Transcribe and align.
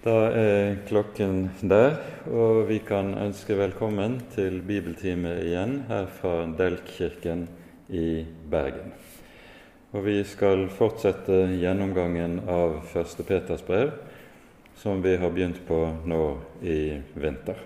Da 0.00 0.30
er 0.32 0.78
klokken 0.88 1.50
der, 1.60 1.98
og 2.32 2.62
vi 2.70 2.78
kan 2.80 3.10
ønske 3.20 3.52
velkommen 3.58 4.14
til 4.32 4.62
bibeltime 4.64 5.34
igjen 5.42 5.74
her 5.90 6.06
fra 6.08 6.46
Delkkirken 6.56 7.42
i 7.92 8.24
Bergen. 8.48 8.94
Og 9.92 10.06
Vi 10.06 10.22
skal 10.24 10.70
fortsette 10.72 11.42
gjennomgangen 11.60 12.38
av 12.48 12.78
Første 12.88 13.26
Peters 13.28 13.60
brev, 13.60 13.92
som 14.80 15.02
vi 15.04 15.18
har 15.20 15.34
begynt 15.36 15.60
på 15.68 15.82
nå 16.08 16.22
i 16.62 16.96
vinter. 17.12 17.60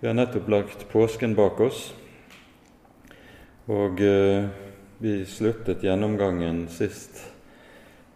Vi 0.00 0.10
har 0.10 0.18
nettopp 0.18 0.50
lagt 0.50 0.88
påsken 0.90 1.38
bak 1.38 1.60
oss, 1.60 1.92
og 3.70 4.02
eh, 4.02 4.50
vi 4.98 5.14
sluttet 5.30 5.86
gjennomgangen 5.86 6.66
sist 6.74 7.22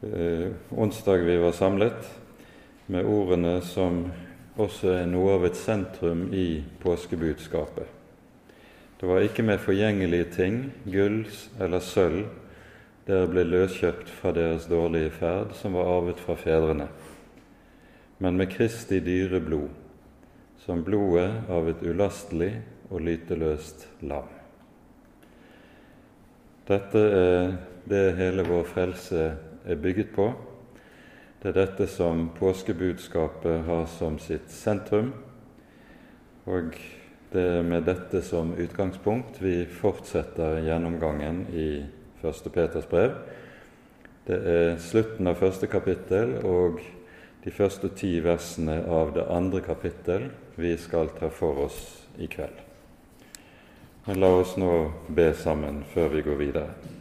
eh, 0.03 0.51
onsdag 0.75 1.23
vi 1.30 1.39
var 1.39 1.55
samlet 1.55 2.24
med 2.87 3.07
ordene 3.09 3.59
som 3.65 4.05
også 4.61 4.93
er 5.01 5.07
noe 5.11 5.39
av 5.39 5.47
et 5.49 5.59
sentrum 5.59 6.29
i 6.35 6.63
påskebudskapet. 6.83 7.87
Det 9.01 9.09
var 9.09 9.25
ikke 9.25 9.45
med 9.45 9.63
forgjengelige 9.63 10.29
ting, 10.37 10.59
gull 10.85 11.25
eller 11.61 11.83
sølv, 11.83 12.29
dere 13.05 13.29
ble 13.29 13.43
løskjøpt 13.45 14.09
fra 14.21 14.33
deres 14.33 14.69
dårlige 14.71 15.11
ferd, 15.19 15.53
som 15.59 15.75
var 15.77 15.91
arvet 15.97 16.21
fra 16.23 16.37
fedrene, 16.41 16.87
men 18.23 18.39
med 18.41 18.53
Kristi 18.55 19.03
dyre 19.05 19.43
blod, 19.45 19.69
som 20.65 20.85
blodet 20.87 21.51
av 21.53 21.69
et 21.69 21.82
ulastelig 21.85 22.55
og 22.89 23.03
lyteløst 23.05 23.89
lam. 24.09 24.31
Dette 26.65 27.01
er 27.19 27.53
det 27.85 28.05
hele 28.17 28.46
vår 28.49 28.65
frelse 28.71 29.25
er 29.69 29.81
bygget 29.85 30.15
på, 30.17 30.31
det 31.44 31.50
er 31.50 31.58
dette 31.58 31.84
som 31.93 32.30
påskebudskapet 32.39 33.67
har 33.67 33.83
som 33.98 34.14
sitt 34.17 34.48
sentrum, 34.48 35.11
og 36.48 36.70
det 37.34 37.42
er 37.59 37.67
med 37.69 37.84
dette 37.84 38.23
som 38.25 38.55
utgangspunkt 38.56 39.42
vi 39.45 39.67
fortsetter 39.69 40.62
gjennomgangen 40.64 41.42
i 41.53 41.67
1. 42.25 42.48
Peters 42.55 42.89
brev. 42.89 43.12
Det 44.25 44.41
er 44.55 44.81
slutten 44.81 45.28
av 45.28 45.36
første 45.42 45.69
kapittel 45.69 46.39
og 46.48 46.81
de 47.45 47.53
første 47.53 47.92
ti 47.92 48.14
versene 48.25 48.79
av 48.89 49.12
det 49.12 49.29
andre 49.29 49.61
kapittel 49.69 50.31
vi 50.56 50.73
skal 50.81 51.12
ta 51.20 51.29
for 51.29 51.67
oss 51.67 51.81
i 52.17 52.25
kveld. 52.25 52.56
Men 54.08 54.25
la 54.25 54.33
oss 54.41 54.56
nå 54.56 54.73
be 55.12 55.34
sammen 55.36 55.84
før 55.92 56.14
vi 56.17 56.25
går 56.25 56.41
videre. 56.41 56.94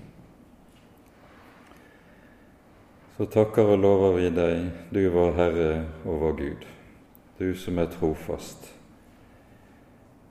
Så 3.17 3.25
takker 3.25 3.75
og 3.75 3.81
lover 3.81 4.16
vi 4.17 4.30
deg, 4.33 4.72
du 4.89 5.03
vår 5.14 5.36
Herre 5.38 5.67
og 6.06 6.22
vår 6.23 6.39
Gud, 6.39 6.66
du 7.38 7.53
som 7.58 7.78
er 7.78 7.92
trofast. 7.94 8.72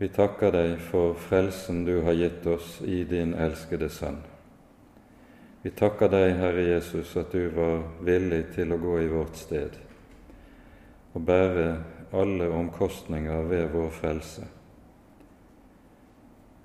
Vi 0.03 0.09
takker 0.11 0.51
deg 0.51 0.81
for 0.83 1.15
frelsen 1.15 1.85
du 1.87 2.01
har 2.03 2.19
gitt 2.19 2.47
oss 2.51 2.81
i 2.83 3.05
din 3.07 3.37
elskede 3.39 3.87
Sønn. 3.93 4.19
Vi 5.63 5.71
takker 5.79 6.11
deg, 6.11 6.33
Herre 6.41 6.65
Jesus, 6.67 7.13
at 7.15 7.31
du 7.31 7.47
var 7.55 7.85
villig 8.03 8.49
til 8.57 8.75
å 8.75 8.81
gå 8.83 8.97
i 9.05 9.11
vårt 9.13 9.39
sted 9.39 9.79
og 11.13 11.23
bære 11.29 11.67
alle 12.19 12.49
omkostninger 12.57 13.47
ved 13.47 13.69
vår 13.71 13.91
frelse. 13.95 14.49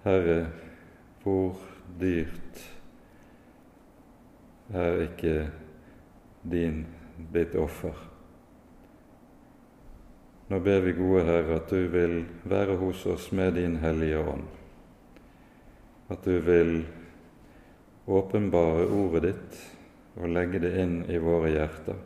Herre, 0.07 0.39
hvor 1.21 1.59
dyrt 1.99 2.63
er 4.73 5.01
ikke 5.03 5.35
din 6.49 6.85
ditt 7.33 7.55
offer. 7.55 7.95
Nå 10.47 10.59
ber 10.63 10.79
vi, 10.85 10.93
gode 10.95 11.25
Herre, 11.27 11.57
at 11.59 11.69
du 11.69 11.87
vil 11.91 12.21
være 12.47 12.77
hos 12.79 13.03
oss 13.05 13.31
med 13.35 13.57
din 13.59 13.75
Hellige 13.81 14.21
Ånd, 14.21 14.45
at 16.07 16.23
du 16.23 16.39
vil 16.39 16.77
åpenbare 18.07 18.87
ordet 18.87 19.23
ditt 19.27 19.59
og 20.15 20.31
legge 20.31 20.63
det 20.63 20.71
inn 20.79 21.01
i 21.11 21.19
våre 21.19 21.51
hjerter, 21.51 21.99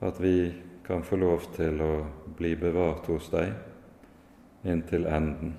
at 0.00 0.22
vi 0.22 0.36
kan 0.86 1.02
få 1.02 1.18
lov 1.18 1.50
til 1.56 1.82
å 1.82 1.92
bli 2.38 2.54
bevart 2.60 3.10
hos 3.10 3.30
deg 3.34 3.54
inntil 4.64 5.08
enden. 5.10 5.56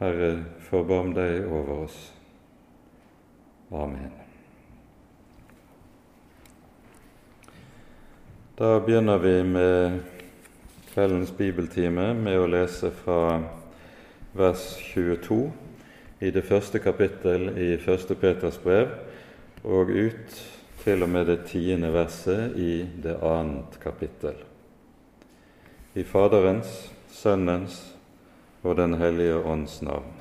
Herre, 0.00 0.32
forbarm 0.68 1.14
deg 1.16 1.44
over 1.48 1.84
oss. 1.84 2.00
Amen. 3.72 4.19
Da 8.60 8.80
begynner 8.80 9.18
vi 9.18 9.42
med 9.44 10.00
kveldens 10.92 11.30
bibeltime 11.32 12.10
med 12.12 12.34
å 12.36 12.48
lese 12.52 12.90
fra 12.92 13.38
vers 14.36 14.64
22 14.90 15.38
i 16.20 16.32
det 16.34 16.42
første 16.44 16.82
kapittel 16.84 17.54
i 17.56 17.70
første 17.80 18.18
Peters 18.20 18.58
brev 18.60 18.92
og 19.64 19.88
ut 19.88 20.36
til 20.82 21.06
og 21.06 21.12
med 21.14 21.32
det 21.32 21.38
tiende 21.48 21.88
verset 21.96 22.52
i 22.60 22.84
det 23.00 23.16
annet 23.30 23.80
kapittel. 23.80 24.36
I 25.96 26.04
Faderens, 26.04 26.76
Sønnens 27.08 27.80
og 28.60 28.76
Den 28.76 29.00
hellige 29.00 29.40
ånds 29.40 29.80
navn. 29.80 30.12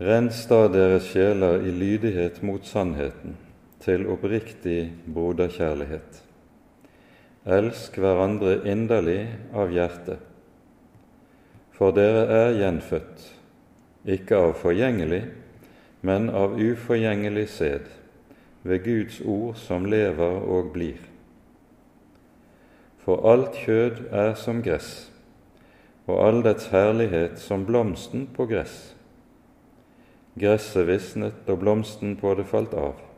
Rens 0.00 0.46
da 0.48 0.64
deres 0.72 1.12
sjeler 1.12 1.60
i 1.60 1.76
lydighet 1.84 2.40
mot 2.40 2.64
sannheten 2.64 3.41
til 3.82 4.06
oppriktig 4.06 4.92
broderkjærlighet. 5.14 6.22
Elsk 7.42 7.96
hverandre 7.98 8.60
inderlig 8.70 9.24
av 9.58 9.72
hjertet, 9.74 10.20
for 11.74 11.94
dere 11.96 12.22
er 12.30 12.58
gjenfødt, 12.60 13.24
ikke 14.06 14.38
av 14.38 14.54
forgjengelig, 14.62 15.24
men 16.06 16.30
av 16.30 16.54
uforgjengelig 16.54 17.48
sæd, 17.50 17.90
ved 18.62 18.84
Guds 18.86 19.18
ord 19.26 19.58
som 19.58 19.90
lever 19.90 20.38
og 20.46 20.70
blir. 20.76 21.02
For 23.02 23.26
alt 23.26 23.58
kjød 23.64 24.04
er 24.14 24.36
som 24.38 24.62
gress, 24.62 25.10
og 26.06 26.20
all 26.22 26.44
dets 26.46 26.70
herlighet 26.70 27.42
som 27.42 27.66
blomsten 27.66 28.28
på 28.36 28.46
gress. 28.46 28.92
Gresset 30.38 30.86
visnet 30.86 31.50
og 31.50 31.58
blomsten 31.64 32.14
på 32.20 32.36
det 32.38 32.46
falt 32.46 32.78
av 32.78 33.11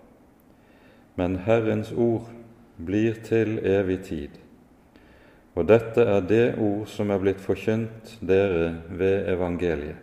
men 1.15 1.37
Herrens 1.47 1.93
ord 1.93 2.31
blir 2.77 3.21
til 3.27 3.59
evig 3.59 4.01
tid. 4.09 4.41
Og 5.55 5.69
dette 5.71 6.03
er 6.03 6.25
det 6.27 6.47
ord 6.59 6.89
som 6.91 7.13
er 7.15 7.21
blitt 7.23 7.43
forkynt 7.43 8.17
dere 8.21 8.75
ved 8.91 9.29
evangeliet. 9.31 10.01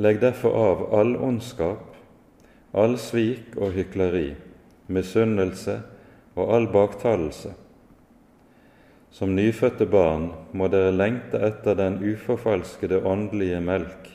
Legg 0.00 0.20
derfor 0.22 0.54
av 0.56 0.86
all 0.96 1.12
ondskap, 1.20 1.90
all 2.72 2.96
svik 2.96 3.58
og 3.60 3.74
hykleri, 3.76 4.30
misunnelse 4.88 5.74
og 6.38 6.54
all 6.54 6.70
baktalelse. 6.72 7.52
Som 9.12 9.34
nyfødte 9.36 9.84
barn 9.90 10.30
må 10.56 10.70
dere 10.72 10.94
lengte 10.94 11.42
etter 11.44 11.76
den 11.76 11.98
uforfalskede 12.00 13.02
åndelige 13.04 13.60
melk, 13.60 14.09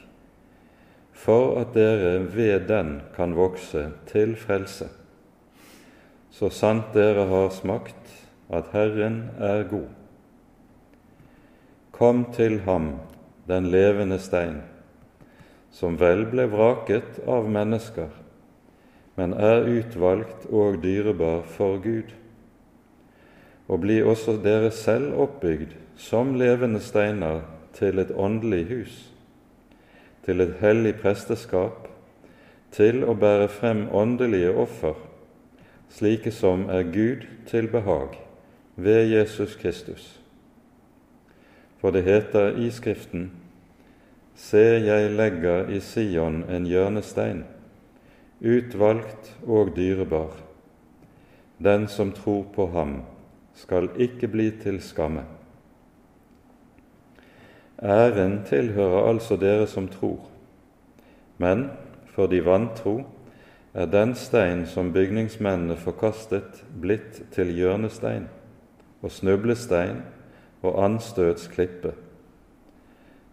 for 1.16 1.56
at 1.62 1.74
dere 1.74 2.20
ved 2.36 2.68
den 2.68 3.00
kan 3.16 3.36
vokse 3.36 3.88
til 4.10 4.36
frelse, 4.36 4.90
så 6.32 6.50
sant 6.52 6.92
dere 6.94 7.24
har 7.32 7.54
smakt 7.56 8.12
at 8.52 8.68
Herren 8.74 9.30
er 9.40 9.64
god. 9.70 9.88
Kom 11.96 12.26
til 12.36 12.60
ham, 12.68 12.98
den 13.48 13.72
levende 13.72 14.20
stein, 14.20 14.60
som 15.72 15.96
vel 16.00 16.26
ble 16.28 16.50
vraket 16.52 17.22
av 17.24 17.48
mennesker, 17.48 18.12
men 19.16 19.34
er 19.40 19.64
utvalgt 19.72 20.46
og 20.52 20.82
dyrebar 20.84 21.48
for 21.48 21.80
Gud. 21.80 22.12
Og 23.72 23.82
bli 23.82 24.02
også 24.04 24.36
dere 24.44 24.70
selv 24.76 25.16
oppbygd 25.24 25.78
som 25.98 26.36
levende 26.36 26.84
steiner 26.84 27.46
til 27.74 28.04
et 28.04 28.12
åndelig 28.12 28.66
hus 28.70 28.96
til 30.26 30.42
et 30.42 30.56
hellig 30.60 30.96
presteskap, 31.02 31.88
til 32.72 33.04
å 33.06 33.14
bære 33.16 33.48
frem 33.48 33.86
åndelige 33.94 34.52
offer, 34.52 34.98
slike 35.90 36.32
som 36.34 36.66
er 36.70 36.84
Gud 36.92 37.26
til 37.48 37.70
behag, 37.72 38.18
ved 38.76 39.06
Jesus 39.14 39.56
Kristus. 39.56 40.20
For 41.80 41.94
det 41.96 42.04
heter 42.04 42.58
i 42.58 42.70
Skriften:" 42.70 43.32
Se, 44.36 44.58
jeg 44.84 45.12
legger 45.16 45.70
i 45.72 45.80
Sion 45.80 46.44
en 46.50 46.66
hjørnestein, 46.68 47.46
utvalgt 48.42 49.30
og 49.48 49.72
dyrebar. 49.76 50.34
Den 51.64 51.88
som 51.88 52.12
tror 52.12 52.44
på 52.56 52.66
ham, 52.74 53.04
skal 53.54 53.88
ikke 53.96 54.28
bli 54.28 54.50
til 54.52 54.82
skamme. 54.84 55.24
Æren 57.84 58.44
tilhører 58.48 59.10
altså 59.10 59.36
dere 59.36 59.68
som 59.68 59.88
tror, 59.92 60.30
men 61.38 61.70
for 62.16 62.32
de 62.32 62.40
vantro 62.46 63.02
er 63.74 63.90
den 63.92 64.14
stein 64.16 64.64
som 64.66 64.94
bygningsmennene 64.96 65.76
forkastet, 65.76 66.64
blitt 66.82 67.20
til 67.36 67.52
hjørnestein 67.52 68.30
og 69.04 69.12
snublestein 69.12 70.00
og 70.64 70.80
anstøtsklippe. 70.86 71.92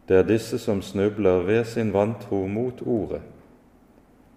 Det 0.08 0.18
er 0.18 0.26
disse 0.26 0.58
som 0.58 0.82
snubler 0.82 1.46
ved 1.46 1.64
sin 1.64 1.92
vantro 1.94 2.46
mot 2.50 2.82
Ordet. 2.82 3.22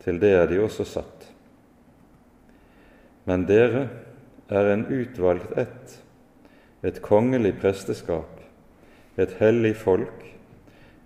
Til 0.06 0.22
det 0.22 0.32
er 0.38 0.46
de 0.46 0.62
også 0.62 0.86
satt. 0.86 1.26
Men 3.26 3.48
dere 3.50 3.88
er 4.50 4.70
en 4.70 4.86
utvalgt 4.86 5.58
ett, 5.58 5.98
et 6.86 7.02
kongelig 7.02 7.56
presteskap, 7.58 8.35
et 9.18 9.38
hellig 9.40 9.76
folk, 9.80 10.26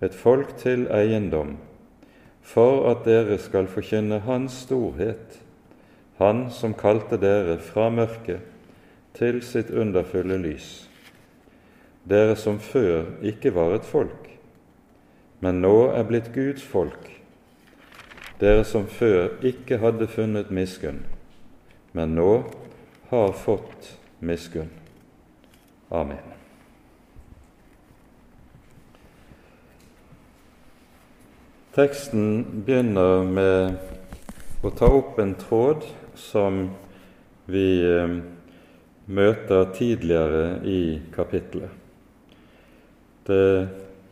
et 0.02 0.16
folk 0.16 0.56
til 0.58 0.88
eiendom, 0.94 1.58
for 2.42 2.88
at 2.90 3.04
dere 3.06 3.38
skal 3.38 3.68
forkynne 3.70 4.22
Hans 4.26 4.64
storhet, 4.66 5.40
Han 6.20 6.50
som 6.52 6.74
kalte 6.76 7.16
dere 7.16 7.56
fra 7.64 7.88
mørket 7.90 8.42
til 9.16 9.38
sitt 9.40 9.70
underfulle 9.72 10.36
lys. 10.42 10.90
Dere 12.04 12.36
som 12.36 12.60
før 12.60 13.06
ikke 13.24 13.54
var 13.56 13.78
et 13.78 13.88
folk, 13.88 14.28
men 15.40 15.62
nå 15.64 15.92
er 15.96 16.04
blitt 16.10 16.34
Guds 16.36 16.66
folk. 16.66 17.08
Dere 18.40 18.66
som 18.68 18.88
før 18.88 19.38
ikke 19.44 19.80
hadde 19.80 20.08
funnet 20.12 20.52
miskunn, 20.52 21.00
men 21.96 22.16
nå 22.20 22.34
har 23.12 23.32
fått 23.36 23.94
miskunn. 24.20 24.72
Amen. 25.92 26.29
Teksten 31.80 32.42
begynner 32.66 33.22
med 33.24 34.66
å 34.68 34.70
ta 34.76 34.90
opp 34.92 35.20
en 35.24 35.30
tråd 35.40 35.86
som 36.20 36.58
vi 37.48 37.68
eh, 37.88 38.16
møter 39.08 39.70
tidligere 39.78 40.42
i 40.68 40.82
kapittelet. 41.14 41.72
Det 43.30 43.46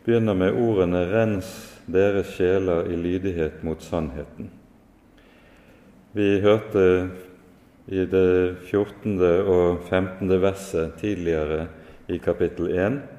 begynner 0.06 0.38
med 0.40 0.56
ordene 0.56 1.02
'rens 1.10 1.50
deres 1.84 2.32
sjeler 2.38 2.88
i 2.88 2.96
lydighet 2.96 3.60
mot 3.68 3.84
sannheten'. 3.84 4.48
Vi 6.16 6.30
hørte 6.40 6.86
i 7.84 8.08
det 8.16 8.56
14. 8.70 9.20
og 9.44 9.84
15. 9.90 10.40
verset 10.40 10.96
tidligere 11.04 11.66
i 12.08 12.16
kapittel 12.16 12.72
1 12.72 13.17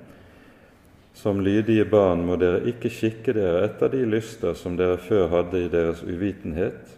som 1.14 1.42
lydige 1.42 1.86
barn 1.90 2.24
må 2.28 2.38
dere 2.40 2.62
ikke 2.70 2.92
skikke 2.94 3.34
dere 3.36 3.66
etter 3.68 3.92
de 3.92 4.06
lyster 4.08 4.56
som 4.56 4.78
dere 4.80 5.00
før 5.02 5.28
hadde 5.34 5.66
i 5.66 5.72
deres 5.72 6.04
uvitenhet, 6.06 6.96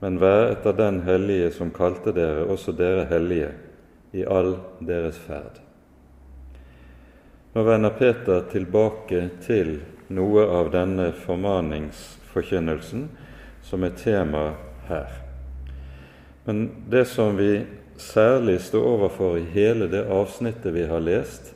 men 0.00 0.18
vær 0.20 0.50
etter 0.50 0.76
den 0.76 1.02
hellige 1.06 1.50
som 1.56 1.72
kalte 1.72 2.12
dere, 2.16 2.46
også 2.48 2.72
dere 2.76 3.06
hellige, 3.10 3.52
i 4.12 4.24
all 4.26 4.56
deres 4.82 5.18
ferd. 5.22 5.60
Nå 7.54 7.62
vender 7.66 7.94
Peter 7.98 8.44
tilbake 8.50 9.22
til 9.44 9.76
noe 10.10 10.46
av 10.50 10.70
denne 10.74 11.10
formaningsforkynnelsen 11.24 13.08
som 13.66 13.84
er 13.86 13.94
tema 13.98 14.44
her. 14.88 15.12
Men 16.44 16.68
det 16.90 17.04
som 17.10 17.36
vi 17.38 17.62
særlig 18.00 18.60
står 18.64 18.86
overfor 18.94 19.38
i 19.38 19.46
hele 19.52 19.86
det 19.92 20.06
avsnittet 20.10 20.74
vi 20.74 20.86
har 20.90 21.02
lest, 21.04 21.52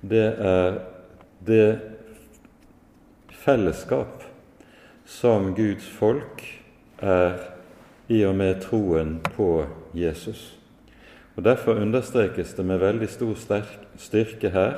det 0.00 0.26
er 0.38 0.80
det 1.46 1.78
fellesskap 3.44 4.24
som 5.04 5.52
Guds 5.54 5.86
folk 5.88 6.42
er 6.98 7.38
i 8.08 8.22
og 8.24 8.36
med 8.36 8.62
troen 8.64 9.18
på 9.36 9.66
Jesus. 9.96 10.54
Og 11.36 11.44
Derfor 11.44 11.80
understrekes 11.82 12.54
det 12.54 12.64
med 12.66 12.82
veldig 12.82 13.08
stor 13.10 13.62
styrke 13.98 14.50
her 14.54 14.76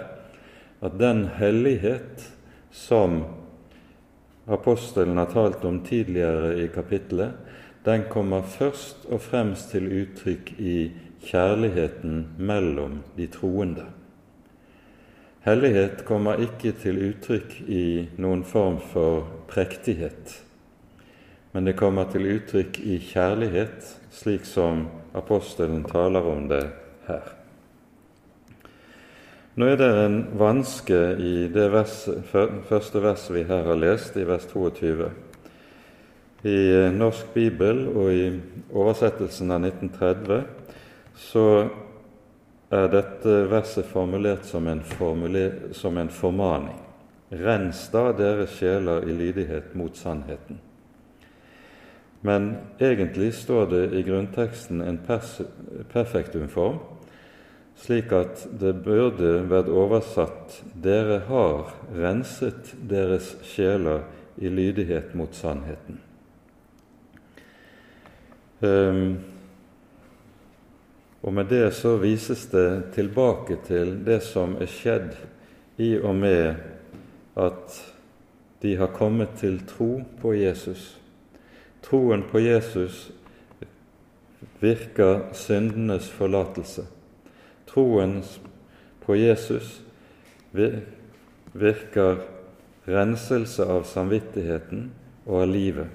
at 0.84 0.98
den 0.98 1.26
hellighet 1.38 2.24
som 2.70 3.24
apostelen 4.46 5.16
har 5.16 5.30
talt 5.32 5.64
om 5.64 5.80
tidligere 5.84 6.54
i 6.64 6.68
kapittelet, 6.68 7.32
den 7.84 8.06
kommer 8.10 8.42
først 8.42 9.06
og 9.10 9.20
fremst 9.22 9.70
til 9.70 9.86
uttrykk 10.02 10.52
i 10.58 10.76
kjærligheten 11.26 12.26
mellom 12.38 13.00
de 13.16 13.26
troende. 13.30 13.86
Hellighet 15.46 16.00
kommer 16.02 16.40
ikke 16.42 16.72
til 16.74 16.96
uttrykk 17.06 17.52
i 17.70 17.84
noen 18.18 18.40
form 18.42 18.80
for 18.82 19.28
prektighet, 19.46 20.32
men 21.54 21.68
det 21.68 21.76
kommer 21.78 22.08
til 22.10 22.26
uttrykk 22.32 22.80
i 22.82 22.96
kjærlighet, 22.98 23.92
slik 24.10 24.42
som 24.42 24.88
apostelen 25.14 25.84
taler 25.86 26.26
om 26.26 26.48
det 26.50 26.64
her. 27.06 27.30
Nå 29.54 29.70
er 29.70 29.78
det 29.78 29.92
en 30.02 30.18
vanske 30.34 31.00
i 31.22 31.46
det 31.54 31.70
verset, 31.70 32.26
første 32.66 33.06
verset 33.06 33.38
vi 33.38 33.46
her 33.46 33.70
har 33.70 33.78
lest, 33.78 34.18
i 34.18 34.26
vers 34.26 34.50
22. 34.50 35.12
I 36.42 36.58
Norsk 36.98 37.30
bibel 37.38 37.86
og 37.94 38.10
i 38.10 38.26
oversettelsen 38.74 39.54
av 39.54 39.62
1930 39.70 40.42
så 41.30 41.48
er 42.70 42.88
dette 42.90 43.34
verset 43.50 43.86
formulert 43.86 44.46
som 44.46 44.66
en, 44.66 44.82
formuler, 44.82 45.72
som 45.72 45.98
en 45.98 46.10
formaning. 46.10 46.78
Rens 47.30 47.86
da 47.90 48.10
deres 48.14 48.54
sjeler 48.58 49.06
i 49.06 49.14
lydighet 49.14 49.74
mot 49.74 49.96
sannheten. 49.96 50.58
Men 52.26 52.56
egentlig 52.82 53.34
står 53.34 53.66
det 53.70 53.84
i 53.94 54.02
grunnteksten 54.06 54.80
en 54.82 54.98
perfektumform, 55.92 56.78
slik 57.76 58.12
at 58.16 58.46
det 58.60 58.72
burde 58.82 59.44
vært 59.50 59.68
oversatt 59.68 60.62
'Dere 60.74 61.20
har 61.28 61.74
renset 61.94 62.72
deres 62.80 63.36
sjeler 63.44 64.06
i 64.38 64.48
lydighet 64.48 65.14
mot 65.14 65.34
sannheten'. 65.34 66.00
Um, 68.62 69.35
og 71.26 71.34
med 71.34 71.48
det 71.50 71.74
så 71.74 71.96
vises 71.98 72.44
det 72.52 72.92
tilbake 72.94 73.56
til 73.66 73.96
det 74.06 74.20
som 74.22 74.52
er 74.62 74.70
skjedd 74.70 75.16
i 75.82 75.96
og 75.98 76.14
med 76.14 76.54
at 77.34 77.80
de 78.62 78.76
har 78.78 78.92
kommet 78.94 79.34
til 79.40 79.58
tro 79.66 80.04
på 80.20 80.34
Jesus. 80.38 80.84
Troen 81.82 82.22
på 82.30 82.38
Jesus 82.38 83.08
virker 84.62 85.26
syndenes 85.34 86.06
forlatelse. 86.14 86.86
Troen 87.66 88.22
på 89.02 89.18
Jesus 89.18 89.80
virker 90.54 92.22
renselse 92.86 93.66
av 93.66 93.82
samvittigheten 93.82 94.86
og 95.26 95.42
av 95.42 95.50
livet. 95.50 95.90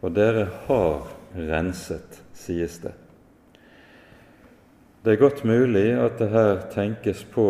Og 0.00 0.16
dere 0.16 0.48
har 0.64 1.12
renset, 1.36 2.22
sies 2.32 2.80
det. 2.80 2.96
Det 5.02 5.14
er 5.14 5.16
godt 5.16 5.44
mulig 5.48 5.94
at 5.96 6.18
det 6.20 6.28
her 6.28 6.58
tenkes 6.74 7.22
på 7.32 7.44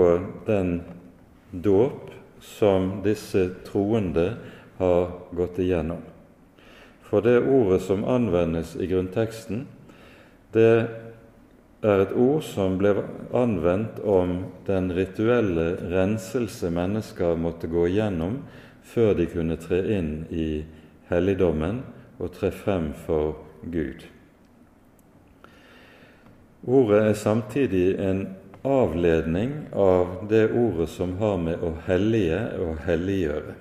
den 0.46 0.84
dåp 1.50 2.12
som 2.40 3.00
disse 3.02 3.48
troende 3.66 4.36
har 4.78 5.08
gått 5.34 5.58
igjennom. 5.58 6.04
For 7.02 7.26
det 7.26 7.40
ordet 7.42 7.80
som 7.82 8.06
anvendes 8.06 8.76
i 8.78 8.86
grunnteksten, 8.86 9.64
det 10.54 10.86
er 11.82 12.04
et 12.04 12.14
ord 12.14 12.46
som 12.46 12.78
ble 12.78 12.94
anvendt 13.34 13.98
om 13.98 14.44
den 14.70 14.92
rituelle 14.94 15.72
renselse 15.90 16.70
mennesker 16.70 17.34
måtte 17.34 17.66
gå 17.72 17.88
igjennom 17.90 18.44
før 18.94 19.16
de 19.18 19.26
kunne 19.34 19.58
tre 19.58 19.82
inn 19.98 20.14
i 20.30 20.62
helligdommen 21.10 21.82
og 22.22 22.30
tre 22.38 22.54
frem 22.54 22.92
for 23.08 23.34
Gud. 23.66 24.06
Ordet 26.66 27.00
er 27.06 27.14
samtidig 27.14 27.94
en 28.04 28.26
avledning 28.62 29.52
av 29.72 30.26
det 30.28 30.50
ordet 30.52 30.90
som 30.92 31.14
har 31.16 31.38
med 31.40 31.62
å 31.64 31.72
hellige 31.86 32.40
og 32.60 32.82
helliggjøre. 32.84 33.54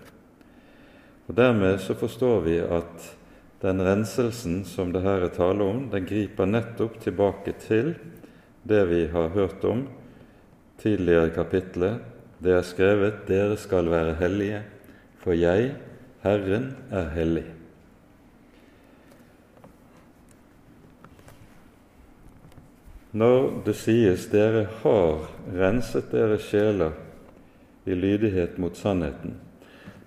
Og 1.30 1.38
Dermed 1.38 1.80
så 1.80 1.96
forstår 1.96 2.42
vi 2.44 2.58
at 2.60 3.06
den 3.64 3.80
renselsen 3.84 4.64
som 4.68 4.92
det 4.92 5.04
her 5.06 5.24
er 5.28 5.32
tale 5.36 5.64
om, 5.64 5.86
den 5.92 6.08
griper 6.10 6.50
nettopp 6.50 6.98
tilbake 7.04 7.54
til 7.64 7.94
det 8.68 8.82
vi 8.90 9.06
har 9.14 9.32
hørt 9.36 9.64
om 9.68 9.86
tidligere 10.80 11.30
i 11.30 11.36
kapitlet. 11.36 12.04
Det 12.40 12.56
er 12.56 12.68
skrevet 12.68 13.28
'Dere 13.28 13.58
skal 13.58 13.92
være 13.92 14.16
hellige, 14.20 14.64
for 15.20 15.32
jeg, 15.32 15.76
Herren, 16.24 16.76
er 16.92 17.10
hellig'. 17.16 17.59
Når 23.20 23.64
det 23.66 23.74
sies 23.76 24.30
'dere 24.32 24.68
har 24.82 25.26
renset 25.52 26.12
dere 26.12 26.38
sjeler 26.40 26.92
i 27.86 27.96
lydighet 27.98 28.58
mot 28.58 28.78
sannheten', 28.78 29.34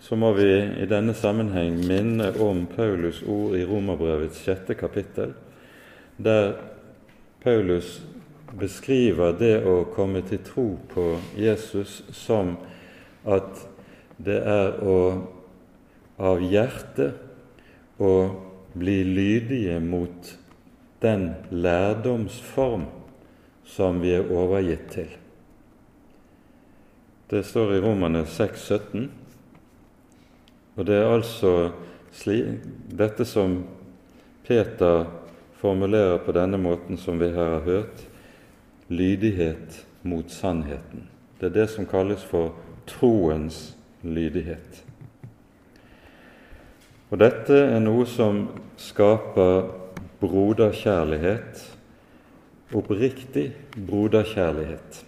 så 0.00 0.16
må 0.16 0.30
vi 0.32 0.48
i 0.80 0.86
denne 0.88 1.12
sammenheng 1.14 1.76
minne 1.86 2.30
om 2.40 2.64
Paulus 2.66 3.20
ord 3.22 3.56
i 3.58 3.64
Romerbrevets 3.68 4.40
sjette 4.40 4.74
kapittel, 4.74 5.34
der 6.16 6.54
Paulus 7.44 8.00
beskriver 8.58 9.36
det 9.38 9.58
å 9.66 9.84
komme 9.92 10.22
til 10.22 10.40
tro 10.46 10.66
på 10.94 11.18
Jesus 11.36 12.00
som 12.16 12.56
at 13.26 13.66
det 14.16 14.40
er 14.40 14.80
å 14.80 14.98
av 16.18 16.40
hjertet 16.40 18.00
å 18.00 18.14
bli 18.72 18.98
lydige 19.04 19.80
mot 19.84 20.34
den 21.02 21.32
lærdomsform 21.50 23.01
som 23.72 24.00
vi 24.02 24.12
er 24.12 24.28
overgitt 24.28 24.90
til. 24.92 25.08
Det 27.32 27.40
står 27.48 27.78
i 27.78 27.80
Romane 27.80 28.26
6, 28.28 28.66
17. 28.68 29.10
Og 30.76 30.86
det 30.86 30.98
er 30.98 31.08
altså 31.08 31.72
dette 32.92 33.24
som 33.24 33.62
Peter 34.44 35.06
formulerer 35.56 36.20
på 36.20 36.34
denne 36.36 36.60
måten 36.60 37.00
som 37.00 37.20
vi 37.20 37.30
her 37.32 37.56
har 37.56 37.64
hørt 37.64 38.04
lydighet 38.92 39.80
mot 40.02 40.28
sannheten. 40.30 41.08
Det 41.40 41.48
er 41.48 41.56
det 41.56 41.68
som 41.72 41.88
kalles 41.88 42.24
for 42.28 42.52
troens 42.86 43.72
lydighet. 44.02 44.82
Og 47.08 47.20
dette 47.20 47.56
er 47.56 47.80
noe 47.80 48.04
som 48.08 48.44
skaper 48.80 49.70
broderkjærlighet, 50.20 51.71
oppriktig 52.74 53.52
broderkjærlighet. 53.88 55.04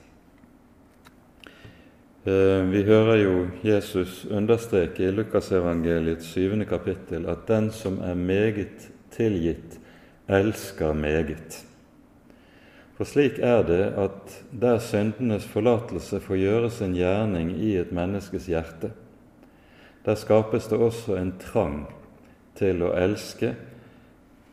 Eh, 2.24 2.70
vi 2.70 2.82
hører 2.82 3.16
jo 3.20 3.46
Jesus 3.64 4.24
understreke 4.30 5.04
i 5.04 5.12
Lukasevangeliets 5.12 6.30
syvende 6.32 6.64
kapittel 6.64 7.26
at 7.28 7.44
den 7.48 7.70
som 7.70 7.98
er 8.00 8.14
meget 8.14 8.88
tilgitt, 9.12 9.78
elsker 10.28 10.92
meget. 10.92 11.64
For 12.96 13.04
slik 13.04 13.38
er 13.42 13.62
det 13.66 13.82
at 13.98 14.38
der 14.60 14.78
syndenes 14.78 15.44
forlatelse 15.44 16.20
får 16.20 16.40
gjøre 16.40 16.70
sin 16.70 16.94
gjerning 16.94 17.50
i 17.60 17.74
et 17.76 17.92
menneskes 17.92 18.46
hjerte, 18.46 18.92
der 20.04 20.14
skapes 20.14 20.66
det 20.66 20.78
også 20.78 21.16
en 21.20 21.34
trang 21.40 21.84
til 22.56 22.82
å 22.86 22.94
elske, 22.96 23.54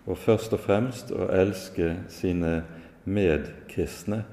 og 0.09 0.17
først 0.17 0.53
og 0.57 0.59
fremst 0.59 1.11
å 1.13 1.29
elske 1.31 1.93
sine 2.09 2.63
medkristne, 3.11 4.23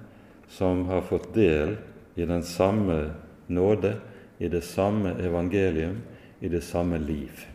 som 0.49 0.87
har 0.89 1.05
fått 1.07 1.33
del 1.35 1.77
i 2.15 2.25
den 2.25 2.43
samme 2.43 3.11
nåde, 3.47 3.97
i 4.39 4.49
det 4.49 4.63
samme 4.65 5.17
evangelium, 5.21 6.01
i 6.41 6.49
det 6.49 6.63
samme 6.65 6.99
liv. 6.99 7.47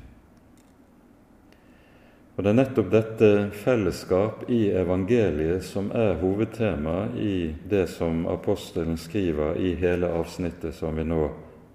Og 2.35 2.43
Det 2.43 2.49
er 2.49 2.57
nettopp 2.57 2.89
dette 2.89 3.27
fellesskap 3.53 4.47
i 4.49 4.71
evangeliet 4.73 5.61
som 5.67 5.91
er 5.93 6.15
hovedtema 6.17 7.11
i 7.13 7.53
det 7.69 7.85
som 7.93 8.25
apostelen 8.25 8.97
skriver 8.97 9.59
i 9.61 9.75
hele 9.77 10.09
avsnittet 10.09 10.73
som 10.75 10.97
vi 10.97 11.05
nå 11.05 11.27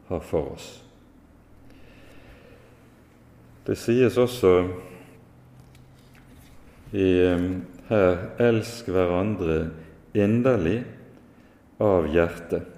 har 0.08 0.20
for 0.20 0.52
oss. 0.56 0.66
Det 3.68 3.76
sies 3.78 4.18
også 4.18 4.52
i, 6.92 7.12
her 7.88 8.16
'elsk 8.38 8.88
hverandre 8.88 9.70
inderlig 10.14 10.84
av 11.80 12.08
hjertet'. 12.08 12.74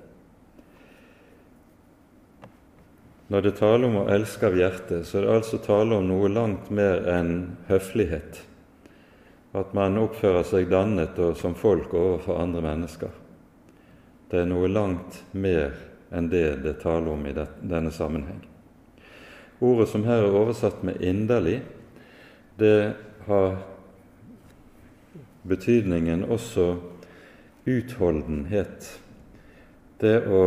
Når 3.31 3.43
det 3.43 3.57
taler 3.61 3.87
om 3.87 3.97
å 4.01 4.09
elske 4.11 4.47
av 4.47 4.57
hjertet, 4.59 5.07
så 5.07 5.19
er 5.19 5.23
det 5.23 5.35
altså 5.37 5.59
tale 5.63 5.95
om 5.95 6.09
noe 6.09 6.29
langt 6.29 6.71
mer 6.75 7.05
enn 7.13 7.57
høflighet. 7.69 8.41
At 9.55 9.75
man 9.75 9.99
oppfører 9.99 10.43
seg 10.47 10.71
dannet 10.71 11.19
og 11.19 11.37
som 11.39 11.55
folk 11.55 11.95
overfor 11.95 12.41
andre 12.43 12.63
mennesker. 12.65 13.13
Det 14.31 14.43
er 14.43 14.51
noe 14.51 14.67
langt 14.71 15.23
mer 15.31 15.77
enn 16.11 16.27
det 16.31 16.63
det 16.65 16.81
taler 16.83 17.13
om 17.13 17.23
i 17.27 17.35
denne 17.35 17.91
sammenheng. 17.95 18.43
Ordet 19.61 19.89
som 19.93 20.05
her 20.05 20.25
er 20.25 20.35
oversatt 20.35 20.83
med 20.83 20.99
'inderlig', 20.99 21.63
det 22.59 22.95
har 23.27 23.59
betydningen 25.49 26.25
også 26.25 26.75
utholdenhet. 27.71 28.89
Det 30.01 30.17
å 30.27 30.43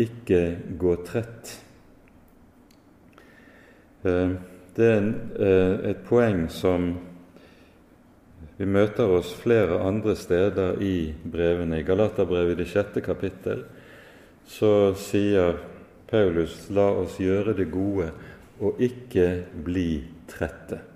ikke 0.00 0.42
gå 0.80 0.96
trett 1.04 1.58
Eh, 4.04 4.30
det 4.76 4.86
er 4.90 5.04
eh, 5.40 5.90
et 5.90 6.00
poeng 6.04 6.44
som 6.52 6.90
vi 8.58 8.66
møter 8.68 9.10
oss 9.16 9.30
flere 9.40 9.80
andre 9.80 10.12
steder 10.18 10.82
i 10.84 10.96
brevene. 11.24 11.80
I 11.80 11.86
Galaterbrevet 11.88 12.52
i 12.52 12.58
det 12.60 12.68
sjette 12.70 13.00
kapittel 13.04 13.64
så 14.44 14.92
sier 15.00 15.56
Paulus 16.10 16.68
'la 16.70 16.88
oss 17.00 17.16
gjøre 17.18 17.56
det 17.56 17.70
gode 17.72 18.10
og 18.60 18.76
ikke 18.78 19.46
bli 19.64 20.04
trette'. 20.28 20.93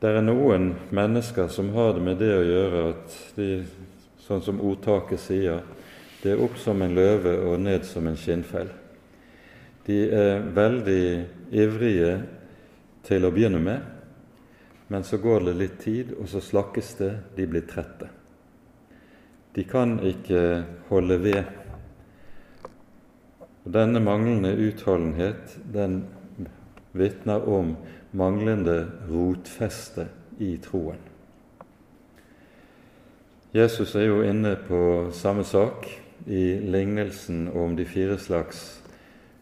Det 0.00 0.08
er 0.08 0.22
noen 0.24 0.70
mennesker 0.96 1.50
som 1.52 1.74
har 1.74 1.90
det 1.92 2.00
med 2.00 2.16
det 2.22 2.30
å 2.32 2.44
gjøre 2.44 2.84
at 2.88 3.16
de, 3.36 3.48
sånn 4.24 4.40
som 4.40 4.62
ordtaket 4.64 5.20
sier, 5.20 5.60
det 6.22 6.32
er 6.32 6.40
opp 6.40 6.56
som 6.56 6.80
en 6.80 6.94
løve 6.96 7.34
og 7.44 7.60
ned 7.60 7.84
som 7.84 8.08
en 8.08 8.16
skinnfell. 8.16 8.70
De 9.84 9.98
er 10.08 10.46
veldig 10.56 11.04
ivrige 11.52 12.14
til 13.04 13.28
å 13.28 13.32
begynne 13.34 13.60
med, 13.60 13.84
men 14.88 15.04
så 15.04 15.20
går 15.20 15.50
det 15.50 15.56
litt 15.60 15.76
tid, 15.84 16.16
og 16.16 16.32
så 16.32 16.40
slakkes 16.48 16.94
det, 17.02 17.12
de 17.36 17.50
blir 17.52 17.68
trette. 17.68 18.08
De 19.52 19.68
kan 19.68 19.98
ikke 20.00 20.42
holde 20.88 21.20
ved. 21.20 21.44
Og 23.66 23.70
Denne 23.76 24.00
manglende 24.00 24.56
utholdenhet 24.56 25.58
den 25.76 26.06
vitner 26.96 27.44
om 27.44 27.74
manglende 28.12 28.84
rotfeste 29.10 30.08
i 30.38 30.56
troen. 30.62 30.98
Jesus 33.54 33.94
er 33.98 34.06
jo 34.06 34.20
inne 34.22 34.54
på 34.62 35.10
samme 35.14 35.44
sak 35.44 35.88
i 36.26 36.44
lignelsen 36.70 37.48
om 37.54 37.74
de 37.76 37.84
fire 37.84 38.18
slags 38.18 38.82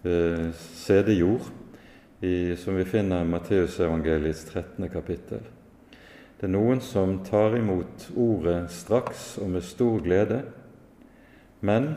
eh, 0.05 0.49
sædjord, 0.55 1.51
som 2.59 2.75
vi 2.75 2.85
finner 2.89 3.23
i 3.23 3.29
Matteusevangeliets 3.31 4.45
13. 4.49 4.89
kapittel. 4.91 5.45
Det 6.39 6.49
er 6.49 6.51
noen 6.51 6.81
som 6.83 7.19
tar 7.27 7.55
imot 7.59 8.09
ordet 8.19 8.71
straks 8.75 9.37
og 9.43 9.53
med 9.53 9.63
stor 9.67 10.01
glede, 10.03 10.41
men 11.61 11.93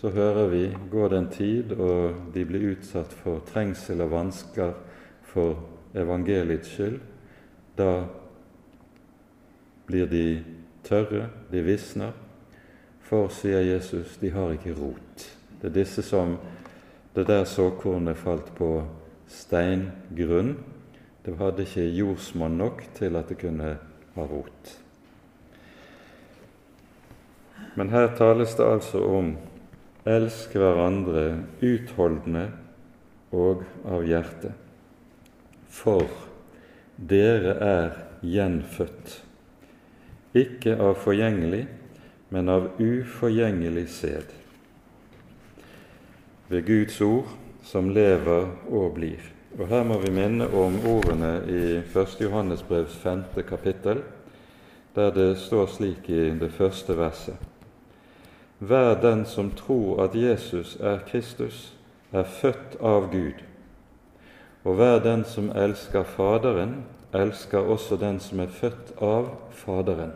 så 0.00 0.10
hører 0.10 0.48
vi 0.50 0.64
går 0.90 1.12
det 1.12 1.18
en 1.18 1.30
tid, 1.30 1.72
og 1.78 2.32
de 2.34 2.44
blir 2.46 2.72
utsatt 2.72 3.12
for 3.22 3.44
trengsel 3.52 4.02
og 4.02 4.10
vansker 4.16 4.72
for 5.32 5.60
evangeliets 5.94 6.72
skyld. 6.74 7.00
Da 7.76 8.04
blir 9.86 10.06
de 10.06 10.42
tørre, 10.84 11.28
de 11.50 11.62
visner, 11.62 12.12
for, 13.02 13.28
sier 13.28 13.60
Jesus, 13.60 14.16
de 14.20 14.30
har 14.32 14.54
ikke 14.54 14.74
rot. 14.76 15.24
Det 15.60 15.70
er 15.70 15.78
disse 15.82 16.02
som 16.02 16.36
det 17.14 17.26
der 17.28 17.44
såkornet 17.44 18.16
falt 18.16 18.48
på 18.56 18.70
steingrunn. 19.28 20.56
Det 21.22 21.36
hadde 21.38 21.66
ikke 21.66 21.84
jordsmonn 21.92 22.56
nok 22.58 22.82
til 22.96 23.16
at 23.16 23.28
det 23.28 23.38
kunne 23.42 23.76
ha 24.14 24.24
rot. 24.26 24.72
Men 27.76 27.92
her 27.92 28.10
tales 28.16 28.56
det 28.56 28.66
altså 28.66 29.04
om 29.06 29.34
elsk 30.08 30.56
hverandre 30.58 31.26
utholdende 31.62 32.48
og 33.32 33.62
av 33.88 34.02
hjertet. 34.04 34.61
For 35.72 36.04
dere 36.96 37.56
er 37.64 37.96
gjenfødt, 38.22 39.16
ikke 40.36 40.76
av 40.76 41.00
forgjengelig, 41.00 41.64
men 42.32 42.48
av 42.48 42.70
uforgjengelig 42.80 43.88
sæd 43.92 44.38
ved 46.52 46.66
Guds 46.66 47.00
ord 47.00 47.28
som 47.64 47.90
lever 47.90 48.50
og 48.68 48.94
blir. 48.94 49.20
Og 49.58 49.68
Her 49.68 49.84
må 49.88 49.98
vi 50.02 50.10
minne 50.12 50.48
om 50.52 50.76
ordene 50.88 51.32
i 51.48 51.62
1. 51.80 52.18
Johannes 52.20 52.62
brevs 52.68 52.96
5. 53.00 53.22
kapittel, 53.48 54.02
der 54.94 55.10
det 55.10 55.38
står 55.40 55.66
slik 55.72 56.08
i 56.08 56.28
det 56.40 56.50
første 56.52 56.96
verset. 56.96 57.36
Hver 58.58 59.00
den 59.00 59.24
som 59.26 59.50
tror 59.56 60.04
at 60.04 60.14
Jesus 60.14 60.76
er 60.80 61.00
Kristus, 61.08 61.72
er 62.12 62.28
født 62.28 62.76
av 62.80 63.08
Gud. 63.12 63.40
Og 64.64 64.74
hver 64.78 64.98
den 65.02 65.24
som 65.24 65.50
elsker 65.56 66.02
Faderen, 66.06 66.84
elsker 67.14 67.58
også 67.58 67.96
den 67.96 68.20
som 68.20 68.40
er 68.40 68.46
født 68.46 68.94
av 69.02 69.32
Faderen. 69.50 70.12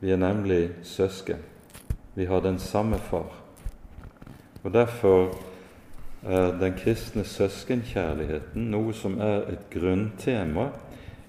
Vi 0.00 0.10
er 0.10 0.20
nemlig 0.20 0.70
søsken. 0.82 1.38
Vi 2.14 2.24
har 2.24 2.40
den 2.40 2.58
samme 2.58 2.98
far. 2.98 3.30
Og 4.62 4.72
Derfor 4.72 5.34
er 6.24 6.58
den 6.58 6.72
kristne 6.72 7.24
søskenkjærligheten 7.24 8.70
noe 8.72 8.92
som 8.96 9.18
er 9.20 9.44
et 9.52 9.66
grunntema 9.70 10.70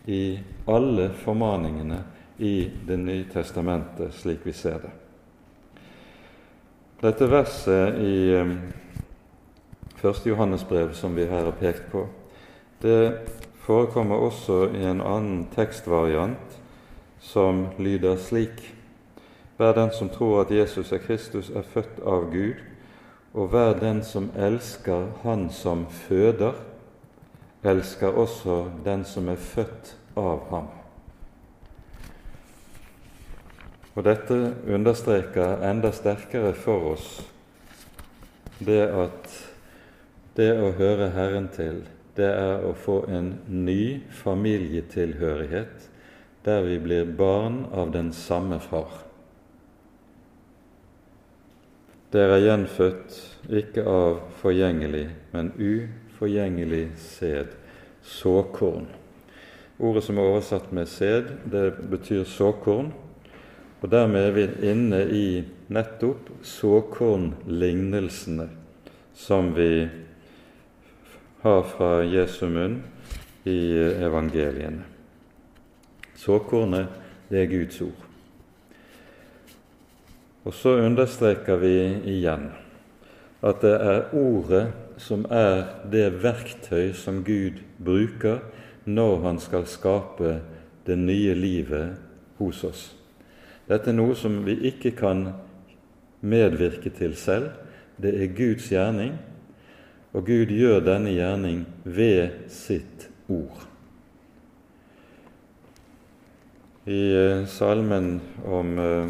i 0.07 0.39
alle 0.67 1.09
formaningene 1.23 2.03
i 2.37 2.71
Det 2.87 2.99
nye 2.99 3.25
testamentet, 3.31 4.13
slik 4.13 4.45
vi 4.45 4.51
ser 4.51 4.79
det. 4.83 4.91
Dette 7.01 7.29
verset 7.31 7.99
i 8.03 8.41
1. 10.05 10.25
Johannesbrev 10.25 10.93
som 10.93 11.15
vi 11.15 11.25
her 11.25 11.43
har 11.43 11.57
pekt 11.59 11.91
på, 11.91 12.07
det 12.81 13.17
forekommer 13.65 14.15
også 14.15 14.67
i 14.75 14.83
en 14.85 15.01
annen 15.01 15.47
tekstvariant 15.55 16.59
som 17.19 17.67
lyder 17.77 18.17
slik 18.17 18.71
Hver 19.57 19.71
den 19.73 19.91
som 19.91 20.09
tror 20.09 20.41
at 20.41 20.51
Jesus 20.51 20.91
er 20.91 20.97
Kristus, 20.97 21.49
er 21.49 21.61
født 21.61 22.01
av 22.05 22.25
Gud, 22.31 22.59
og 23.33 23.47
hver 23.47 23.79
den 23.79 24.03
som 24.03 24.29
elsker 24.35 25.07
Han 25.23 25.49
som 25.49 25.85
føder, 25.89 26.53
elsker 27.63 28.07
også 28.07 28.65
den 28.85 29.05
som 29.05 29.29
er 29.29 29.39
født 29.39 29.95
av 30.17 30.43
ham. 30.49 30.67
Og 33.95 34.03
Dette 34.03 34.55
understreker 34.67 35.63
enda 35.63 35.91
sterkere 35.91 36.53
for 36.53 36.91
oss 36.91 37.23
det 38.59 38.81
at 38.87 39.44
det 40.35 40.51
å 40.59 40.71
høre 40.75 41.09
Herren 41.15 41.47
til, 41.53 41.83
det 42.15 42.27
er 42.27 42.63
å 42.63 42.73
få 42.77 43.01
en 43.11 43.33
ny 43.47 44.01
familietilhørighet 44.23 45.89
der 46.45 46.61
vi 46.67 46.77
blir 46.79 47.05
barn 47.17 47.65
av 47.73 47.91
den 47.95 48.11
samme 48.13 48.59
far. 48.63 48.91
Dere 52.13 52.37
er 52.37 52.45
gjenfødt 52.45 53.15
ikke 53.59 53.83
av 53.89 54.19
forgjengelig, 54.39 55.07
men 55.33 55.49
uforgjengelig 55.57 56.85
sæd, 57.01 57.55
såkorn. 58.05 58.85
Ordet 59.83 60.05
som 60.05 60.19
er 60.21 60.29
oversatt 60.29 60.69
med 60.71 60.87
sæd, 60.87 61.33
det 61.51 61.65
betyr 61.91 62.23
såkorn. 62.29 62.93
Og 63.81 63.91
dermed 63.91 64.29
er 64.29 64.37
vi 64.37 64.45
inne 64.69 65.01
i 65.11 65.25
nettopp 65.73 66.29
såkornlignelsene 66.45 68.47
som 69.15 69.51
vi 69.57 69.89
har 71.45 71.61
fra 71.69 72.01
Jesu 72.01 72.47
munn 72.49 72.79
i 73.45 73.77
evangeliene. 74.01 74.81
Såkornet, 76.17 76.87
det 77.29 77.43
er 77.43 77.51
Guds 77.51 77.81
ord. 77.85 78.05
Og 80.45 80.53
så 80.53 80.79
understreker 80.81 81.59
vi 81.61 81.75
igjen 82.15 82.47
at 83.45 83.61
det 83.61 83.75
er 83.77 84.15
Ordet 84.17 84.63
som 84.97 85.27
er 85.29 85.83
det 85.91 86.07
verktøy 86.23 86.95
som 86.97 87.21
Gud 87.27 87.61
bruker 87.77 88.41
når 88.89 89.21
Han 89.27 89.39
skal 89.41 89.67
skape 89.69 90.39
det 90.85 90.97
nye 90.97 91.37
livet 91.37 91.93
hos 92.39 92.63
oss. 92.63 92.83
Dette 93.69 93.93
er 93.93 93.97
noe 93.97 94.17
som 94.17 94.41
vi 94.45 94.57
ikke 94.69 94.95
kan 94.97 95.27
medvirke 96.25 96.89
til 96.89 97.13
selv. 97.17 97.53
Det 98.01 98.17
er 98.17 98.33
Guds 98.33 98.69
gjerning, 98.73 99.13
og 100.15 100.23
Gud 100.23 100.51
gjør 100.55 100.79
denne 100.79 101.11
gjerning 101.11 101.65
ved 101.83 102.45
sitt 102.51 103.09
ord. 103.27 103.65
I 106.87 107.01
eh, 107.17 107.41
salmen 107.49 108.21
om, 108.47 108.69
eh, 108.79 109.09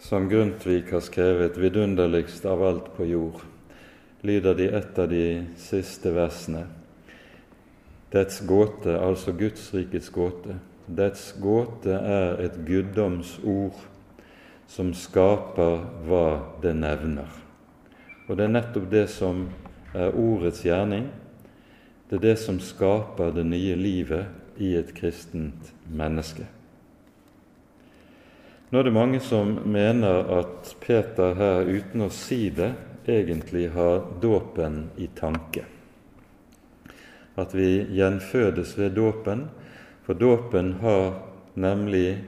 som 0.00 0.28
Grundtvig 0.30 0.86
har 0.88 1.02
skrevet, 1.04 1.58
'Vidunderligst 1.58 2.46
av 2.46 2.62
alt 2.62 2.92
på 2.96 3.04
jord', 3.04 3.42
lyder 4.22 4.54
de 4.54 4.68
et 4.78 4.98
av 4.98 5.08
de 5.10 5.46
siste 5.56 6.14
versene. 6.14 6.64
Dets 8.12 8.40
gåte, 8.46 8.96
altså 8.96 9.32
Guds 9.32 9.74
rikets 9.74 10.08
gåte, 10.08 10.56
dets 10.86 11.34
gåte 11.42 11.92
er 11.92 12.40
et 12.40 12.56
guddomsord 12.64 13.76
som 14.66 14.94
skaper 14.94 15.84
hva 16.08 16.56
det 16.62 16.72
nevner. 16.76 17.47
Og 18.28 18.36
det 18.36 18.44
er 18.44 18.52
nettopp 18.52 18.90
det 18.92 19.06
som 19.10 19.46
er 19.96 20.12
ordets 20.12 20.60
gjerning. 20.64 21.08
Det 22.08 22.18
er 22.18 22.26
det 22.26 22.36
som 22.40 22.60
skaper 22.60 23.32
det 23.36 23.46
nye 23.48 23.76
livet 23.76 24.60
i 24.60 24.74
et 24.76 24.92
kristent 24.96 25.72
menneske. 25.88 26.44
Nå 28.68 28.78
er 28.78 28.84
det 28.84 28.92
mange 28.92 29.22
som 29.24 29.56
mener 29.64 30.28
at 30.42 30.74
Peter 30.84 31.32
her, 31.38 31.64
uten 31.64 32.04
å 32.04 32.12
si 32.12 32.50
det, 32.52 32.74
egentlig 33.08 33.70
har 33.72 34.04
dåpen 34.20 34.90
i 35.00 35.08
tanke 35.16 35.64
at 37.38 37.54
vi 37.54 37.86
gjenfødes 37.94 38.74
ved 38.78 38.96
dåpen, 38.98 39.46
for 40.02 40.18
dåpen 40.18 40.72
har 40.82 41.20
nemlig 41.54 42.18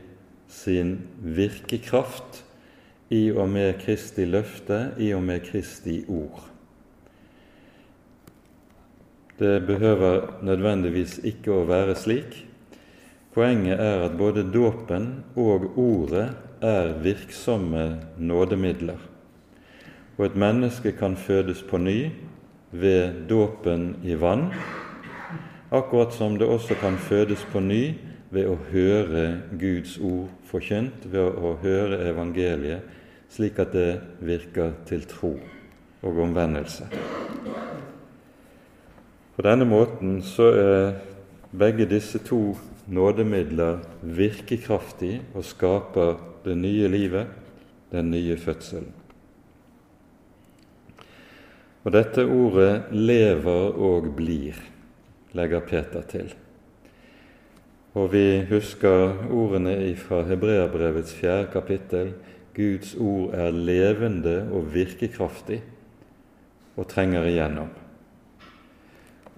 sin 0.51 1.01
virkekraft 1.19 2.45
i 3.11 3.31
og 3.35 3.49
med 3.51 3.75
Kristi 3.83 4.25
løfte, 4.25 4.93
i 4.99 5.11
og 5.15 5.23
med 5.27 5.43
Kristi 5.47 6.05
ord. 6.09 6.47
Det 9.41 9.63
behøver 9.67 10.43
nødvendigvis 10.45 11.17
ikke 11.25 11.55
å 11.55 11.65
være 11.67 11.97
slik. 11.97 12.37
Poenget 13.35 13.81
er 13.81 14.05
at 14.05 14.19
både 14.19 14.45
dåpen 14.53 15.09
og 15.35 15.79
ordet 15.81 16.29
er 16.63 16.93
virksomme 17.03 17.87
nådemidler. 18.19 19.01
Og 20.19 20.27
et 20.27 20.37
menneske 20.37 20.93
kan 20.93 21.17
fødes 21.17 21.63
på 21.63 21.81
ny 21.81 22.11
ved 22.71 23.27
dåpen 23.31 23.97
i 24.05 24.15
vann, 24.15 24.51
akkurat 25.73 26.13
som 26.15 26.37
det 26.39 26.47
også 26.47 26.77
kan 26.79 26.99
fødes 26.99 27.43
på 27.53 27.63
ny 27.65 27.95
ved 28.31 28.47
å 28.47 28.59
høre 28.71 29.25
Guds 29.59 29.97
ord 29.99 30.29
forkynt, 30.47 31.09
ved 31.11 31.41
å 31.41 31.57
høre 31.63 32.05
evangeliet, 32.11 33.00
slik 33.31 33.59
at 33.63 33.73
det 33.73 34.01
virker 34.21 34.75
til 34.89 35.07
tro 35.09 35.35
og 36.03 36.19
omvendelse. 36.25 36.89
På 39.37 39.45
denne 39.47 39.65
måten 39.65 40.19
så 40.27 40.51
er 40.53 40.93
begge 41.53 41.87
disse 41.89 42.19
to 42.19 42.57
nådemidler 42.91 43.79
virkekraftige 44.03 45.23
og 45.35 45.45
skaper 45.45 46.19
det 46.45 46.57
nye 46.59 46.89
livet, 46.89 47.27
den 47.93 48.11
nye 48.11 48.37
fødselen. 48.37 48.93
Og 51.85 51.93
dette 51.93 52.27
ordet 52.27 52.91
lever 52.93 53.73
og 53.73 54.11
blir 54.17 54.59
legger 55.33 55.61
Peter 55.61 56.03
til. 56.03 56.35
Og 57.95 58.13
vi 58.13 58.43
husker 58.51 59.17
ordene 59.33 59.97
fra 59.99 60.23
Hebreabrevets 60.29 61.15
fjerde 61.15 61.49
kapittel. 61.53 62.13
Guds 62.55 62.95
ord 62.99 63.35
er 63.35 63.55
levende 63.55 64.49
og 64.53 64.73
virkekraftig 64.75 65.61
og 66.77 66.89
trenger 66.91 67.29
igjennom. 67.29 67.71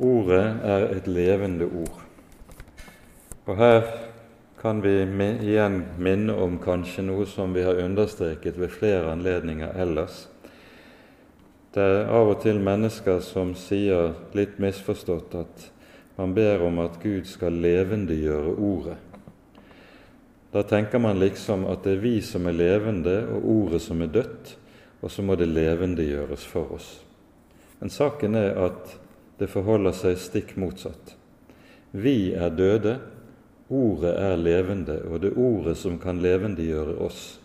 Ordet 0.03 0.45
er 0.65 0.89
et 0.97 1.07
levende 1.11 1.67
ord. 1.67 2.01
Og 3.47 3.57
her 3.59 3.83
kan 4.63 4.83
vi 4.83 4.95
igjen 5.03 5.81
minne 5.99 6.35
om 6.39 6.59
kanskje 6.63 7.03
noe 7.05 7.27
som 7.27 7.55
vi 7.55 7.65
har 7.67 7.81
understreket 7.83 8.61
ved 8.61 8.71
flere 8.71 9.11
anledninger 9.13 9.75
ellers. 9.83 10.29
Det 11.75 11.83
er 11.83 12.11
av 12.13 12.31
og 12.35 12.43
til 12.45 12.61
mennesker 12.63 13.21
som 13.25 13.55
sier 13.59 14.13
litt 14.37 14.59
misforstått 14.63 15.35
at 15.41 15.69
man 16.19 16.35
ber 16.37 16.63
om 16.67 16.83
at 16.85 17.01
Gud 17.03 17.25
skal 17.27 17.57
levendegjøre 17.65 18.55
Ordet. 18.55 18.99
Da 20.53 20.63
tenker 20.63 20.99
man 20.99 21.19
liksom 21.19 21.65
at 21.67 21.87
det 21.87 21.97
er 21.97 22.03
vi 22.03 22.19
som 22.21 22.47
er 22.47 22.57
levende, 22.57 23.23
og 23.33 23.47
Ordet 23.49 23.81
som 23.83 24.03
er 24.05 24.13
dødt, 24.13 24.57
og 25.01 25.11
så 25.11 25.25
må 25.25 25.35
det 25.41 25.49
levendegjøres 25.49 26.45
for 26.47 26.75
oss. 26.77 26.91
Men 27.81 27.91
saken 27.91 28.37
er 28.37 28.59
at 28.69 28.93
det 29.41 29.49
forholder 29.51 29.97
seg 29.97 30.21
stikk 30.21 30.53
motsatt. 30.61 31.17
Vi 31.93 32.35
er 32.37 32.53
døde, 32.53 32.99
Ordet 33.73 34.13
er 34.21 34.37
levende, 34.37 34.99
og 35.09 35.23
det 35.23 35.33
er 35.33 35.41
Ordet 35.41 35.79
som 35.81 35.97
kan 35.99 36.21
levendegjøre 36.21 36.99
oss, 37.01 37.41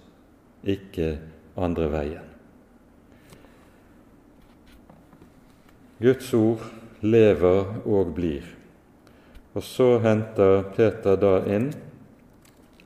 ikke 0.68 1.14
andre 1.56 1.88
veien. 1.94 2.34
Guds 6.04 6.34
ord 6.36 6.68
lever 7.02 7.72
og 7.88 8.12
blir. 8.20 8.44
Og 9.56 9.64
så 9.64 9.96
henter 10.04 10.68
Peter 10.76 11.16
da 11.18 11.40
inn 11.50 11.72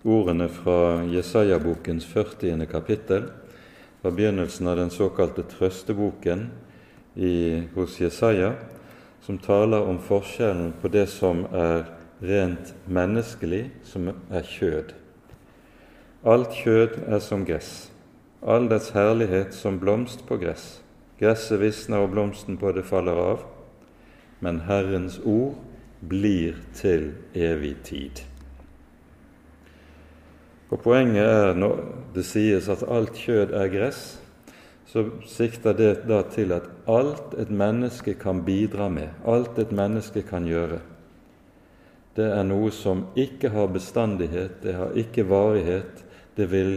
ordene 0.04 0.50
fra 0.50 1.04
Jesaja-bokens 1.04 2.06
40. 2.06 2.66
kapittel, 2.66 3.24
fra 4.02 4.12
begynnelsen 4.12 4.68
av 4.68 4.78
den 4.78 4.90
såkalte 4.90 5.44
trøsteboken 5.44 6.48
i, 7.16 7.64
hos 7.76 8.00
Jesaja, 8.02 8.54
som 9.22 9.38
taler 9.38 9.86
om 9.86 10.00
forskjellen 10.02 10.74
på 10.82 10.90
det 10.90 11.06
som 11.14 11.44
er 11.54 11.86
rent 12.22 12.74
menneskelig, 12.90 13.68
som 13.86 14.10
er 14.10 14.48
kjød. 14.48 14.96
Alt 16.26 16.58
kjød 16.64 16.98
er 17.06 17.22
som 17.22 17.46
gress, 17.46 17.92
all 18.42 18.70
dets 18.70 18.90
herlighet 18.98 19.54
som 19.54 19.80
blomst 19.80 20.26
på 20.26 20.38
gress. 20.42 20.82
gresset 21.22 21.60
visner 21.62 22.02
og 22.02 22.10
blomsten 22.10 22.58
på 22.58 22.72
det 22.74 22.86
faller 22.86 23.14
av, 23.14 23.46
men 24.40 24.64
Herrens 24.66 25.20
ord 25.22 25.54
blir 26.02 26.58
til 26.74 27.12
evig 27.38 27.76
tid. 27.86 28.26
Og 30.72 30.80
Poenget 30.80 31.26
er 31.28 31.58
når 31.60 31.80
det 32.16 32.24
sies 32.26 32.70
at 32.72 32.86
alt 32.88 33.18
kjød 33.20 33.52
er 33.58 33.72
gress, 33.72 34.22
så 34.88 35.06
sikter 35.28 35.76
det 35.76 35.92
da 36.08 36.22
til 36.32 36.52
at 36.56 36.68
alt 36.88 37.36
et 37.40 37.52
menneske 37.52 38.14
kan 38.20 38.44
bidra 38.48 38.90
med, 38.92 39.12
alt 39.28 39.60
et 39.60 39.72
menneske 39.72 40.24
kan 40.28 40.48
gjøre, 40.48 40.80
det 42.16 42.28
er 42.28 42.44
noe 42.44 42.72
som 42.76 43.06
ikke 43.16 43.54
har 43.54 43.70
bestandighet, 43.72 44.58
det 44.64 44.76
har 44.76 44.98
ikke 45.00 45.24
varighet, 45.30 46.02
det 46.36 46.48
vil 46.52 46.74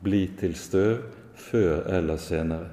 bli 0.00 0.22
til 0.40 0.54
støv 0.56 1.02
før 1.36 1.84
eller 1.92 2.16
senere. 2.16 2.70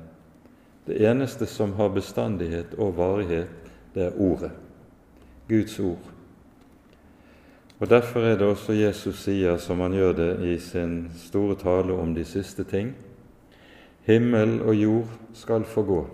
Det 0.87 1.01
eneste 1.03 1.45
som 1.45 1.73
har 1.75 1.91
bestandighet 1.91 2.77
og 2.79 2.95
varighet, 2.97 3.51
det 3.95 4.05
er 4.05 4.15
Ordet, 4.15 4.51
Guds 5.49 5.79
ord. 5.79 6.16
Og 7.79 7.89
Derfor 7.89 8.19
er 8.19 8.37
det 8.37 8.47
også 8.47 8.73
Jesus 8.73 9.19
sier, 9.21 9.57
som 9.57 9.79
han 9.79 9.93
gjør 9.93 10.13
det 10.17 10.31
i 10.49 10.55
sin 10.59 11.11
store 11.15 11.55
tale 11.55 11.93
om 11.93 12.15
de 12.15 12.23
siste 12.25 12.63
ting, 12.63 12.95
himmel 14.07 14.61
og 14.61 14.75
jord 14.75 15.11
skal 15.33 15.63
forgå, 15.63 16.07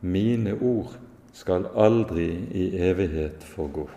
mine 0.00 0.54
ord 0.60 0.94
skal 1.32 1.66
aldri 1.74 2.28
i 2.54 2.68
evighet 2.78 3.42
forgå. 3.42 3.88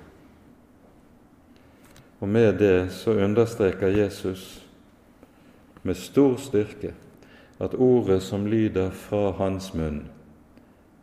Og 2.19 2.29
med 2.29 2.53
det 2.59 2.91
så 2.91 3.11
understreker 3.11 3.87
Jesus 3.87 4.65
med 5.83 5.93
stor 5.93 6.35
styrke 6.35 6.93
at 7.59 7.73
ordet 7.73 8.23
som 8.23 8.47
lyder 8.47 8.89
fra 8.89 9.31
hans 9.31 9.73
munn, 9.73 10.07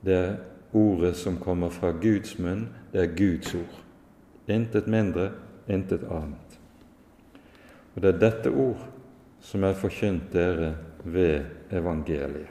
det 0.05 0.15
er 0.15 0.35
ordet 0.73 1.17
som 1.17 1.39
kommer 1.39 1.71
fra 1.71 1.91
Guds 1.91 2.39
munn, 2.39 2.69
det 2.93 3.03
er 3.03 3.17
Guds 3.17 3.55
ord. 3.55 3.79
Intet 4.49 4.87
mindre, 4.87 5.31
intet 5.73 6.05
annet. 6.11 6.59
Og 7.95 8.03
det 8.03 8.15
er 8.15 8.21
dette 8.21 8.53
ord 8.53 8.83
som 9.43 9.65
er 9.67 9.79
forkynt 9.79 10.33
dere 10.33 10.75
ved 11.05 11.73
evangeliet. 11.75 12.49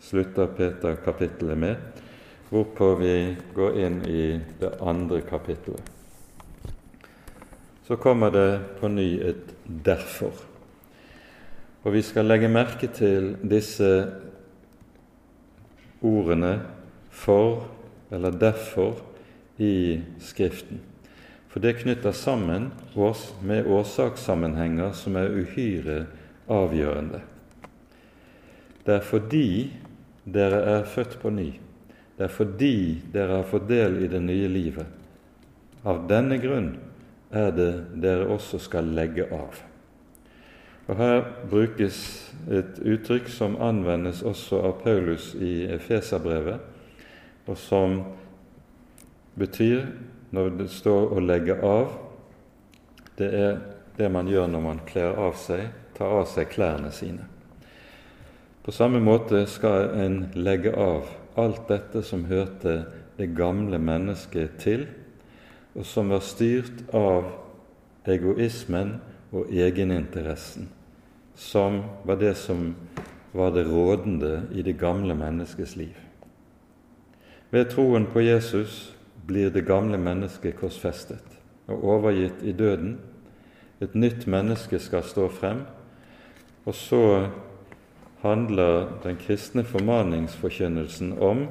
Slutter 0.00 0.46
Peter 0.54 0.98
kapittelet 1.02 1.58
med, 1.58 2.02
hvorpå 2.50 2.92
vi 3.00 3.14
går 3.54 3.78
inn 3.82 3.96
i 4.06 4.24
det 4.60 4.70
andre 4.80 5.20
kapittelet. 5.26 5.82
Så 7.88 7.96
kommer 7.96 8.30
det 8.30 8.60
på 8.80 8.88
ny 8.88 9.20
et 9.20 9.54
'derfor'. 9.66 10.44
Og 11.84 11.92
vi 11.92 12.02
skal 12.02 12.24
legge 12.24 12.48
merke 12.48 12.86
til 12.86 13.36
disse 13.50 14.12
ordene 16.02 16.62
'for' 17.10 17.64
eller 18.10 18.30
'derfor' 18.30 19.02
i 19.58 20.00
Skriften. 20.18 20.80
For 21.48 21.64
det 21.64 21.78
knytter 21.80 22.12
sammen 22.12 22.70
oss 22.94 23.30
med 23.42 23.66
årsakssammenhenger 23.66 24.92
som 24.92 25.16
er 25.16 25.32
uhyre 25.32 26.02
avgjørende. 26.48 27.22
Det 28.84 28.98
er 28.98 29.04
fordi 29.04 29.48
dere 30.28 30.60
er 30.76 30.84
født 30.88 31.16
på 31.22 31.32
ny. 31.32 31.48
Det 32.18 32.26
er 32.26 32.34
fordi 32.34 32.76
dere 33.12 33.40
har 33.40 33.48
fått 33.48 33.68
del 33.68 34.02
i 34.04 34.10
det 34.10 34.20
nye 34.24 34.48
livet. 34.50 34.86
Av 35.88 36.04
denne 36.10 36.36
grunn 36.42 36.72
er 37.30 37.52
det 37.54 37.72
dere 38.02 38.28
også 38.32 38.60
skal 38.60 38.88
legge 38.96 39.28
av. 39.32 39.60
Og 40.88 40.96
Her 40.96 41.20
brukes 41.50 41.98
et 42.48 42.80
uttrykk 42.80 43.28
som 43.28 43.58
anvendes 43.60 44.22
også 44.24 44.62
av 44.64 44.78
Paulus 44.82 45.34
i 45.36 45.68
Efeserbrevet, 45.68 46.64
og 47.48 47.56
som 47.60 48.00
betyr, 49.38 49.84
når 50.30 50.50
det 50.58 50.70
står 50.70 51.10
'å 51.10 51.20
legge 51.20 51.62
av', 51.62 51.98
det 53.16 53.34
er 53.34 53.58
det 53.96 54.10
man 54.10 54.28
gjør 54.28 54.46
når 54.46 54.60
man 54.60 54.80
kler 54.86 55.16
av 55.16 55.34
seg, 55.34 55.68
tar 55.94 56.20
av 56.20 56.26
seg 56.26 56.48
klærne 56.48 56.92
sine. 56.92 57.26
På 58.62 58.72
samme 58.72 59.00
måte 59.00 59.46
skal 59.46 59.90
en 59.96 60.30
legge 60.34 60.74
av 60.76 61.08
alt 61.36 61.68
dette 61.68 62.02
som 62.02 62.24
hørte 62.24 62.84
det 63.16 63.34
gamle 63.36 63.78
mennesket 63.78 64.58
til, 64.58 64.86
og 65.74 65.86
som 65.86 66.08
var 66.08 66.20
styrt 66.20 66.82
av 66.94 67.24
egoismen 68.06 69.00
og 69.32 69.50
egeninteressen, 69.50 70.68
som 71.34 71.82
var 72.04 72.16
det 72.16 72.36
som 72.36 72.74
var 73.32 73.50
det 73.50 73.66
rådende 73.68 74.48
i 74.52 74.62
det 74.62 74.78
gamle 74.78 75.14
menneskets 75.14 75.76
liv. 75.76 75.96
Ved 77.50 77.70
troen 77.72 78.06
på 78.06 78.20
Jesus 78.20 78.94
blir 79.28 79.50
det 79.52 79.66
gamle 79.68 79.98
mennesket 80.00 80.56
korsfestet 80.56 81.36
og 81.68 81.84
overgitt 81.84 82.40
i 82.42 82.54
døden. 82.56 82.96
Et 83.84 83.94
nytt 83.94 84.26
menneske 84.26 84.80
skal 84.80 85.04
stå 85.04 85.28
frem, 85.28 85.60
og 86.64 86.74
så 86.74 87.02
handler 88.22 88.88
den 89.04 89.20
kristne 89.20 89.64
formaningsforkynnelsen 89.64 91.12
om 91.20 91.46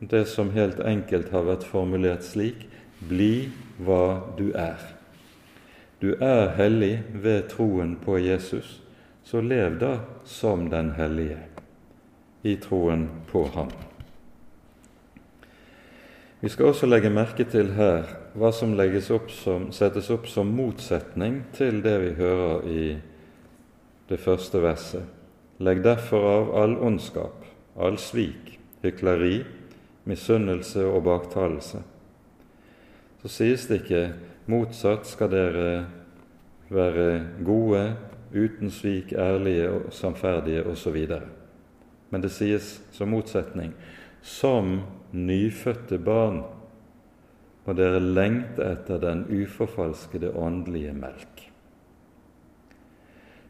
det 0.00 0.24
som 0.30 0.54
helt 0.54 0.80
enkelt 0.80 1.28
har 1.34 1.44
vært 1.50 1.66
formulert 1.68 2.24
slik 2.24 2.64
bli 3.10 3.50
hva 3.82 4.32
du 4.38 4.50
er. 4.54 4.80
Du 6.00 6.14
er 6.14 6.54
hellig 6.56 7.02
ved 7.12 7.50
troen 7.52 7.98
på 8.00 8.16
Jesus, 8.22 8.78
så 9.24 9.42
lev 9.44 9.76
da 9.82 9.98
som 10.24 10.70
den 10.72 10.94
hellige 10.96 11.42
i 12.42 12.56
troen 12.56 13.08
på 13.28 13.44
ham. 13.52 13.89
Vi 16.40 16.48
skal 16.48 16.70
også 16.70 16.88
legge 16.88 17.10
merke 17.12 17.44
til 17.44 17.74
her 17.76 18.08
hva 18.34 18.52
som 18.52 18.72
opp 18.78 19.30
som, 19.30 19.70
settes 19.72 20.10
opp 20.10 20.26
som 20.26 20.46
motsetning 20.46 21.42
til 21.52 21.82
det 21.82 21.96
vi 22.00 22.10
hører 22.16 22.66
i 22.68 22.98
det 24.08 24.18
første 24.20 24.62
verset. 24.62 25.04
Legg 25.60 25.84
derfor 25.84 26.24
av 26.24 26.50
all 26.56 26.78
ondskap, 26.78 27.44
all 27.76 27.98
svik, 27.98 28.58
hykleri, 28.82 29.44
misunnelse 30.04 30.86
og 30.86 31.04
baktalelse 31.04 31.82
så 33.22 33.28
sies 33.28 33.66
det 33.68 33.82
ikke 33.82 34.04
motsatt 34.48 35.04
skal 35.08 35.28
dere 35.32 35.66
være 36.72 37.08
gode, 37.44 37.82
uten 38.32 38.70
svik, 38.72 39.12
ærlige 39.12 39.68
og 39.70 39.92
samferdige 39.92 40.64
osv. 40.70 40.96
Men 42.10 42.22
det 42.22 42.32
sies 42.32 42.78
som 42.96 43.12
motsetning 43.12 43.74
som 44.22 44.80
nyfødte 45.12 45.98
barn 45.98 46.42
og 47.66 47.76
dere 47.78 48.00
lengter 48.00 48.72
etter 48.72 49.00
den 49.02 49.24
uforfalskede 49.30 50.32
åndelige 50.34 50.94
melk. 50.96 51.44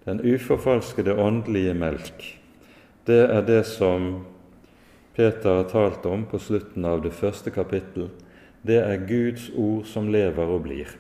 Den 0.05 0.21
uforfalskede 0.21 1.15
åndelige 1.15 1.75
melk, 1.75 2.25
det 3.07 3.23
er 3.31 3.45
det 3.47 3.63
som 3.69 4.25
Peter 5.17 5.61
har 5.61 5.69
talt 5.71 6.07
om 6.07 6.25
på 6.29 6.39
slutten 6.39 6.85
av 6.85 7.03
det 7.05 7.13
første 7.17 7.53
kapittel 7.53 8.11
det 8.63 8.77
er 8.77 9.07
Guds 9.09 9.49
ord 9.57 9.87
som 9.89 10.11
lever 10.13 10.53
og 10.53 10.65
blir. 10.67 10.91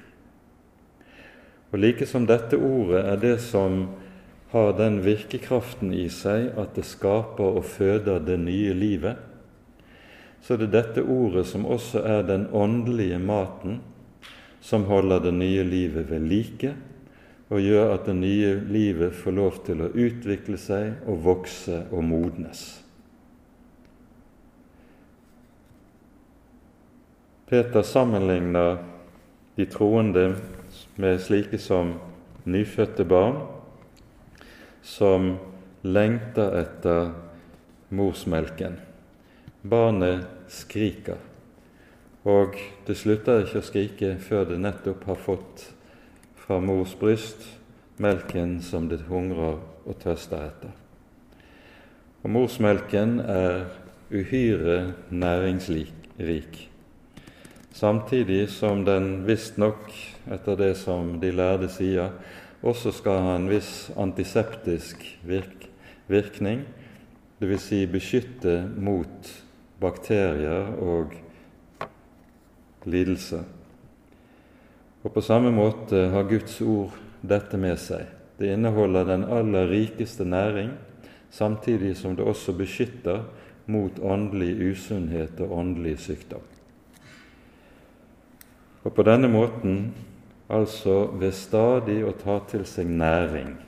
Og 1.70 1.78
like 1.78 2.06
som 2.08 2.26
dette 2.26 2.56
ordet 2.56 3.02
er 3.04 3.18
det 3.20 3.36
som 3.44 3.82
har 4.50 4.72
den 4.78 4.98
virkekraften 5.04 5.92
i 5.94 6.08
seg 6.10 6.48
at 6.58 6.74
det 6.74 6.86
skaper 6.88 7.60
og 7.60 7.68
føder 7.68 8.22
det 8.24 8.38
nye 8.42 8.72
livet, 8.74 9.20
så 10.40 10.54
er 10.54 10.62
det 10.64 10.72
dette 10.74 11.04
ordet 11.04 11.44
som 11.48 11.66
også 11.68 12.02
er 12.06 12.22
den 12.28 12.46
åndelige 12.56 13.18
maten 13.18 13.80
som 14.60 14.84
holder 14.84 15.20
det 15.24 15.32
nye 15.36 15.64
livet 15.64 16.10
ved 16.10 16.26
like, 16.28 16.74
og 17.50 17.60
gjør 17.64 17.94
at 17.94 18.06
det 18.06 18.16
nye 18.16 18.52
livet 18.70 19.16
får 19.16 19.34
lov 19.34 19.56
til 19.66 19.82
å 19.82 19.90
utvikle 19.90 20.58
seg 20.60 21.00
og 21.08 21.24
vokse 21.24 21.80
og 21.90 22.04
modnes. 22.06 22.62
Peter 27.50 27.82
sammenligner 27.82 28.78
de 29.56 29.66
troende 29.66 30.28
med 31.00 31.18
slike 31.18 31.58
som 31.58 31.96
nyfødte 32.46 33.04
barn 33.10 33.40
som 34.86 35.32
lengter 35.82 36.54
etter 36.60 37.10
morsmelken. 37.90 38.78
Barnet 39.62 40.24
skriker, 40.48 41.18
og 42.24 42.56
det 42.86 42.96
slutter 42.96 43.44
ikke 43.44 43.60
å 43.60 43.66
skrike 43.66 44.14
før 44.22 44.48
det 44.48 44.60
nettopp 44.62 45.04
har 45.08 45.20
fått 45.20 45.66
fra 46.40 46.60
mors 46.64 46.94
bryst 47.00 47.44
melken 48.00 48.58
som 48.64 48.88
det 48.88 49.02
hungrer 49.08 49.60
og 49.60 50.00
tørster 50.00 50.48
etter. 50.48 50.72
Og 52.24 52.32
morsmelken 52.32 53.18
er 53.20 53.62
uhyre 54.10 54.94
næringsrik 55.12 56.00
samtidig 57.72 58.48
som 58.50 58.84
den 58.84 59.22
visstnok, 59.24 59.88
etter 60.30 60.56
det 60.56 60.74
som 60.76 61.14
de 61.20 61.30
lærde 61.32 61.68
sier, 61.72 62.12
også 62.60 62.92
skal 62.92 63.22
ha 63.24 63.36
en 63.38 63.48
viss 63.48 63.88
antiseptisk 63.96 65.00
virk, 65.24 65.68
virkning 66.10 66.66
dvs. 67.40 67.62
Si 67.70 67.86
beskytte 67.88 68.58
mot 68.76 69.30
bakterier 69.80 70.74
og 70.78 71.14
lidelse. 72.84 73.40
Og 75.02 75.12
på 75.14 75.22
samme 75.24 75.52
måte 75.54 76.08
har 76.12 76.28
Guds 76.28 76.60
ord 76.60 76.96
dette 77.20 77.56
med 77.60 77.78
seg. 77.80 78.04
Det 78.40 78.52
inneholder 78.54 79.08
den 79.08 79.24
aller 79.24 79.68
rikeste 79.68 80.24
næring, 80.24 80.72
samtidig 81.30 81.94
som 81.96 82.16
det 82.16 82.24
også 82.24 82.52
beskytter 82.56 83.24
mot 83.70 83.98
åndelig 84.02 84.72
usunnhet 84.72 85.40
og 85.40 85.52
åndelig 85.58 85.98
sykdom. 85.98 86.44
Og 88.84 88.94
på 88.96 89.04
denne 89.04 89.28
måten, 89.28 89.92
altså 90.48 91.10
ved 91.20 91.36
stadig 91.36 92.00
å 92.04 92.16
ta 92.16 92.38
til 92.48 92.64
seg 92.68 92.88
næring, 92.88 93.58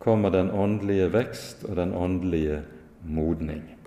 kommer 0.00 0.32
den 0.32 0.50
åndelige 0.50 1.10
vekst 1.12 1.66
og 1.68 1.76
den 1.76 1.92
åndelige 1.92 2.62
modning. 3.04 3.77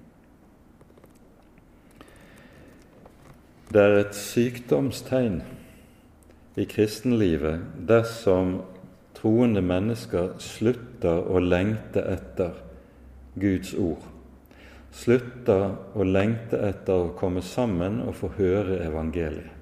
Det 3.72 3.80
er 3.80 3.94
et 4.02 4.16
sykdomstegn 4.18 5.38
i 6.60 6.66
kristenlivet 6.68 7.62
dersom 7.88 8.58
troende 9.16 9.62
mennesker 9.64 10.34
slutter 10.44 11.22
å 11.32 11.40
lengte 11.40 12.04
etter 12.04 12.58
Guds 13.40 13.72
ord, 13.80 14.04
slutter 14.92 15.70
å 15.96 16.04
lengte 16.04 16.60
etter 16.68 17.06
å 17.06 17.14
komme 17.16 17.40
sammen 17.48 18.02
og 18.04 18.18
få 18.20 18.34
høre 18.36 18.82
evangeliet. 18.84 19.56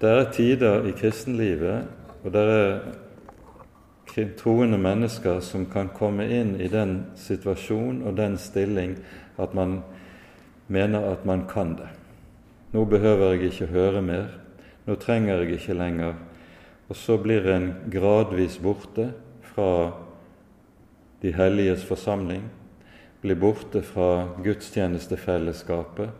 Det 0.00 0.10
er 0.10 0.26
tider 0.34 0.88
i 0.90 0.92
kristenlivet, 0.98 1.86
og 2.24 2.32
det 2.34 2.42
er 2.50 2.72
troende 4.40 4.80
mennesker 4.80 5.38
som 5.44 5.68
kan 5.70 5.92
komme 5.94 6.26
inn 6.34 6.56
i 6.58 6.66
den 6.72 7.04
situasjon 7.20 8.02
og 8.02 8.18
den 8.18 8.34
stilling 8.42 8.98
at 9.38 9.54
man 9.54 9.84
mener 10.66 11.12
at 11.12 11.24
man 11.24 11.46
kan 11.48 11.76
det. 11.76 11.88
Nå 12.72 12.84
behøver 12.84 13.32
jeg 13.32 13.42
ikke 13.50 13.66
høre 13.66 14.02
mer, 14.02 14.26
nå 14.86 14.94
trenger 15.00 15.42
jeg 15.42 15.50
ikke 15.58 15.74
lenger. 15.74 16.14
Og 16.88 16.96
så 16.96 17.16
blir 17.18 17.46
en 17.50 17.74
gradvis 17.90 18.58
borte 18.62 19.12
fra 19.42 19.92
de 21.22 21.32
helliges 21.34 21.84
forsamling, 21.84 22.42
blir 23.22 23.38
borte 23.40 23.82
fra 23.82 24.28
gudstjenestefellesskapet 24.44 26.10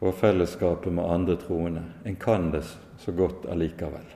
og 0.00 0.14
fellesskapet 0.14 0.92
med 0.92 1.04
andre 1.04 1.36
troende. 1.40 1.82
En 2.04 2.16
kan 2.16 2.50
det 2.52 2.64
så 2.98 3.12
godt 3.12 3.48
allikevel. 3.50 4.06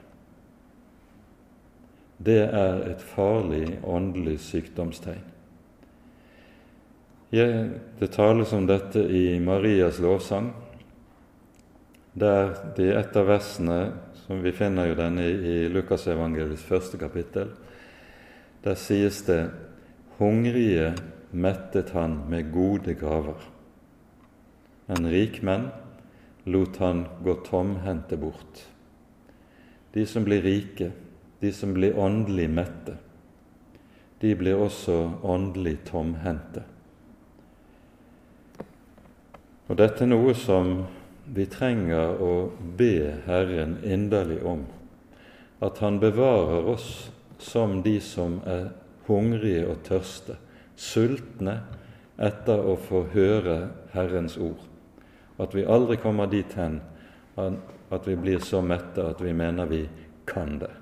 Det 2.21 2.43
er 2.45 2.83
et 2.91 3.03
farlig 3.03 3.79
åndelig 3.85 4.41
sykdomstegn. 4.45 5.25
Det 7.31 8.11
tales 8.11 8.53
om 8.53 8.67
dette 8.67 8.99
i 8.99 9.41
Marias 9.41 10.01
lovsang, 10.03 10.51
der 12.13 12.57
det 12.77 12.89
i 12.89 12.95
et 12.99 13.17
av 13.17 13.29
versene, 13.29 13.81
som 14.25 14.41
vi 14.43 14.51
finner 14.55 14.91
jo 14.91 14.97
denne 14.99 15.29
i 15.31 15.69
Lukasevangeliets 15.71 16.65
første 16.67 16.99
kapittel, 16.99 17.53
der 18.65 18.75
sies 18.79 19.23
det 19.29 19.45
hungrige 20.19 20.91
mettet 21.31 21.95
han 21.95 22.19
med 22.31 22.51
gode 22.53 22.97
gaver. 22.99 23.39
En 24.91 25.07
rik 25.07 25.39
menn 25.47 25.69
lot 26.51 26.81
han 26.83 27.05
gå 27.23 27.37
tomhendte 27.47 28.19
bort. 28.19 28.65
De 29.95 30.03
som 30.07 30.27
blir 30.27 30.43
rike, 30.43 30.91
de 31.41 31.53
som 31.55 31.73
blir 31.75 31.99
åndelig 31.99 32.51
mette, 32.51 32.99
de 34.21 34.35
blir 34.37 34.59
også 34.61 34.99
åndelig 35.23 35.79
tomhendte. 35.89 36.67
Og 39.71 39.79
dette 39.79 40.03
er 40.03 40.11
noe 40.11 40.33
som 40.35 40.81
vi 41.31 41.45
trenger 41.47 42.19
å 42.19 42.51
be 42.77 43.21
Herren 43.29 43.77
inderlig 43.87 44.41
om, 44.43 44.65
at 45.63 45.79
Han 45.79 46.01
bevarer 46.03 46.67
oss 46.67 47.11
som 47.39 47.79
de 47.85 48.01
som 48.03 48.41
er 48.51 48.73
hungrige 49.07 49.69
og 49.71 49.85
tørste, 49.87 50.41
sultne 50.75 51.61
etter 52.19 52.67
å 52.67 52.75
få 52.83 53.05
høre 53.15 53.71
Herrens 53.95 54.35
ord. 54.43 54.59
At 55.39 55.55
vi 55.55 55.63
aldri 55.63 56.01
kommer 56.03 56.27
dit 56.27 56.51
hen 56.59 56.81
at 57.39 58.09
vi 58.09 58.19
blir 58.19 58.43
så 58.43 58.59
mette 58.65 59.07
at 59.07 59.23
vi 59.23 59.33
mener 59.33 59.71
vi 59.71 59.85
kan 60.27 60.59
det. 60.59 60.75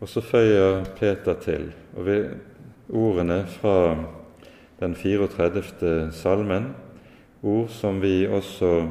Og 0.00 0.08
så 0.08 0.20
føyer 0.24 0.84
Peter 0.96 1.40
til, 1.40 1.70
og 1.96 2.06
vi, 2.06 2.22
ordene 2.92 3.42
fra 3.58 3.76
den 4.80 4.94
34. 4.94 6.12
salmen, 6.12 6.74
ord 7.42 7.68
som 7.68 8.00
vi 8.00 8.26
også 8.28 8.88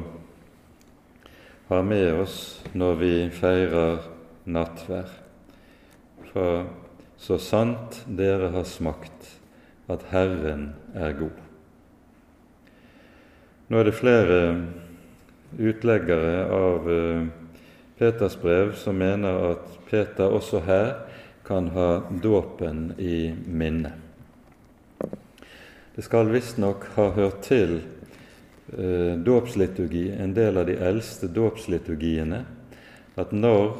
har 1.68 1.82
med 1.82 2.20
oss 2.22 2.36
når 2.78 2.98
vi 3.00 3.14
feirer 3.34 4.04
nattvær. 4.46 5.10
For 6.30 6.68
så 7.18 7.38
sant 7.42 8.00
dere 8.06 8.52
har 8.54 8.66
smakt 8.70 9.26
at 9.90 10.06
Herren 10.12 10.70
er 10.94 11.16
god. 11.18 11.40
Nå 13.70 13.78
er 13.78 13.86
det 13.86 13.98
flere 13.98 14.40
utleggere 15.58 16.44
av 16.54 16.90
eh, 16.90 17.24
Peters 17.98 18.36
brev 18.38 18.72
som 18.78 18.98
mener 18.98 19.50
at 19.50 19.74
Peter 19.90 20.30
også 20.30 20.62
her 20.66 20.92
kan 21.46 21.68
ha 21.74 21.90
dåpen 22.22 22.92
i 22.98 23.34
minne. 23.46 23.99
Det 26.00 26.06
skal 26.06 26.30
visstnok 26.32 26.86
ha 26.94 27.10
hørt 27.12 27.42
til 27.44 27.74
eh, 28.72 29.18
dåpsliturgi, 29.20 30.06
en 30.16 30.30
del 30.32 30.56
av 30.56 30.64
de 30.70 30.78
eldste 30.80 31.28
dåpsliturgiene, 31.28 32.38
at 33.20 33.34
når 33.36 33.74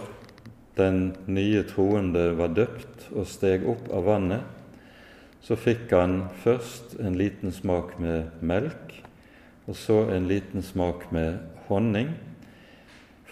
den 0.77 0.99
nye 1.33 1.63
troende 1.65 2.27
var 2.37 2.53
døpt 2.59 3.07
og 3.15 3.25
steg 3.25 3.65
opp 3.73 3.89
av 3.89 4.05
vannet, 4.05 4.43
så 5.41 5.57
fikk 5.57 5.95
han 5.97 6.19
først 6.43 6.99
en 7.01 7.17
liten 7.17 7.57
smak 7.57 7.95
med 8.05 8.45
melk, 8.45 8.93
og 9.65 9.79
så 9.81 10.03
en 10.13 10.29
liten 10.29 10.61
smak 10.61 11.07
med 11.17 11.39
honning. 11.71 12.13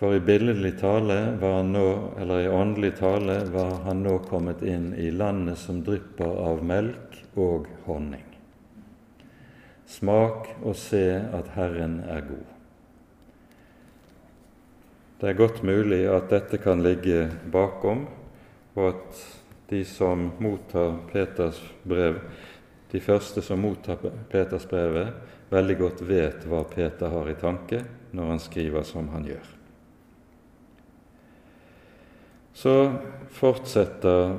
For 0.01 0.17
i 0.17 0.25
billedlig 0.25 0.79
tale 0.81 1.19
var 1.45 1.59
han 1.59 1.75
nå, 1.77 1.85
eller 2.25 2.47
i 2.47 2.49
åndelig 2.57 2.95
tale 3.03 3.43
var 3.53 3.83
han 3.85 4.01
nå 4.09 4.17
kommet 4.33 4.65
inn 4.65 4.95
i 4.97 5.11
landet 5.13 5.61
som 5.61 5.85
drypper 5.85 6.41
av 6.49 6.65
melk 6.65 7.21
og 7.37 7.69
honning. 7.85 8.28
Smak 9.89 10.51
og 10.63 10.77
se 10.77 11.03
at 11.17 11.55
Herren 11.55 12.01
er 12.05 12.21
god. 12.29 12.47
Det 15.19 15.31
er 15.31 15.39
godt 15.39 15.63
mulig 15.67 16.05
at 16.13 16.29
dette 16.31 16.61
kan 16.63 16.83
ligge 16.85 17.25
bakom, 17.51 18.05
og 18.77 18.85
at 18.93 19.23
de 19.71 19.81
som 19.85 20.29
mottar 20.39 21.01
Peters 21.11 21.59
brev, 21.89 22.21
de 22.93 23.01
første 23.01 23.43
som 23.43 23.61
mottar 23.65 23.99
Peters 24.31 24.69
brevet, 24.69 25.11
veldig 25.51 25.79
godt 25.81 26.05
vet 26.09 26.45
hva 26.49 26.63
Peter 26.69 27.11
har 27.13 27.29
i 27.29 27.39
tanke 27.41 27.83
når 28.13 28.35
han 28.35 28.45
skriver 28.45 28.87
som 28.87 29.09
han 29.13 29.27
gjør. 29.29 29.49
Så 32.59 32.75
fortsetter 33.35 34.39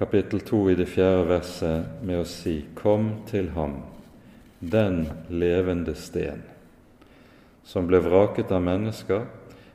kapittel 0.00 0.40
2 0.40 0.70
i 0.70 0.74
det 0.74 0.86
fjerde 0.88 1.26
verset 1.28 2.00
med 2.00 2.22
å 2.22 2.24
si:" 2.24 2.62
Kom 2.74 3.10
til 3.28 3.50
ham, 3.52 3.82
den 4.58 5.02
levende 5.28 5.92
sten, 5.92 6.40
som 7.64 7.84
ble 7.84 8.00
vraket 8.00 8.48
av 8.48 8.64
mennesker, 8.64 9.26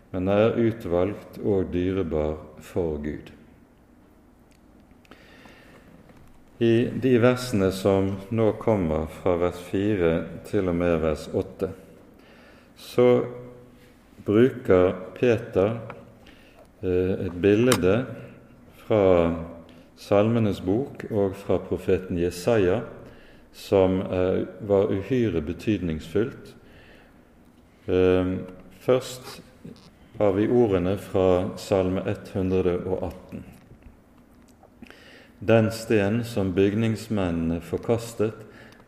men 0.10 0.34
er 0.34 0.58
utvalgt 0.58 1.38
og 1.44 1.70
dyrebar 1.70 2.40
for 2.58 2.98
Gud. 3.06 3.30
I 6.58 6.90
de 6.90 7.16
versene 7.22 7.70
som 7.72 8.16
nå 8.34 8.52
kommer 8.58 9.06
fra 9.22 9.38
vers 9.38 9.62
4 9.70 10.14
til 10.50 10.74
og 10.74 10.82
med 10.82 11.02
vers 11.06 11.30
8, 11.34 11.74
så 12.82 13.10
bruker 14.26 14.96
Peter 15.20 15.76
eh, 16.82 17.28
et 17.28 17.36
bilde 17.44 18.00
fra 18.88 19.04
Salmenes 19.98 20.60
bok 20.62 21.06
og 21.12 21.36
fra 21.40 21.58
profeten 21.64 22.18
Jesaja, 22.20 22.82
som 23.56 24.02
var 24.68 24.92
uhyre 24.92 25.40
betydningsfullt. 25.42 26.52
Ehm, 27.88 28.40
først 28.80 29.42
har 30.18 30.32
vi 30.32 30.48
ordene 30.48 30.98
fra 30.98 31.58
Salme 31.58 32.02
118. 32.10 33.44
Den 35.40 35.72
sten 35.72 36.24
som 36.24 36.54
bygningsmennene 36.56 37.62
forkastet, 37.62 38.34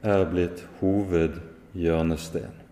er 0.04 0.24
blitt 0.30 0.64
hovedhjørnesten. 0.80 2.67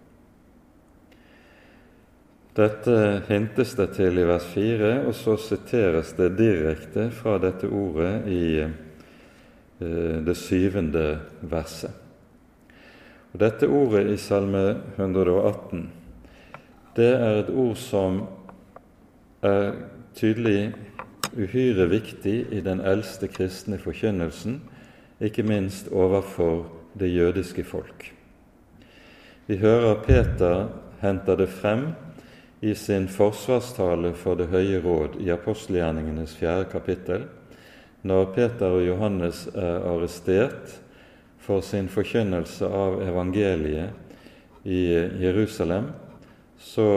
Dette 2.56 3.22
hintes 3.28 3.74
det 3.76 3.90
til 3.98 4.16
i 4.22 4.24
vers 4.24 4.46
4, 4.54 4.92
og 5.10 5.16
så 5.18 5.36
siteres 5.36 6.14
det 6.16 6.38
direkte 6.38 7.10
fra 7.12 7.36
dette 7.44 7.68
ordet 7.68 8.14
i 8.32 8.46
eh, 8.64 10.20
det 10.24 10.36
syvende 10.40 11.04
verset. 11.44 11.92
Og 13.34 13.42
Dette 13.44 13.68
ordet 13.68 14.06
i 14.14 14.16
Salme 14.16 14.64
118 14.96 15.90
det 16.96 17.10
er 17.12 17.42
et 17.42 17.50
ord 17.52 17.76
som 17.76 18.22
er 19.44 19.74
tydelig 20.16 20.72
uhyre 21.36 21.90
viktig 21.92 22.38
i 22.56 22.62
den 22.64 22.80
eldste 22.80 23.28
kristne 23.28 23.76
forkynnelsen, 23.84 24.62
ikke 25.20 25.44
minst 25.44 25.92
overfor 25.92 26.70
det 26.96 27.12
jødiske 27.12 27.68
folk. 27.68 28.14
Vi 29.48 29.60
hører 29.60 30.00
Peter 30.08 30.70
henter 31.04 31.36
det 31.36 31.50
frem 31.52 31.90
i 32.62 32.76
sin 32.76 33.08
forsvarstale 33.08 34.14
for 34.14 34.40
Det 34.40 34.48
høye 34.52 34.80
råd 34.84 35.20
i 35.22 35.32
apostelgjerningenes 35.34 36.36
fjerde 36.40 36.70
kapittel, 36.72 37.26
når 38.06 38.32
Peter 38.36 38.78
og 38.78 38.86
Johannes 38.86 39.48
er 39.54 39.86
arrestert 39.90 40.76
for 41.42 41.62
sin 41.66 41.90
forkynnelse 41.90 42.68
av 42.70 43.02
evangeliet 43.06 44.66
i 44.66 44.82
Jerusalem, 45.22 45.92
så 46.58 46.88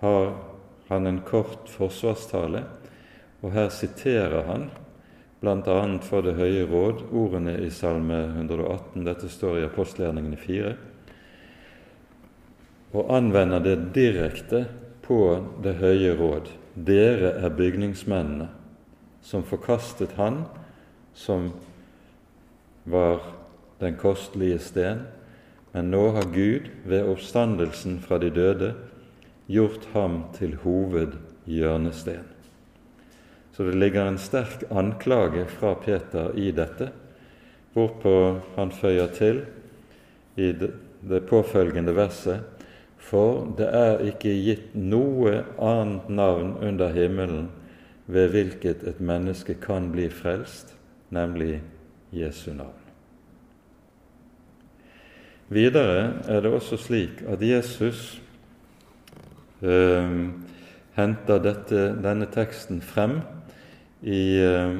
har 0.00 0.32
han 0.88 1.06
en 1.06 1.20
kort 1.26 1.70
forsvarstale, 1.70 2.62
og 3.40 3.52
her 3.54 3.68
siterer 3.74 4.44
han 4.46 4.68
bl.a. 5.40 5.80
for 6.04 6.22
Det 6.22 6.36
høye 6.36 6.66
råd 6.68 7.06
ordene 7.16 7.56
i 7.64 7.70
Salme 7.72 8.18
118. 8.36 9.04
Dette 9.06 9.30
står 9.32 9.60
i 9.60 9.66
apostelgjerningene 9.66 10.36
4. 10.36 10.72
Og 12.92 13.10
anvender 13.14 13.62
det 13.62 13.76
direkte 13.94 14.64
på 15.04 15.20
Det 15.62 15.76
høye 15.78 16.14
råd. 16.18 16.50
Dere 16.74 17.34
er 17.42 17.54
bygningsmennene 17.54 18.48
som 19.22 19.44
forkastet 19.44 20.14
Han 20.16 20.44
som 21.14 21.50
var 22.84 23.20
den 23.80 23.96
kostelige 23.98 24.58
sten, 24.62 25.02
men 25.72 25.90
nå 25.90 26.02
har 26.16 26.30
Gud 26.34 26.70
ved 26.88 27.08
oppstandelsen 27.10 28.00
fra 28.02 28.18
de 28.18 28.30
døde 28.34 28.72
gjort 29.50 29.86
ham 29.92 30.22
til 30.34 30.56
hovedhjørnesten. 30.62 32.26
Så 33.52 33.66
det 33.66 33.76
ligger 33.78 34.08
en 34.08 34.18
sterk 34.18 34.64
anklage 34.70 35.44
fra 35.50 35.74
Peter 35.74 36.30
i 36.38 36.50
dette, 36.54 36.90
hvorpå 37.74 38.14
han 38.56 38.72
føyer 38.72 39.10
til 39.14 39.42
i 40.40 40.52
det 40.54 41.22
påfølgende 41.28 41.94
verset 41.94 42.49
For 43.10 43.48
det 43.58 43.66
er 43.74 44.04
ikke 44.06 44.32
gitt 44.38 44.74
noe 44.78 45.40
annet 45.58 46.10
navn 46.14 46.52
under 46.62 46.92
himmelen 46.94 47.48
ved 48.10 48.30
hvilket 48.30 48.84
et 48.86 49.00
menneske 49.02 49.56
kan 49.58 49.88
bli 49.90 50.06
frelst, 50.14 50.76
nemlig 51.10 51.58
Jesu 52.14 52.52
navn. 52.54 52.76
Videre 55.50 56.22
er 56.30 56.44
det 56.44 56.52
også 56.54 56.78
slik 56.78 57.24
at 57.26 57.42
Jesus 57.42 58.20
eh, 59.62 60.14
henter 60.94 61.42
dette, 61.42 61.82
denne 61.98 62.30
teksten 62.30 62.78
frem 62.82 63.18
i, 64.06 64.38
eh, 64.38 64.78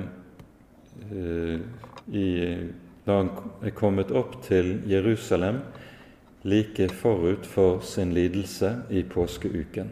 i, 2.07 2.27
da 3.07 3.19
han 3.19 3.35
er 3.67 3.75
kommet 3.75 4.15
opp 4.15 4.39
til 4.47 4.77
Jerusalem 4.91 5.65
like 6.43 6.89
forut 6.89 7.47
for 7.47 7.81
sin 7.81 8.15
lidelse 8.15 8.83
i 8.91 9.03
påskeuken. 9.03 9.91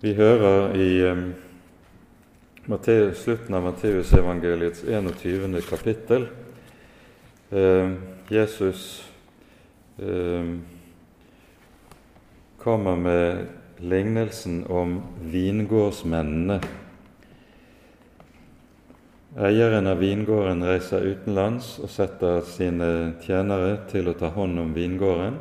Vi 0.00 0.14
hører 0.14 0.74
i 0.74 0.90
Matteus, 2.66 3.22
slutten 3.22 3.54
av 3.54 3.62
Matteusevangeliets 3.62 4.82
21. 5.22 5.60
kapittel 5.68 6.26
eh, 7.50 7.92
Jesus 8.28 9.04
eh, 9.98 10.56
kommer 12.58 12.96
med 12.96 13.46
lignelsen 13.78 14.64
om 14.66 15.02
vingårdsmennene. 15.22 16.60
Eieren 19.36 19.86
av 19.86 19.98
vingården 20.00 20.62
reiser 20.64 21.02
utenlands 21.04 21.74
og 21.84 21.90
setter 21.92 22.38
sine 22.48 22.86
tjenere 23.20 23.74
til 23.90 24.06
å 24.08 24.14
ta 24.16 24.30
hånd 24.32 24.56
om 24.62 24.70
vingården. 24.72 25.34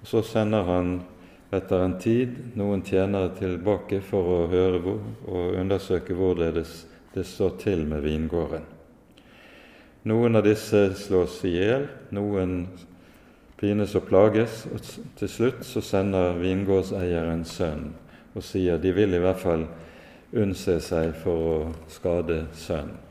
Så 0.00 0.22
sender 0.24 0.62
han 0.64 0.94
etter 1.52 1.82
en 1.84 1.98
tid 2.00 2.38
noen 2.56 2.80
tjenere 2.88 3.34
tilbake 3.36 3.98
for 4.00 4.30
å 4.32 4.38
høre 4.48 4.80
og 5.28 5.58
undersøke 5.60 6.16
hvorledes 6.16 6.86
det 7.12 7.26
står 7.28 7.58
til 7.60 7.84
med 7.90 8.00
vingården. 8.06 8.64
Noen 10.08 10.40
av 10.40 10.46
disse 10.46 10.86
slås 10.96 11.42
i 11.44 11.52
hjel, 11.52 11.84
noen 12.16 12.62
pines 13.60 13.92
og 13.98 14.06
plages, 14.08 14.62
og 14.72 14.80
til 15.18 15.32
slutt 15.34 15.66
så 15.68 15.82
sender 15.84 16.38
vingårdseieren 16.40 17.44
sønnen 17.44 17.92
og 18.32 18.44
sier 18.46 18.80
de 18.80 18.94
vil 18.96 19.18
i 19.18 19.20
hvert 19.20 19.40
fall 19.42 19.66
unnse 20.32 20.78
seg 20.84 21.12
for 21.24 21.50
å 21.50 21.60
skade 21.92 22.46
sønn. 22.56 23.07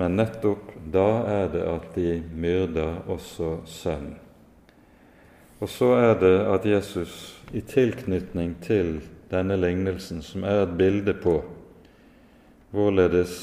Men 0.00 0.16
nettopp 0.16 0.72
da 0.92 1.08
er 1.28 1.48
det 1.52 1.62
at 1.68 1.88
de 1.96 2.22
myrder 2.34 3.02
også 3.12 3.58
sønn. 3.68 4.14
Og 5.62 5.70
så 5.70 5.92
er 5.94 6.14
det 6.18 6.36
at 6.50 6.66
Jesus 6.66 7.16
i 7.54 7.60
tilknytning 7.60 8.56
til 8.64 8.96
denne 9.30 9.56
lignelsen, 9.56 10.22
som 10.22 10.44
er 10.44 10.64
et 10.64 10.76
bilde 10.78 11.14
på 11.14 11.36
hvorledes 12.72 13.36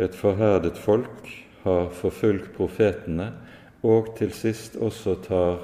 et 0.00 0.14
forherdet 0.16 0.78
folk 0.78 1.30
har 1.62 1.88
forfulgt 1.94 2.52
profetene 2.56 3.30
og 3.82 4.14
til 4.18 4.32
sist 4.36 4.76
også 4.76 5.14
tar 5.24 5.62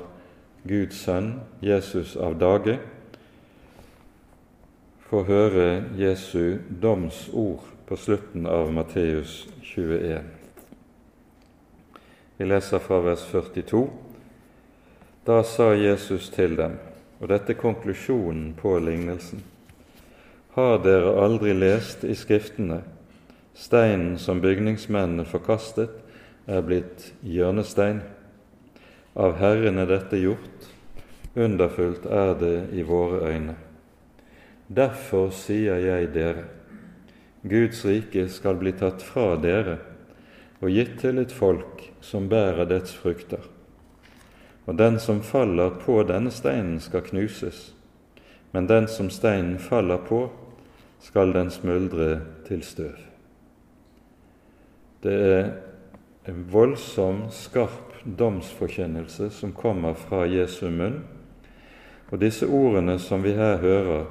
Guds 0.67 1.03
sønn, 1.05 1.35
Jesus, 1.63 2.17
av 2.17 2.39
dage, 2.41 2.79
får 5.07 5.27
høre 5.29 5.67
Jesu 6.01 6.59
domsord 6.83 7.65
på 7.87 7.99
slutten 8.01 8.49
av 8.51 8.73
Matteus 8.75 9.45
21. 9.75 10.23
Vi 12.37 12.45
leser 12.45 12.79
fra 12.79 13.01
vers 13.05 13.27
42. 13.33 13.87
Da 15.27 15.43
sa 15.43 15.73
Jesus 15.75 16.31
til 16.31 16.57
dem, 16.57 16.79
og 17.21 17.31
dette 17.33 17.55
er 17.55 17.61
konklusjonen 17.61 18.53
på 18.59 18.79
lignelsen, 18.79 19.43
har 20.57 20.79
dere 20.85 21.17
aldri 21.21 21.53
lest 21.57 22.05
i 22.07 22.15
Skriftene 22.17 22.83
steinen 23.57 24.19
som 24.19 24.41
bygningsmennene 24.41 25.25
forkastet, 25.25 25.91
er 26.47 26.63
blitt 26.63 27.11
hjørnestein. 27.27 28.03
Av 29.17 29.39
Herren 29.41 29.81
er 29.81 29.89
dette 29.89 30.21
gjort, 30.21 30.69
underfullt 31.35 32.05
er 32.07 32.35
det 32.41 32.57
i 32.77 32.85
våre 32.87 33.33
øyne. 33.33 33.57
Derfor 34.69 35.33
sier 35.35 35.81
jeg 35.81 36.13
dere, 36.15 36.45
Guds 37.47 37.85
rike 37.85 38.27
skal 38.29 38.59
bli 38.59 38.73
tatt 38.75 39.05
fra 39.07 39.37
dere 39.39 39.79
og 40.59 40.73
gitt 40.73 40.97
til 41.03 41.21
et 41.21 41.35
folk 41.35 41.85
som 42.03 42.31
bærer 42.33 42.67
dets 42.71 42.95
frukter. 42.97 43.43
Og 44.67 44.79
den 44.79 44.99
som 44.99 45.23
faller 45.23 45.77
på 45.79 46.01
denne 46.09 46.33
steinen, 46.35 46.81
skal 46.83 47.05
knuses, 47.07 47.71
men 48.51 48.67
den 48.67 48.89
som 48.91 49.11
steinen 49.13 49.61
faller 49.63 50.01
på, 50.09 50.25
skal 51.01 51.35
den 51.37 51.53
smuldre 51.55 52.21
til 52.49 52.65
støv. 52.67 52.97
Det 55.05 55.15
er 55.15 55.51
en 56.27 56.47
voldsom, 56.51 57.29
skarp 57.31 58.01
domsforkynnelse 58.07 59.31
som 59.31 59.53
kommer 59.55 59.95
fra 59.95 60.25
Jesu 60.27 60.67
munn. 60.71 61.05
Og 62.11 62.19
disse 62.23 62.47
ordene 62.47 62.99
som 63.03 63.23
vi 63.23 63.35
her 63.37 63.59
hører, 63.63 64.07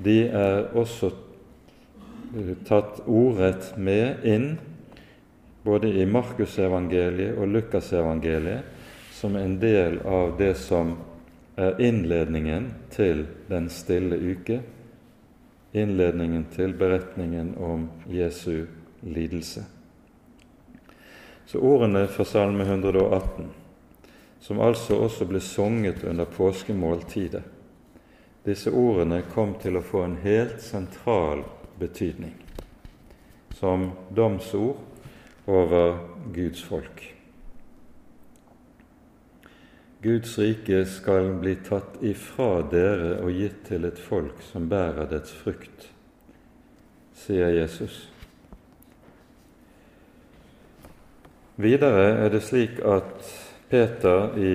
de 0.00 0.22
er 0.28 0.70
også 0.76 1.10
tatt 2.66 3.00
ordrett 3.06 3.76
med 3.76 4.24
inn 4.24 4.58
både 5.62 5.88
i 5.88 6.06
Markusevangeliet 6.06 7.38
og 7.38 7.48
Lukasevangeliet 7.48 8.62
som 9.12 9.36
en 9.36 9.58
del 9.60 9.98
av 10.06 10.36
det 10.38 10.54
som 10.54 10.94
er 11.60 11.80
innledningen 11.82 12.70
til 12.94 13.26
Den 13.48 13.68
stille 13.68 14.16
uke, 14.16 14.60
innledningen 15.72 16.46
til 16.54 16.72
beretningen 16.78 17.54
om 17.58 17.88
Jesu 18.08 18.66
lidelse. 19.02 19.64
Så 21.46 21.58
ordene 21.58 22.06
fra 22.06 22.24
Salme 22.24 22.64
118, 22.64 23.50
som 24.40 24.60
altså 24.60 25.02
også 25.04 25.26
ble 25.26 25.40
sunget 25.42 26.04
under 26.04 26.24
påskemåltidet, 26.24 27.42
disse 28.46 28.70
ordene 28.70 29.24
kom 29.34 29.58
til 29.60 29.76
å 29.76 29.84
få 29.84 30.06
en 30.06 30.20
helt 30.22 30.62
sentral 30.62 31.42
betydning 31.42 31.59
som 33.54 33.90
domsord 34.16 34.76
over 35.46 35.98
Guds 36.34 36.62
folk. 36.62 37.16
Guds 40.02 40.38
rike 40.38 40.84
skal 40.88 41.34
bli 41.42 41.58
tatt 41.60 41.98
ifra 42.00 42.62
dere 42.72 43.18
og 43.20 43.34
gitt 43.36 43.66
til 43.68 43.84
et 43.84 43.98
folk 44.00 44.40
som 44.48 44.68
bærer 44.70 45.10
dets 45.10 45.32
frukt, 45.36 45.90
sier 47.12 47.52
Jesus. 47.52 48.06
Videre 51.60 52.06
er 52.24 52.32
det 52.32 52.40
slik 52.46 52.80
at 52.80 53.28
Peter 53.68 54.32
i, 54.40 54.54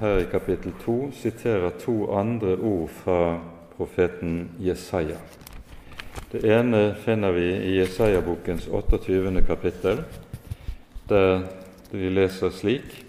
her 0.00 0.22
i 0.22 0.30
kapittel 0.32 0.72
2 0.80 0.96
siterer 1.12 1.76
to 1.78 2.08
andre 2.16 2.56
ord 2.56 2.88
fra 3.02 3.20
profeten 3.76 4.48
Jesaja. 4.58 5.20
Det 6.32 6.44
ene 6.46 6.94
finner 6.94 7.32
vi 7.32 7.46
i 7.52 7.78
Jesaja-bokens 7.78 8.68
28. 8.68 9.42
kapittel, 9.46 10.04
der 11.08 11.42
vi 11.90 12.10
leser 12.10 12.50
slik 12.54 13.04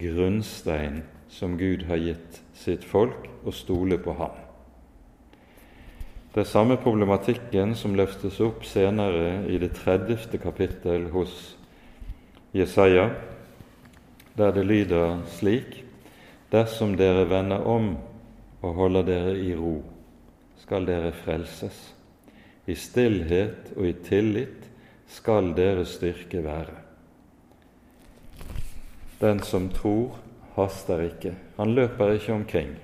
grunnstein 0.00 1.02
som 1.28 1.58
Gud 1.58 1.86
har 1.88 1.96
gitt 1.96 2.40
sitt 2.54 2.84
folk, 2.84 3.28
og 3.44 3.54
stole 3.54 3.98
på 3.98 4.12
ham. 4.18 4.49
Det 6.30 6.44
er 6.44 6.46
samme 6.46 6.76
problematikken 6.78 7.72
som 7.74 7.96
løftes 7.98 8.36
opp 8.46 8.62
senere 8.62 9.48
i 9.50 9.56
det 9.58 9.72
30. 9.74 10.38
kapittel 10.38 11.08
hos 11.10 11.56
Jesaja, 12.54 13.08
der 14.38 14.52
det 14.54 14.62
lyder 14.62 15.24
slik.: 15.26 15.80
Dersom 16.52 16.94
dere 16.96 17.24
vender 17.30 17.66
om 17.66 17.96
og 18.62 18.74
holder 18.74 19.02
dere 19.02 19.32
i 19.38 19.56
ro, 19.58 19.82
skal 20.62 20.86
dere 20.86 21.10
frelses. 21.12 21.80
I 22.66 22.74
stillhet 22.78 23.72
og 23.76 23.88
i 23.88 23.92
tillit 23.92 24.68
skal 25.10 25.50
deres 25.56 25.96
styrke 25.98 26.44
være. 26.44 26.76
Den 29.20 29.42
som 29.42 29.66
tror, 29.68 30.14
haster 30.54 31.02
ikke. 31.08 31.34
Han 31.56 31.74
løper 31.74 32.12
ikke 32.12 32.32
omkring 32.32 32.78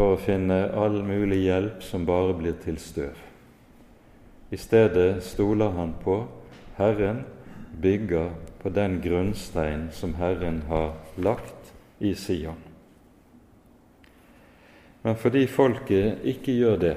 for 0.00 0.14
å 0.14 0.20
finne 0.24 0.62
all 0.80 1.02
mulig 1.04 1.42
hjelp 1.44 1.82
som 1.84 2.06
bare 2.08 2.32
blir 2.32 2.54
til 2.62 2.78
støv. 2.80 3.18
I 4.48 4.56
stedet 4.56 5.20
stoler 5.20 5.74
han 5.76 5.92
på 6.00 6.22
Herren, 6.78 7.26
bygger 7.84 8.30
på 8.62 8.72
den 8.72 8.96
grunnstein 9.04 9.90
som 9.92 10.14
Herren 10.16 10.62
har 10.70 10.94
lagt 11.20 11.74
i 12.00 12.14
Sion. 12.16 12.56
Men 15.04 15.20
fordi 15.20 15.44
folket 15.52 16.24
ikke 16.32 16.56
gjør 16.56 16.80
det, 16.80 16.96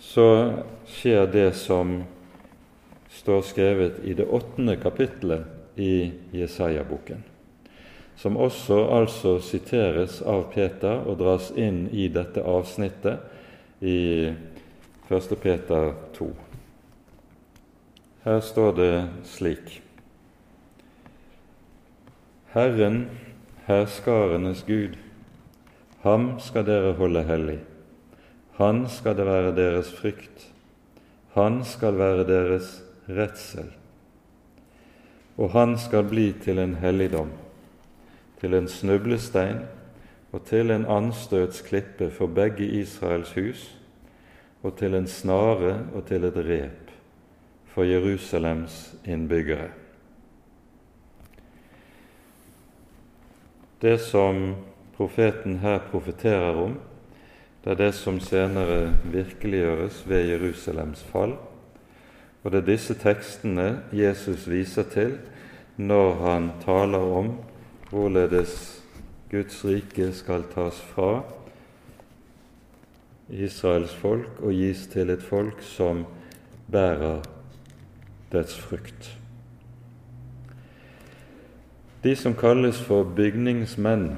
så 0.00 0.28
skjer 0.96 1.28
det 1.28 1.50
som 1.60 1.98
står 3.20 3.48
skrevet 3.52 4.00
i 4.08 4.16
det 4.16 4.32
åttende 4.32 4.80
kapittelet 4.80 5.76
i 5.76 5.96
Jesaja-boken 6.32 7.35
som 8.16 8.36
også 8.36 8.78
altså 8.96 9.36
siteres 9.44 10.22
av 10.24 10.46
Peter 10.54 11.04
og 11.04 11.18
dras 11.20 11.50
inn 11.52 11.84
i 11.92 12.08
dette 12.12 12.40
avsnittet 12.40 13.84
i 13.84 14.32
1. 15.12 15.34
Peter 15.42 15.92
2. 16.16 16.30
Her 18.24 18.40
står 18.42 18.72
det 18.80 18.92
slik 19.28 19.76
Herren, 22.56 23.04
herskarenes 23.66 24.64
Gud, 24.64 24.96
ham 26.00 26.36
skal 26.40 26.64
dere 26.64 26.94
holde 26.96 27.20
hellig. 27.28 27.58
Han 28.56 28.86
skal 28.88 29.18
det 29.18 29.26
være 29.28 29.52
deres 29.52 29.90
frykt. 29.92 30.46
Han 31.34 31.60
skal 31.68 31.98
være 32.00 32.24
deres 32.24 32.78
redsel. 33.12 33.68
Og 35.36 35.52
han 35.52 35.76
skal 35.76 36.06
bli 36.08 36.30
til 36.40 36.62
en 36.62 36.78
helligdom 36.80 37.34
til 38.40 38.54
en 38.54 38.68
snublestein 38.68 39.64
og 40.32 40.44
til 40.44 40.70
en 40.70 40.86
anstøtsklippe 40.86 42.10
for 42.10 42.26
begge 42.26 42.66
Israels 42.80 43.32
hus, 43.32 43.70
og 44.62 44.76
til 44.76 44.94
en 44.94 45.06
snare 45.06 45.78
og 45.94 46.06
til 46.08 46.24
et 46.24 46.36
rep 46.36 46.90
for 47.72 47.84
Jerusalems 47.84 48.94
innbyggere. 49.04 49.70
Det 53.82 54.00
som 54.00 54.54
profeten 54.96 55.58
her 55.58 55.78
profeterer 55.90 56.56
om, 56.56 56.78
det 57.64 57.72
er 57.72 57.80
det 57.84 57.94
som 57.94 58.20
senere 58.20 58.94
virkeliggjøres 59.12 60.04
ved 60.08 60.28
Jerusalems 60.30 61.02
fall. 61.04 61.34
Og 62.42 62.52
det 62.52 62.62
er 62.62 62.68
disse 62.70 62.94
tekstene 62.94 63.82
Jesus 63.92 64.46
viser 64.48 64.86
til 64.92 65.18
når 65.76 66.14
han 66.22 66.50
taler 66.64 67.02
om 67.18 67.32
hvorledes 67.90 68.82
Guds 69.30 69.64
rike 69.64 70.12
skal 70.14 70.44
tas 70.54 70.78
fra 70.94 71.22
Israels 73.28 73.94
folk 73.94 74.40
og 74.42 74.54
gis 74.54 74.86
til 74.90 75.10
et 75.10 75.22
folk 75.22 75.62
som 75.66 76.04
bærer 76.70 77.22
dets 78.32 78.58
frukt. 78.58 79.10
De 82.04 82.14
som 82.16 82.34
kalles 82.38 82.78
for 82.86 83.06
bygningsmenn 83.16 84.12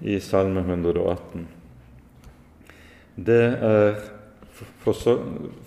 i 0.00 0.16
Salme 0.24 0.60
118, 0.60 1.48
det 3.16 3.44
er 3.60 4.00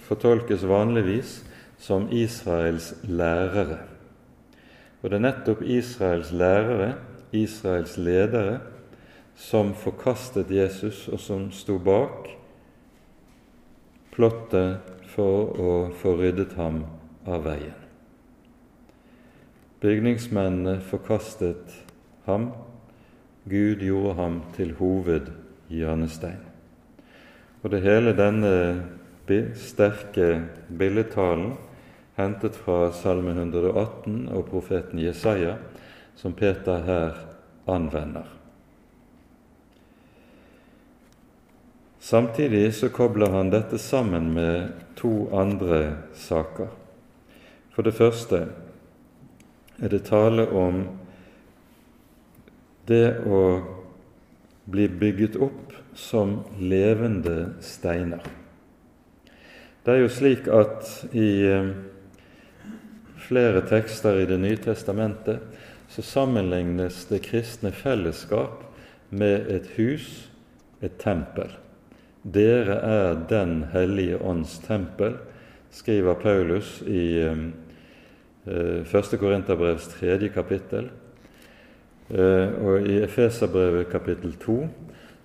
fortolkes 0.08 0.66
vanligvis 0.66 1.44
som 1.78 2.08
Israels 2.12 2.94
lærere. 3.04 3.78
Og 5.02 5.10
det 5.12 5.18
er 5.20 5.26
nettopp 5.28 5.62
Israels 5.62 6.32
lærere 6.32 6.94
Israels 7.34 7.98
ledere 7.98 8.60
som 9.36 9.74
forkastet 9.74 10.52
Jesus, 10.54 11.08
og 11.10 11.20
som 11.20 11.48
sto 11.52 11.80
bak 11.82 12.30
plottet 14.14 14.92
for 15.14 15.58
å 15.58 15.72
få 15.98 16.14
ryddet 16.20 16.54
ham 16.58 16.84
av 17.26 17.46
veien. 17.48 17.80
Bygningsmennene 19.84 20.78
forkastet 20.88 21.74
ham. 22.28 22.52
Gud 23.50 23.82
gjorde 23.84 24.14
ham 24.16 24.38
til 24.56 24.72
hovedhjørnestein. 24.78 26.40
Og 27.64 27.72
det 27.74 27.82
hele 27.84 28.14
denne 28.16 28.54
sterke 29.60 30.30
billedtalen 30.68 31.58
hentet 32.16 32.56
fra 32.60 32.94
Salme 32.96 33.34
118 33.36 34.30
og 34.32 34.46
profeten 34.52 35.02
Jesaja 35.04 35.58
som 36.16 36.34
Peter 36.34 36.82
her 36.86 37.18
anvender. 37.66 38.28
Samtidig 42.04 42.74
så 42.76 42.90
kobler 42.90 43.32
han 43.32 43.50
dette 43.50 43.78
sammen 43.80 44.34
med 44.34 44.74
to 45.00 45.30
andre 45.32 45.96
saker. 46.14 46.68
For 47.72 47.88
det 47.88 47.96
første 47.96 48.42
er 49.80 49.94
det 49.94 50.04
tale 50.10 50.50
om 50.52 50.84
det 52.92 53.08
å 53.24 53.40
bli 54.68 54.90
bygget 54.92 55.40
opp 55.40 55.72
som 55.96 56.42
levende 56.60 57.54
steiner. 57.64 58.22
Det 59.84 59.96
er 59.96 60.04
jo 60.04 60.12
slik 60.12 60.48
at 60.52 60.92
i 61.16 61.30
eh, 61.48 61.72
flere 63.24 63.64
tekster 63.68 64.22
i 64.22 64.28
Det 64.28 64.40
nye 64.40 64.60
testamentet 64.60 65.53
så 65.94 66.02
sammenlignes 66.02 67.06
det 67.06 67.20
kristne 67.28 67.70
fellesskap 67.72 68.64
med 69.14 69.46
et 69.54 69.68
hus, 69.78 70.08
et 70.82 70.96
tempel. 70.98 71.52
Dere 72.24 72.80
er 72.82 73.14
Den 73.30 73.66
hellige 73.74 74.18
ånds 74.18 74.58
tempel, 74.66 75.20
skriver 75.72 76.14
Paulus 76.14 76.82
i 76.82 77.22
eh, 77.22 77.38
1. 78.48 79.20
Korinterbrevs 79.20 79.88
tredje 79.88 80.30
kapittel. 80.34 80.90
Eh, 82.10 82.50
og 82.66 82.88
i 82.90 82.98
Efeserbrevet 83.04 83.90
kapittel 83.92 84.34
2 84.34 84.68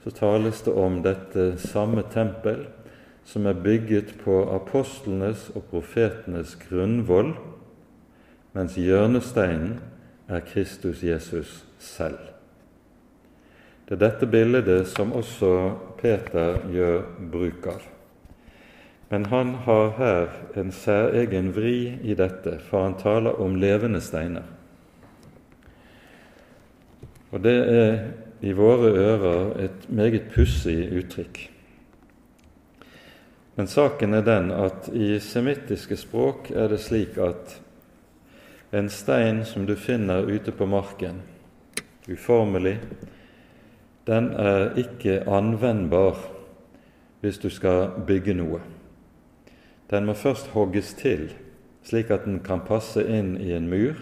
så 0.04 0.10
tales 0.10 0.62
det 0.62 0.72
om 0.72 1.02
dette 1.02 1.56
samme 1.58 2.04
tempel 2.12 2.66
som 3.24 3.46
er 3.46 3.56
bygget 3.64 4.18
på 4.24 4.42
apostlenes 4.52 5.48
og 5.54 5.64
profetenes 5.70 6.58
grunnvoll, 6.68 7.34
mens 8.52 8.76
hjørnesteinen 8.76 9.80
er 10.28 10.40
Kristus 10.40 11.02
Jesus 11.02 11.64
selv. 11.78 12.18
Det 13.88 13.96
er 13.96 14.02
dette 14.02 14.26
bildet 14.28 14.86
som 14.90 15.14
også 15.16 15.52
Peter 16.00 16.60
gjør 16.68 17.06
bruk 17.32 17.66
av. 17.72 17.86
Men 19.08 19.24
han 19.32 19.54
har 19.64 19.94
her 19.96 20.34
en 20.60 20.72
særegen 20.72 21.54
vri 21.56 21.96
i 22.04 22.14
dette, 22.14 22.58
for 22.68 22.84
han 22.84 22.98
taler 23.00 23.40
om 23.40 23.56
levende 23.56 24.02
steiner. 24.04 24.44
Og 27.32 27.40
det 27.44 27.56
er 27.72 27.94
i 28.44 28.52
våre 28.52 28.90
ører 28.92 29.54
et 29.64 29.88
meget 29.88 30.28
pussig 30.34 30.90
uttrykk. 31.00 31.40
Men 33.56 33.66
saken 33.66 34.14
er 34.14 34.22
den 34.22 34.52
at 34.54 34.90
i 34.94 35.16
semittiske 35.18 35.96
språk 35.98 36.52
er 36.54 36.68
det 36.70 36.78
slik 36.84 37.16
at 37.18 37.56
en 38.70 38.88
stein 38.88 39.44
som 39.44 39.66
du 39.66 39.76
finner 39.76 40.26
ute 40.30 40.52
på 40.52 40.66
marken, 40.66 41.22
uformelig, 42.08 42.78
den 44.06 44.30
er 44.32 44.76
ikke 44.80 45.22
anvendbar 45.28 46.16
hvis 47.20 47.38
du 47.38 47.50
skal 47.50 47.90
bygge 48.06 48.34
noe. 48.36 48.60
Den 49.90 50.06
må 50.08 50.14
først 50.16 50.52
hogges 50.52 50.94
til, 50.94 51.30
slik 51.84 52.10
at 52.10 52.24
den 52.24 52.40
kan 52.44 52.64
passe 52.64 53.04
inn 53.04 53.36
i 53.40 53.52
en 53.56 53.68
mur. 53.68 53.96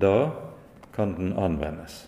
Da 0.00 0.30
kan 0.92 1.14
den 1.16 1.32
anvendes. 1.32 2.06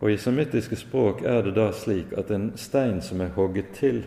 Og 0.00 0.12
I 0.12 0.18
semittiske 0.18 0.76
språk 0.76 1.22
er 1.22 1.42
det 1.46 1.54
da 1.56 1.70
slik 1.72 2.12
at 2.18 2.30
en 2.30 2.52
stein 2.58 3.00
som 3.02 3.22
er 3.22 3.34
hogget 3.34 3.70
til, 3.74 4.04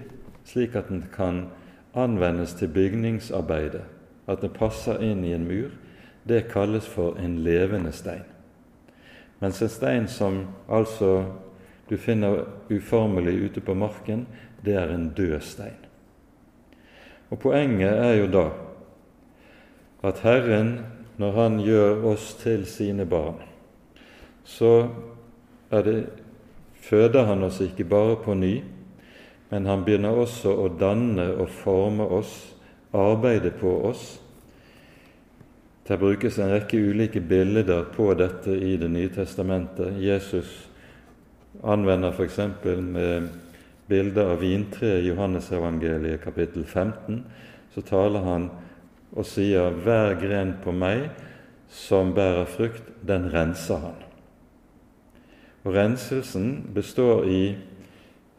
slik 0.48 0.76
at 0.76 0.90
den 0.90 1.06
kan 1.14 1.48
anvendes 1.96 2.54
til 2.54 2.72
bygningsarbeidet, 2.72 3.84
at 4.28 4.42
den 4.42 4.54
passer 4.54 5.00
inn 5.04 5.24
i 5.26 5.34
en 5.36 5.48
mur, 5.48 5.72
det 6.28 6.48
kalles 6.52 6.88
for 6.88 7.18
en 7.18 7.40
levende 7.44 7.92
stein. 7.92 8.26
Mens 9.40 9.62
en 9.62 9.70
stein 9.70 10.08
som 10.08 10.48
altså 10.68 11.26
du 11.90 11.98
finner 11.98 12.46
uformelig 12.70 13.36
ute 13.46 13.62
på 13.62 13.74
marken, 13.74 14.26
det 14.66 14.76
er 14.76 14.92
en 14.92 15.10
død 15.16 15.40
stein. 15.42 15.78
Og 17.30 17.40
Poenget 17.40 17.94
er 17.94 18.14
jo 18.14 18.28
da 18.32 18.46
at 20.08 20.20
Herren, 20.24 20.80
når 21.18 21.32
Han 21.32 21.60
gjør 21.60 22.04
oss 22.14 22.34
til 22.40 22.66
sine 22.66 23.06
barn, 23.06 23.42
så 24.44 24.88
det, 25.72 26.10
føder 26.74 27.26
Han 27.26 27.44
oss 27.44 27.62
ikke 27.62 27.84
bare 27.84 28.16
på 28.16 28.34
ny, 28.34 28.62
men 29.50 29.66
Han 29.66 29.84
begynner 29.84 30.10
også 30.10 30.54
å 30.54 30.70
danne 30.80 31.34
og 31.36 31.50
forme 31.50 32.04
oss, 32.04 32.56
arbeide 32.94 33.52
på 33.52 33.74
oss, 33.90 34.22
det 35.88 35.98
brukes 35.98 36.38
en 36.40 36.52
rekke 36.52 36.78
ulike 36.78 37.22
bilder 37.24 37.86
på 37.96 38.14
dette 38.14 38.52
i 38.52 38.78
Det 38.78 38.90
nye 38.92 39.10
testamentet. 39.10 39.96
Jesus 40.04 40.70
anvender 41.64 42.12
f.eks. 42.12 42.40
med 42.80 43.30
bilder 43.88 44.34
av 44.34 44.42
vintreet 44.42 45.04
i 45.04 45.08
Johannesevangeliet 45.08 46.22
kapittel 46.22 46.66
15. 46.66 47.24
Så 47.74 47.82
taler 47.82 48.20
han 48.20 48.50
og 49.16 49.26
sier 49.26 49.72
'Hver 49.72 50.20
gren 50.20 50.54
på 50.64 50.72
meg 50.72 51.10
som 51.70 52.14
bærer 52.14 52.46
frukt, 52.46 52.84
den 53.08 53.34
renser 53.34 53.76
han'. 53.76 54.04
Og 55.64 55.74
Renselsen 55.74 56.70
består 56.76 57.24
i 57.24 57.58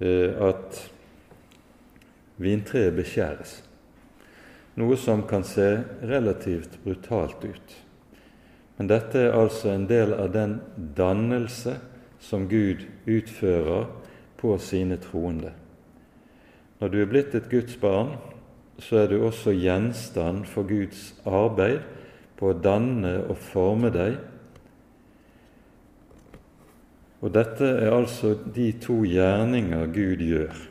eh, 0.00 0.48
at 0.48 0.92
vintreet 2.36 2.96
beskjæres 2.96 3.67
noe 4.78 4.96
som 4.96 5.24
kan 5.26 5.44
se 5.44 5.80
relativt 6.06 6.78
brutalt 6.84 7.44
ut. 7.44 7.76
Men 8.78 8.90
dette 8.90 9.18
er 9.26 9.34
altså 9.34 9.72
en 9.72 9.88
del 9.90 10.14
av 10.14 10.30
den 10.34 10.58
dannelse 10.96 11.80
som 12.22 12.46
Gud 12.50 12.84
utfører 13.06 13.88
på 14.38 14.54
sine 14.62 15.00
troende. 15.02 15.50
Når 16.78 16.92
du 16.92 17.00
er 17.02 17.10
blitt 17.10 17.34
et 17.34 17.50
Guds 17.50 17.74
barn, 17.82 18.14
så 18.78 19.02
er 19.02 19.10
du 19.10 19.18
også 19.26 19.50
gjenstand 19.58 20.44
for 20.46 20.68
Guds 20.68 21.10
arbeid 21.26 21.82
på 22.38 22.52
å 22.52 22.58
danne 22.62 23.16
og 23.26 23.40
forme 23.50 23.90
deg. 23.90 24.14
Og 27.18 27.34
dette 27.34 27.66
er 27.66 27.90
altså 27.90 28.36
de 28.54 28.70
to 28.78 29.00
gjerninger 29.02 29.90
Gud 29.90 30.22
gjør 30.22 30.64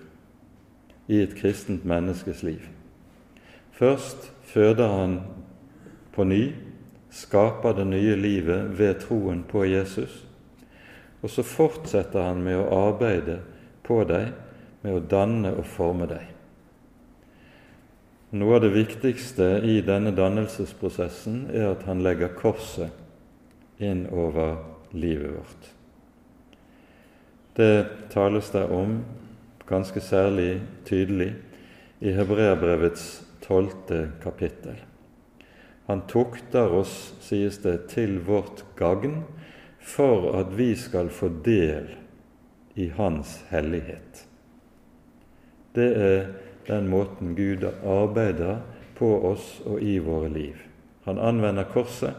i 1.12 1.20
et 1.26 1.36
kristent 1.36 1.84
menneskes 1.88 2.48
liv. 2.48 2.64
Først 3.78 4.32
føder 4.50 4.88
han 4.90 5.20
på 6.16 6.26
ny, 6.26 6.56
skaper 7.14 7.76
det 7.78 7.86
nye 7.88 8.16
livet 8.18 8.72
ved 8.80 9.04
troen 9.04 9.44
på 9.46 9.66
Jesus. 9.70 10.24
Og 11.22 11.30
så 11.30 11.46
fortsetter 11.46 12.26
han 12.26 12.42
med 12.46 12.58
å 12.58 12.88
arbeide 12.90 13.40
på 13.86 14.02
deg, 14.10 14.32
med 14.82 14.98
å 14.98 15.04
danne 15.12 15.54
og 15.58 15.66
forme 15.70 16.08
deg. 16.10 16.26
Noe 18.38 18.58
av 18.58 18.66
det 18.66 18.74
viktigste 18.74 19.46
i 19.64 19.78
denne 19.86 20.12
dannelsesprosessen 20.16 21.46
er 21.54 21.70
at 21.72 21.86
han 21.88 22.02
legger 22.06 22.34
korset 22.38 23.82
inn 23.82 24.08
over 24.12 24.58
livet 24.92 25.38
vårt. 25.38 25.70
Det 27.58 28.10
tales 28.14 28.50
der 28.54 28.74
om 28.74 29.00
ganske 29.70 30.02
særlig 30.02 30.60
tydelig 30.86 31.32
i 32.02 32.14
Hebreabrevets 32.14 33.27
tolvte 33.48 34.10
kapittel. 34.24 34.76
Han 35.88 36.02
tukter 36.08 36.72
oss, 36.72 37.14
sies 37.24 37.62
det, 37.64 37.88
til 37.94 38.20
vårt 38.28 38.66
gagn, 38.76 39.22
for 39.80 40.34
at 40.36 40.52
vi 40.58 40.74
skal 40.76 41.08
få 41.14 41.30
del 41.46 41.94
i 42.76 42.90
Hans 42.98 43.38
hellighet. 43.48 44.26
Det 45.72 45.88
er 45.96 46.28
den 46.68 46.90
måten 46.92 47.36
Gud 47.38 47.64
arbeider 47.64 48.60
på 49.00 49.14
oss 49.32 49.62
og 49.64 49.80
i 49.80 49.96
våre 50.04 50.28
liv. 50.34 50.60
Han 51.08 51.20
anvender 51.24 51.70
korset, 51.72 52.18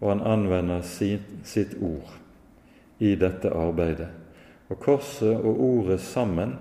og 0.00 0.14
han 0.14 0.24
anvender 0.24 0.80
sitt, 0.86 1.76
ord 1.76 2.16
i 2.98 3.12
dette 3.20 3.52
arbeidet. 3.52 4.08
Og 4.72 4.80
korset 4.80 5.36
og 5.36 5.60
ordet 5.60 6.00
sammen 6.00 6.56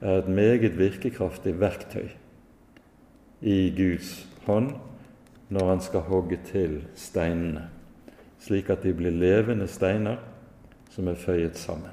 er 0.00 0.22
et 0.22 0.28
meget 0.32 0.78
virkekraftig 0.78 1.58
verktøy 1.60 2.08
i 3.40 3.70
Guds 3.76 4.26
hånd 4.46 4.72
når 5.48 5.68
han 5.68 5.82
skal 5.82 6.06
hogge 6.08 6.38
til 6.48 6.80
steinene, 6.98 7.68
slik 8.42 8.70
at 8.72 8.82
de 8.82 8.94
blir 8.96 9.14
levende 9.14 9.68
steiner 9.70 10.18
som 10.94 11.08
er 11.08 11.20
føyet 11.20 11.58
sammen. 11.60 11.92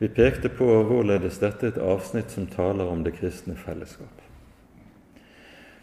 Vi 0.00 0.08
pekte 0.08 0.48
på 0.48 0.66
hvorledes 0.88 1.38
dette 1.42 1.66
er 1.66 1.74
et 1.74 1.82
avsnitt 1.84 2.32
som 2.32 2.48
taler 2.48 2.88
om 2.88 3.04
det 3.04 3.18
kristne 3.18 3.54
fellesskap. 3.60 4.16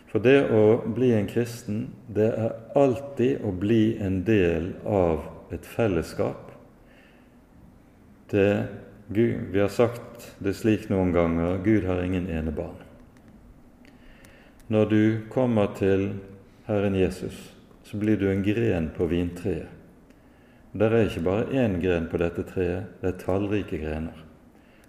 For 0.08 0.24
det 0.24 0.48
å 0.56 0.80
bli 0.96 1.12
en 1.14 1.28
kristen, 1.30 1.92
det 2.10 2.32
er 2.34 2.56
alltid 2.80 3.44
å 3.46 3.52
bli 3.54 4.00
en 4.02 4.24
del 4.26 4.72
av 4.88 5.54
et 5.54 5.68
fellesskap. 5.68 6.50
Det, 8.32 8.50
Gud, 9.08 9.54
vi 9.54 9.62
har 9.62 9.72
sagt 9.72 10.32
det 10.44 10.56
slik 10.58 10.90
noen 10.90 11.14
ganger 11.16 11.62
Gud 11.64 11.86
har 11.88 12.02
ingen 12.04 12.28
enebarn 12.32 12.87
når 14.68 14.86
du 14.86 15.18
kommer 15.32 15.74
til 15.78 16.10
Herren 16.68 16.96
Jesus, 16.96 17.54
så 17.84 17.98
blir 17.98 18.18
du 18.20 18.28
en 18.32 18.44
gren 18.44 18.90
på 18.96 19.08
vintreet. 19.08 19.68
Der 20.78 20.92
er 20.94 21.08
ikke 21.08 21.24
bare 21.24 21.46
én 21.66 21.80
gren 21.82 22.10
på 22.12 22.20
dette 22.20 22.44
treet, 22.44 22.90
det 23.02 23.14
er 23.14 23.22
tallrike 23.22 23.80
grener. 23.80 24.26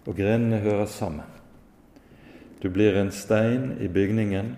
Og 0.06 0.16
grenene 0.16 0.58
hører 0.58 0.86
sammen. 0.86 1.26
Du 2.62 2.68
blir 2.70 2.96
en 2.98 3.10
stein 3.14 3.76
i 3.80 3.88
bygningen, 3.88 4.56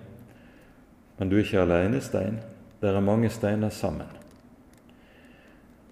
men 1.18 1.29
du 1.29 1.37
er 1.37 1.45
ikke 1.45 1.61
alene 1.61 2.01
stein. 2.01 2.41
Der 2.81 2.97
er 2.97 3.05
mange 3.05 3.29
steiner 3.29 3.68
sammen. 3.68 4.09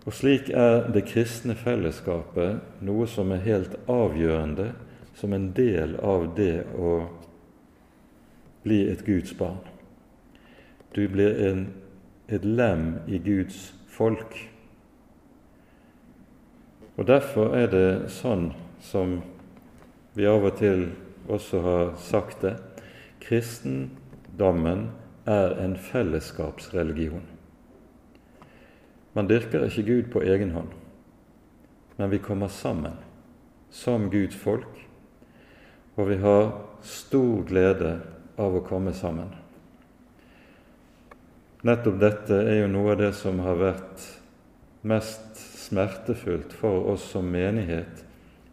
Og 0.07 0.13
slik 0.13 0.49
er 0.49 0.89
det 0.89 1.05
kristne 1.05 1.53
fellesskapet 1.55 2.81
noe 2.81 3.07
som 3.07 3.29
er 3.37 3.45
helt 3.45 3.75
avgjørende 3.93 4.71
som 5.19 5.35
en 5.37 5.51
del 5.53 5.99
av 6.01 6.31
det 6.39 6.63
å 6.79 6.95
bli 8.63 8.83
et 8.91 9.05
Guds 9.07 9.35
barn. 9.35 9.61
Du 10.95 11.09
blir 11.09 11.37
en, 11.49 11.67
et 12.29 12.45
lem 12.45 12.99
i 13.07 13.19
Guds 13.19 13.75
folk. 13.89 14.37
Og 16.97 17.07
Derfor 17.07 17.55
er 17.57 17.69
det 17.71 17.91
sånn 18.11 18.51
som 18.83 19.21
vi 20.19 20.27
av 20.27 20.45
og 20.45 20.57
til 20.59 20.89
også 21.29 21.61
har 21.63 21.93
sagt 22.03 22.43
det 22.43 22.57
kristendommen 23.29 24.89
er 25.29 25.59
en 25.61 25.77
fellesskapsreligion. 25.77 27.23
Man 29.13 29.29
dyrker 29.29 29.67
ikke 29.67 29.83
Gud 29.83 30.11
på 30.13 30.23
egen 30.23 30.55
hånd, 30.55 30.71
men 31.99 32.11
vi 32.11 32.23
kommer 32.23 32.49
sammen 32.49 32.97
som 33.71 34.09
Guds 34.11 34.37
folk, 34.37 34.87
og 35.97 36.09
vi 36.09 36.17
har 36.23 36.53
stor 36.83 37.43
glede 37.49 37.99
av 38.39 38.57
å 38.57 38.65
komme 38.67 38.95
sammen. 38.97 39.31
Nettopp 41.67 41.99
dette 42.01 42.37
er 42.39 42.61
jo 42.63 42.71
noe 42.71 42.95
av 42.95 43.01
det 43.01 43.13
som 43.19 43.41
har 43.43 43.59
vært 43.59 44.05
mest 44.87 45.41
smertefullt 45.59 46.55
for 46.55 46.87
oss 46.93 47.09
som 47.13 47.27
menighet 47.31 48.05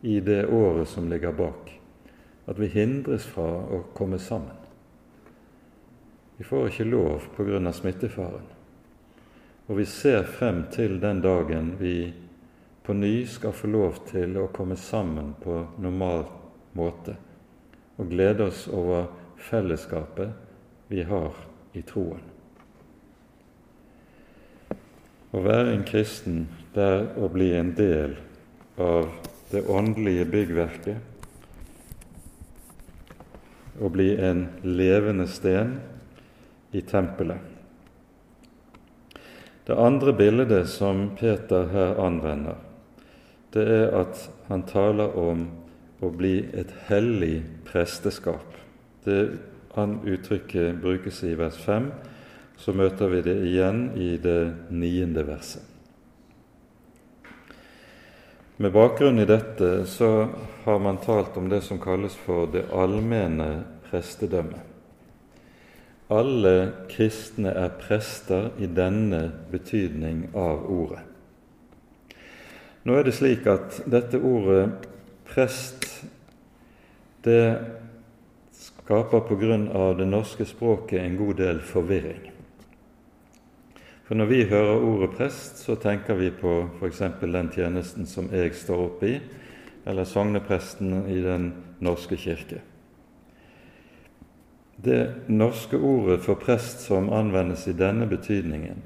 i 0.01 0.19
det 0.25 0.47
året 0.49 0.89
som 0.89 1.09
ligger 1.09 1.35
bak, 1.37 1.69
at 2.45 2.59
vi 2.59 2.69
hindres 2.73 3.27
fra 3.29 3.45
å 3.45 3.83
komme 3.93 4.19
sammen. 4.19 4.57
Vi 6.37 6.43
får 6.43 6.67
ikke 6.67 6.89
lov 6.89 7.29
pga. 7.37 7.71
smittefaren. 7.71 8.49
Og 9.67 9.77
vi 9.77 9.85
ser 9.85 10.23
frem 10.23 10.65
til 10.71 10.99
den 10.99 11.21
dagen 11.21 11.75
vi 11.79 12.13
på 12.83 12.93
ny 12.93 13.25
skal 13.25 13.53
få 13.53 13.67
lov 13.67 14.01
til 14.05 14.37
å 14.37 14.49
komme 14.53 14.75
sammen 14.75 15.33
på 15.41 15.63
normal 15.81 16.25
måte 16.73 17.15
og 17.97 18.09
glede 18.11 18.45
oss 18.45 18.67
over 18.67 19.07
fellesskapet 19.49 20.29
vi 20.87 21.03
har 21.03 21.35
i 21.73 21.81
troen. 21.85 22.23
Å 25.35 25.41
være 25.43 25.73
en 25.73 25.83
kristen 25.87 26.45
det 26.75 26.83
er 26.83 27.03
å 27.19 27.27
bli 27.31 27.49
en 27.55 27.73
del 27.75 28.15
av 28.79 29.09
det 29.51 29.65
åndelige 29.71 30.25
byggverket, 30.31 30.97
å 33.79 33.89
bli 33.91 34.13
en 34.23 34.45
levende 34.63 35.27
sten 35.27 35.75
i 36.71 36.81
tempelet. 36.87 37.51
Det 39.65 39.75
andre 39.75 40.13
bildet 40.13 40.69
som 40.69 41.09
Peter 41.19 41.67
her 41.73 41.99
anvender, 41.99 42.59
det 43.55 43.65
er 43.65 43.87
at 44.03 44.27
han 44.47 44.63
taler 44.69 45.15
om 45.19 45.47
å 46.03 46.11
bli 46.13 46.37
et 46.53 46.71
hellig 46.87 47.39
presteskap. 47.67 48.54
Det 49.05 49.21
han 49.75 49.99
uttrykket 50.07 50.81
brukes 50.81 51.23
i 51.23 51.35
vers 51.35 51.57
5, 51.61 51.91
så 52.57 52.73
møter 52.73 53.11
vi 53.11 53.21
det 53.25 53.35
igjen 53.45 53.89
i 53.99 54.15
det 54.21 54.71
niende 54.71 55.25
verset. 55.27 55.63
Med 58.57 58.71
bakgrunn 58.71 59.19
i 59.19 59.27
dette 59.27 59.83
så 59.91 60.29
har 60.63 60.79
man 60.79 61.01
talt 61.03 61.35
om 61.37 61.49
det 61.51 61.59
som 61.65 61.79
kalles 61.83 62.15
for 62.15 62.47
det 62.53 62.69
allmenne 62.71 63.49
prestedømmet. 63.89 64.63
Alle 66.15 66.53
kristne 66.87 67.51
er 67.51 67.73
prester 67.81 68.53
i 68.61 68.69
denne 68.71 69.25
betydning 69.51 70.29
av 70.37 70.63
ordet. 70.71 71.01
Nå 72.85 72.95
er 72.95 73.07
det 73.07 73.15
slik 73.17 73.47
at 73.49 73.81
dette 73.89 74.21
ordet 74.21 74.69
prest 75.27 75.89
det 77.25 77.41
skaper 78.85 79.73
av 79.73 79.97
det 79.97 80.05
norske 80.05 80.45
språket 80.45 81.01
en 81.01 81.17
god 81.17 81.35
del 81.35 81.59
forvirring. 81.59 82.31
For 84.05 84.15
Når 84.15 84.25
vi 84.25 84.43
hører 84.45 84.83
ordet 84.85 85.15
prest, 85.17 85.57
så 85.57 85.75
tenker 85.75 86.13
vi 86.13 86.29
på 86.29 86.69
f.eks. 86.77 87.01
den 87.21 87.49
tjenesten 87.49 88.05
som 88.05 88.29
jeg 88.29 88.53
står 88.53 88.83
oppe 88.83 89.09
i, 89.09 89.15
eller 89.85 90.03
sognepresten 90.03 91.09
i 91.09 91.21
Den 91.21 91.53
norske 91.79 92.15
kirke. 92.15 92.61
Det 94.77 95.15
norske 95.27 95.77
ordet 95.77 96.21
for 96.21 96.35
prest 96.35 96.85
som 96.85 97.09
anvendes 97.09 97.67
i 97.67 97.73
denne 97.73 98.05
betydningen, 98.05 98.83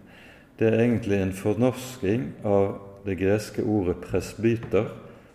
det 0.59 0.67
er 0.67 0.79
egentlig 0.79 1.21
en 1.21 1.33
fornorsking 1.33 2.33
av 2.43 2.79
det 3.05 3.19
greske 3.19 3.63
ordet 3.63 3.97
presbyter, 3.97 4.87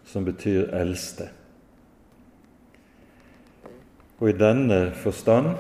som 0.05 0.25
betyr 0.25 0.73
eldste. 0.73 1.29
Og 4.25 4.31
i 4.31 4.37
denne 4.41 4.79
forstand, 4.97 5.51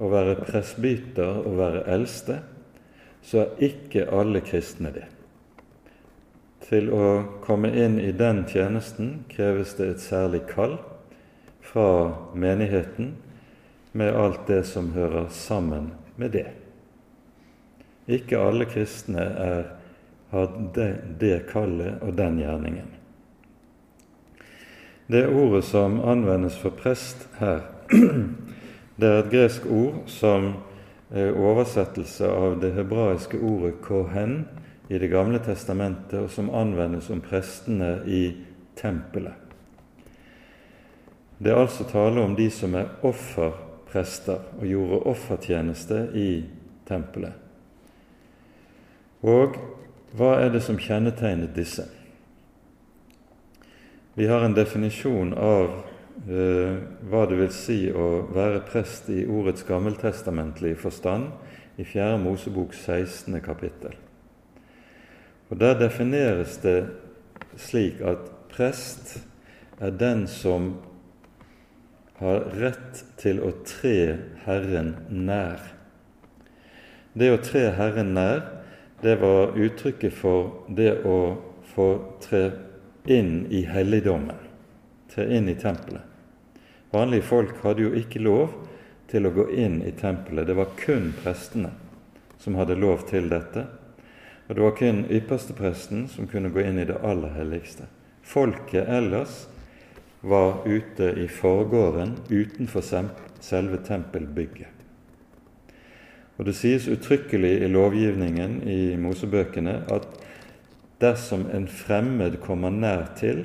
å 0.00 0.08
være 0.08 0.38
presbyter 0.40 1.42
og 1.44 1.58
være 1.58 1.82
eldste, 1.92 2.38
så 3.20 3.42
er 3.42 3.66
ikke 3.66 4.06
alle 4.08 4.40
kristne 4.40 4.88
det. 4.94 5.04
Til 6.64 6.88
å 6.96 7.08
komme 7.44 7.68
inn 7.76 7.98
i 8.00 8.14
den 8.16 8.46
tjenesten 8.48 9.10
kreves 9.28 9.74
det 9.76 9.90
et 9.90 10.00
særlig 10.00 10.46
kall 10.48 10.78
fra 11.60 11.84
menigheten 12.32 13.12
med 13.92 14.16
alt 14.16 14.48
det 14.48 14.62
som 14.70 14.94
hører 14.96 15.28
sammen 15.28 15.90
med 16.16 16.32
det. 16.38 16.46
Ikke 18.08 18.40
alle 18.40 18.64
kristne 18.64 19.28
er, 19.44 19.68
har 20.32 20.56
det, 20.72 20.88
det 21.20 21.36
kallet 21.52 22.00
og 22.00 22.16
den 22.16 22.40
gjerningen. 22.40 22.88
Det 25.12 25.26
ordet 25.28 25.66
som 25.68 26.00
anvendes 26.00 26.56
for 26.56 26.72
prest 26.72 27.28
her, 27.36 27.73
det 28.98 29.08
er 29.08 29.18
et 29.18 29.32
gresk 29.32 29.66
ord 29.66 30.04
som 30.10 30.52
er 31.14 31.36
oversettelse 31.36 32.28
av 32.28 32.58
det 32.62 32.72
hebraiske 32.76 33.38
ordet 33.38 33.78
kohen 33.84 34.44
i 34.88 34.98
Det 34.98 35.08
gamle 35.08 35.38
testamentet, 35.40 36.18
og 36.20 36.30
som 36.30 36.50
anvendes 36.52 37.08
om 37.10 37.22
prestene 37.24 38.02
i 38.04 38.36
tempelet. 38.76 39.32
Det 41.38 41.52
er 41.52 41.60
altså 41.60 41.84
tale 41.88 42.20
om 42.20 42.34
de 42.36 42.50
som 42.52 42.74
er 42.76 42.92
offerprester 43.02 44.44
og 44.58 44.66
gjorde 44.68 45.00
offertjeneste 45.08 46.02
i 46.14 46.28
tempelet. 46.88 47.32
Og 49.24 49.56
hva 50.14 50.34
er 50.44 50.52
det 50.52 50.62
som 50.62 50.78
kjennetegnet 50.78 51.56
disse? 51.56 51.88
Vi 54.14 54.28
har 54.28 54.44
en 54.44 54.54
definisjon 54.54 55.32
av 55.34 55.72
uh, 56.28 56.78
hva 57.10 57.24
det 57.30 57.38
vil 57.40 57.52
si 57.54 57.78
å 57.90 58.08
være 58.34 58.64
prest 58.68 59.10
i 59.12 59.24
ordets 59.26 59.66
gammeltestamentlige 59.68 60.78
forstand 60.80 61.30
i 61.78 61.84
4. 61.84 62.16
Mosebok 62.22 62.74
16. 62.74 63.40
kapittel. 63.44 63.96
Og 65.50 65.60
Der 65.60 65.78
defineres 65.78 66.56
det 66.62 66.78
slik 67.56 68.00
at 68.02 68.30
prest 68.50 69.18
er 69.80 69.90
den 69.90 70.26
som 70.30 70.74
har 72.18 72.46
rett 72.54 73.02
til 73.20 73.42
å 73.42 73.50
tre 73.66 74.16
Herren 74.46 74.94
nær. 75.10 75.60
Det 77.14 77.30
å 77.30 77.40
tre 77.42 77.68
Herren 77.76 78.14
nær, 78.14 78.42
det 79.02 79.18
var 79.20 79.58
uttrykket 79.58 80.14
for 80.16 80.64
det 80.68 81.02
å 81.04 81.18
få 81.74 81.88
tre 82.24 82.44
inn 83.10 83.44
i 83.52 83.64
helligdommen, 83.68 84.38
inn 85.22 85.48
i 85.48 85.54
tempelet. 85.54 86.02
Vanlige 86.90 87.22
folk 87.22 87.62
hadde 87.62 87.86
jo 87.86 87.94
ikke 87.98 88.22
lov 88.22 88.52
til 89.10 89.26
å 89.26 89.32
gå 89.34 89.48
inn 89.54 89.80
i 89.82 89.92
tempelet. 89.94 90.46
Det 90.46 90.58
var 90.58 90.74
kun 90.78 91.12
prestene 91.22 91.72
som 92.38 92.58
hadde 92.58 92.78
lov 92.78 93.06
til 93.08 93.30
dette. 93.30 93.66
Og 94.48 94.54
det 94.54 94.62
var 94.62 94.76
kun 94.78 95.04
ypperstepresten 95.08 96.06
som 96.12 96.28
kunne 96.30 96.52
gå 96.52 96.66
inn 96.66 96.78
i 96.78 96.86
det 96.88 97.00
aller 97.02 97.32
helligste. 97.38 97.88
Folket 98.22 98.88
ellers 98.88 99.44
var 100.24 100.62
ute 100.66 101.10
i 101.20 101.28
forgården 101.28 102.16
utenfor 102.28 102.84
selve 103.40 103.80
tempelbygget. 103.86 104.70
Og 106.36 106.44
Det 106.44 106.54
sies 106.58 106.88
uttrykkelig 106.88 107.62
i 107.62 107.68
lovgivningen 107.70 108.62
i 108.68 108.96
Mosebøkene 108.98 109.84
at 109.92 110.06
dersom 111.00 111.46
en 111.54 111.68
fremmed 111.68 112.40
kommer 112.42 112.70
nær 112.74 113.06
til, 113.18 113.44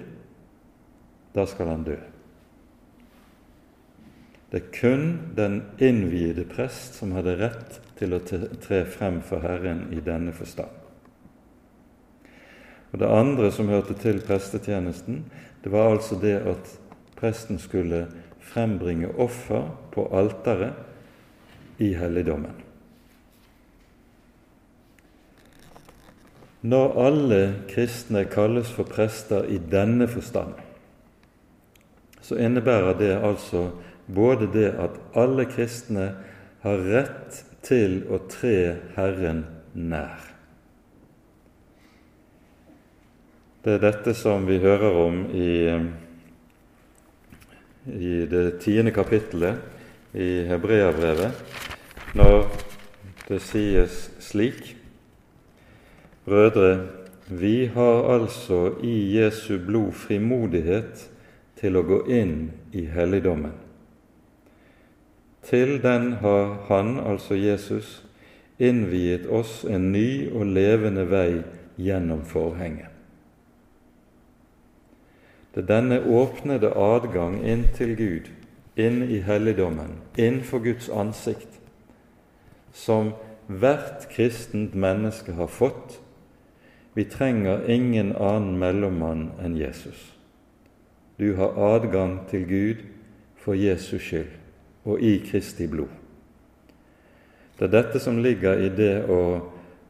da 1.36 1.46
skal 1.46 1.68
han 1.74 1.84
dø. 1.88 1.98
Det 4.50 4.62
er 4.64 4.72
kun 4.74 5.34
den 5.38 5.62
innviede 5.78 6.46
prest 6.50 6.98
som 6.98 7.14
hadde 7.14 7.38
rett 7.38 7.80
til 8.00 8.16
å 8.18 8.22
tre 8.24 8.82
frem 8.90 9.20
for 9.22 9.46
Herren 9.46 9.86
i 9.94 10.02
denne 10.02 10.34
forstand. 10.34 10.72
Og 12.92 13.00
Det 13.00 13.10
andre 13.14 13.52
som 13.52 13.70
hørte 13.70 13.94
til 13.94 14.22
prestetjenesten, 14.26 15.26
det 15.64 15.72
var 15.72 15.92
altså 15.92 16.18
det 16.18 16.40
at 16.50 16.72
presten 17.20 17.60
skulle 17.60 18.08
frembringe 18.42 19.12
offer 19.18 19.70
på 19.94 20.08
alteret 20.16 20.74
i 21.78 21.94
helligdommen. 21.94 22.56
Når 26.62 26.98
alle 27.00 27.42
kristne 27.70 28.26
kalles 28.26 28.72
for 28.74 28.84
prester 28.84 29.46
i 29.48 29.60
denne 29.72 30.08
forstand, 30.12 30.58
så 32.30 32.38
innebærer 32.38 32.94
det 33.00 33.14
altså 33.18 33.72
både 34.14 34.50
det 34.54 34.68
at 34.78 34.98
alle 35.18 35.48
kristne 35.50 36.12
har 36.62 36.84
rett 36.86 37.40
til 37.66 38.04
å 38.10 38.22
tre 38.30 38.76
Herren 38.96 39.44
nær. 39.74 40.22
Det 43.66 43.76
er 43.76 43.82
dette 43.84 44.14
som 44.16 44.46
vi 44.48 44.60
hører 44.62 45.02
om 45.02 45.24
i, 45.36 45.56
i 47.98 48.14
det 48.30 48.46
tiende 48.64 48.94
kapittelet 48.96 50.16
i 50.16 50.30
Hebreabrevet, 50.50 51.58
når 52.18 52.46
det 53.28 53.42
sies 53.46 54.06
slik 54.24 54.76
Brødre, 56.30 56.86
vi 57.30 57.70
har 57.74 58.04
altså 58.14 58.76
i 58.86 59.18
Jesu 59.18 59.58
blod 59.66 59.96
frimodighet 59.98 61.08
til 61.60 61.78
å 61.78 61.84
gå 61.84 62.04
inn 62.08 62.52
i 62.72 62.86
helligdommen. 62.88 63.56
Til 65.44 65.80
den 65.84 66.14
har 66.22 66.58
Han, 66.68 67.00
altså 67.00 67.36
Jesus, 67.36 68.04
innviet 68.60 69.28
oss 69.28 69.64
en 69.66 69.92
ny 69.92 70.30
og 70.32 70.46
levende 70.46 71.06
vei 71.10 71.42
gjennom 71.80 72.26
forhenget. 72.28 72.92
Det 75.56 75.64
er 75.64 75.72
denne 75.72 76.02
åpnede 76.06 76.70
adgang 76.78 77.40
inn 77.42 77.66
til 77.76 77.96
Gud, 77.98 78.30
inn 78.76 79.02
i 79.04 79.22
helligdommen, 79.26 79.98
inn 80.18 80.44
for 80.46 80.62
Guds 80.64 80.90
ansikt, 80.90 81.58
som 82.72 83.14
hvert 83.48 84.06
kristent 84.14 84.76
menneske 84.76 85.34
har 85.34 85.50
fått. 85.50 85.98
Vi 86.94 87.08
trenger 87.10 87.66
ingen 87.66 88.14
annen 88.14 88.60
mellommann 88.62 89.32
enn 89.42 89.58
Jesus. 89.58 90.19
Du 91.20 91.34
har 91.36 91.76
adgang 91.76 92.22
til 92.30 92.46
Gud 92.48 92.84
for 93.44 93.54
Jesus 93.54 94.02
skyld 94.02 94.36
og 94.86 95.02
i 95.04 95.18
Kristi 95.32 95.68
blod. 95.68 95.92
Det 97.60 97.68
er 97.68 97.74
dette 97.74 98.00
som 98.00 98.22
ligger 98.24 98.62
i 98.64 98.70
det 98.72 99.04
å 99.12 99.22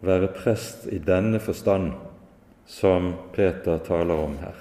være 0.01 0.31
prest 0.33 0.87
i 0.89 0.97
denne 0.97 1.37
forstand 1.43 1.91
som 2.69 3.11
Peter 3.35 3.77
taler 3.85 4.23
om 4.25 4.37
her. 4.41 4.55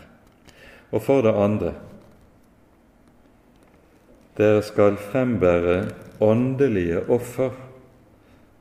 Og 0.93 1.03
for 1.05 1.25
det 1.25 1.33
andre 1.33 1.73
dere 4.39 4.61
skal 4.62 5.01
frembære 5.03 5.79
åndelige 6.23 7.01
offer, 7.11 7.57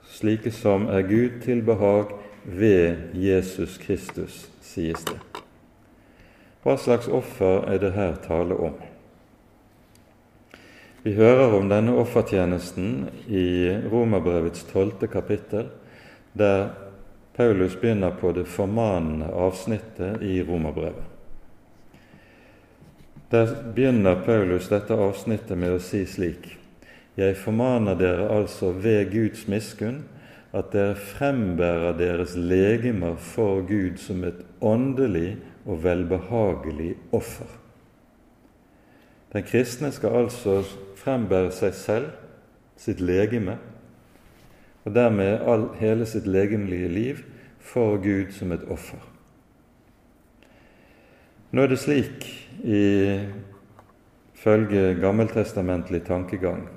slike 0.10 0.52
som 0.56 0.88
er 0.90 1.06
Gud 1.06 1.42
til 1.44 1.62
behag 1.62 2.16
ved 2.44 3.14
Jesus 3.14 3.78
Kristus, 3.78 4.48
sies 4.62 5.04
det. 5.06 5.20
Hva 6.64 6.78
slags 6.78 7.08
offer 7.08 7.68
er 7.72 7.82
det 7.82 7.94
her 7.96 8.16
tale 8.24 8.56
om? 8.56 8.78
Vi 11.04 11.14
hører 11.16 11.54
om 11.56 11.70
denne 11.70 11.94
offertjenesten 12.02 13.08
i 13.30 13.48
Romerbrevets 13.92 14.66
tolvte 14.72 15.08
kapittel, 15.08 15.70
der 16.34 16.70
Paulus 17.38 17.78
begynner 17.80 18.12
på 18.18 18.32
det 18.36 18.48
formanende 18.50 19.30
avsnittet 19.32 20.24
i 20.26 20.42
Romerbrevet. 20.44 21.06
Der 23.32 23.54
begynner 23.76 24.16
Paulus 24.26 24.70
dette 24.72 24.96
avsnittet 24.96 25.58
med 25.58 25.78
å 25.78 25.82
si 25.84 26.06
slik.: 26.06 26.58
Jeg 27.18 27.36
formaner 27.38 27.96
dere 27.96 28.30
altså 28.32 28.72
ved 28.72 29.12
Guds 29.12 29.48
miskunn 29.48 30.04
at 30.54 30.72
dere 30.74 30.96
frembærer 30.96 31.98
deres 31.98 32.36
legemer 32.36 33.16
for 33.16 33.62
Gud 33.68 33.98
som 34.02 34.24
et 34.24 34.42
åndelig 34.62 35.38
og 35.68 35.84
velbehagelig 35.84 36.96
offer. 37.12 37.50
Den 39.34 39.44
kristne 39.44 39.92
skal 39.92 40.10
altså 40.24 40.64
frembære 40.96 41.52
seg 41.52 41.74
selv, 41.76 42.08
sitt 42.78 43.02
legeme, 43.04 43.58
og 44.86 44.96
dermed 44.96 45.44
all, 45.44 45.68
hele 45.82 46.06
sitt 46.08 46.28
legemlige 46.28 46.88
liv 46.88 47.16
for 47.60 47.98
Gud 48.00 48.32
som 48.32 48.52
et 48.56 48.64
offer. 48.72 49.02
Nå 51.52 51.62
er 51.64 51.68
det 51.72 51.80
slik 51.80 52.48
ifølge 54.38 54.96
gammeltestamentlig 55.02 56.02
tankegang 56.08 56.68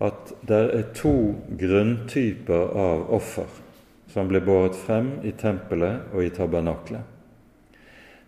at 0.00 0.32
det 0.48 0.60
er 0.76 0.92
to 0.96 1.34
grunntyper 1.60 2.76
av 2.80 3.10
offer 3.12 3.48
som 4.10 4.28
ble 4.30 4.40
båret 4.44 4.76
frem 4.76 5.20
i 5.28 5.32
tempelet 5.36 6.00
og 6.14 6.24
i 6.24 6.32
tabernaklet. 6.34 7.19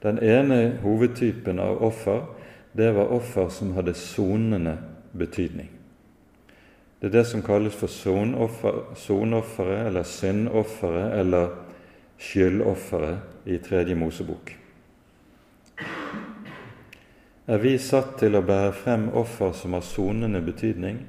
Den 0.03 0.19
ene 0.19 0.79
hovedtypen 0.83 1.59
av 1.63 1.83
offer 1.83 2.25
det 2.73 2.91
var 2.97 3.13
offer 3.13 3.49
som 3.49 3.75
hadde 3.77 3.95
sonende 3.95 4.79
betydning. 5.13 5.69
Det 7.01 7.11
er 7.11 7.19
det 7.19 7.27
som 7.27 7.43
kalles 7.43 7.75
for 7.75 7.91
sonofferet 8.97 9.87
eller 9.87 10.07
syndofferet 10.07 11.19
eller 11.21 11.49
skyldofferet 12.19 13.47
i 13.47 13.59
Tredje 13.59 13.95
Mosebok. 13.99 14.53
Er 17.47 17.59
vi 17.59 17.75
satt 17.79 18.15
til 18.23 18.39
å 18.39 18.45
bære 18.47 18.73
frem 18.73 19.09
offer 19.19 19.51
som 19.53 19.75
har 19.75 19.83
sonende 19.83 20.41
betydning? 20.47 21.03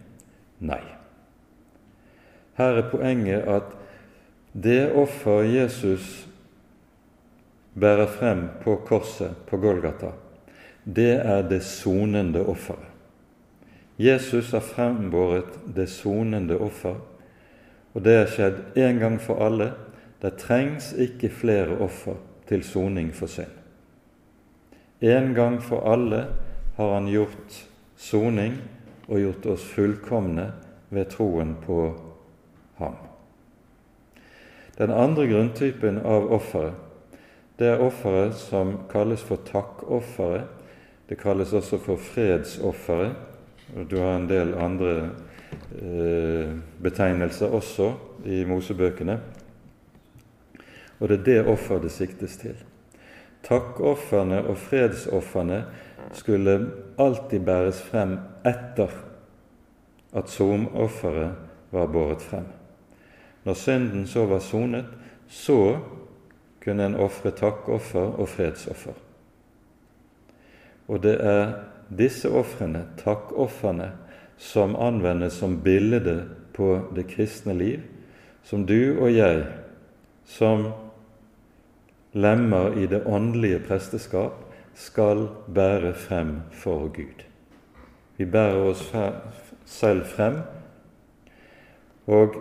Nei. 0.66 0.82
Her 2.58 2.82
er 2.82 2.90
poenget 2.90 3.46
at 3.50 3.70
det 4.54 4.92
offer 4.98 5.46
Jesus 5.46 6.26
bærer 7.74 8.08
frem 8.08 8.48
på 8.64 8.76
korset 8.86 9.36
på 9.48 9.58
Golgata, 9.58 10.12
det 10.84 11.16
er 11.26 11.42
det 11.50 11.64
sonende 11.64 12.46
offeret. 12.46 12.90
Jesus 13.98 14.52
har 14.52 14.60
frembåret 14.60 15.60
det 15.76 15.90
sonende 15.90 16.58
offer, 16.58 16.96
og 17.94 18.04
det 18.04 18.14
er 18.18 18.30
skjedd 18.30 18.78
én 18.78 19.00
gang 19.00 19.20
for 19.22 19.42
alle. 19.46 19.72
Det 20.22 20.38
trengs 20.40 20.94
ikke 20.98 21.30
flere 21.30 21.78
offer 21.84 22.18
til 22.48 22.64
soning 22.64 23.12
for 23.14 23.30
synd. 23.30 23.52
En 25.02 25.34
gang 25.34 25.60
for 25.62 25.84
alle 25.94 26.26
har 26.78 26.94
han 26.94 27.10
gjort 27.12 27.58
soning 27.96 28.56
og 29.08 29.20
gjort 29.20 29.46
oss 29.46 29.66
fullkomne 29.76 30.48
ved 30.90 31.12
troen 31.12 31.56
på 31.66 31.80
ham. 32.80 32.96
Den 34.78 34.92
andre 34.92 35.28
grunntypen 35.28 36.00
av 36.02 36.32
offeret, 36.34 36.74
det 37.60 37.68
er 37.68 37.84
offeret 37.86 38.34
som 38.36 38.78
kalles 38.92 39.22
for 39.24 39.42
takkofferet. 39.46 40.50
Det 41.10 41.20
kalles 41.22 41.54
også 41.54 41.78
for 41.78 41.96
fredsofferet. 42.02 43.16
Du 43.90 43.98
har 44.00 44.16
en 44.18 44.30
del 44.30 44.56
andre 44.58 44.94
eh, 45.82 46.50
betegnelser 46.82 47.54
også 47.54 47.94
i 48.26 48.44
Mosebøkene. 48.46 49.20
Og 51.00 51.10
det 51.10 51.20
er 51.20 51.24
det 51.24 51.46
offeret 51.46 51.84
det 51.84 51.92
siktes 51.92 52.38
til. 52.38 52.56
Takkofrene 53.44 54.40
og 54.48 54.58
fredsofrene 54.58 55.64
skulle 56.14 56.56
alltid 57.00 57.40
bæres 57.40 57.82
frem 57.82 58.18
etter 58.46 58.94
at 60.14 60.30
somofferet 60.30 61.34
var 61.72 61.88
båret 61.88 62.22
frem. 62.22 62.46
Når 63.44 63.54
synden 63.54 64.08
så 64.08 64.26
var 64.26 64.40
sonet, 64.40 64.86
så 65.28 65.78
kunne 66.64 66.86
en 66.86 66.96
ofre 66.96 67.32
takkoffer 67.36 68.16
og 68.20 68.30
fredsoffer. 68.30 68.96
Og 70.88 71.04
det 71.04 71.18
er 71.22 71.54
disse 71.98 72.30
ofrene, 72.30 72.86
takkofrene, 73.00 73.92
som 74.38 74.76
anvendes 74.76 75.38
som 75.40 75.60
bilde 75.64 76.24
på 76.54 76.70
det 76.96 77.06
kristne 77.08 77.54
liv, 77.54 77.84
som 78.44 78.66
du 78.68 78.98
og 79.00 79.14
jeg, 79.14 79.46
som 80.26 80.66
lemmer 82.14 82.78
i 82.78 82.88
det 82.88 83.04
åndelige 83.06 83.62
presteskap, 83.68 84.40
skal 84.76 85.28
bære 85.54 85.94
frem 85.94 86.40
for 86.52 86.90
Gud. 86.94 87.24
Vi 88.18 88.26
bærer 88.26 88.70
oss 88.70 88.84
selv 89.66 90.06
frem, 90.06 90.42
og 92.08 92.36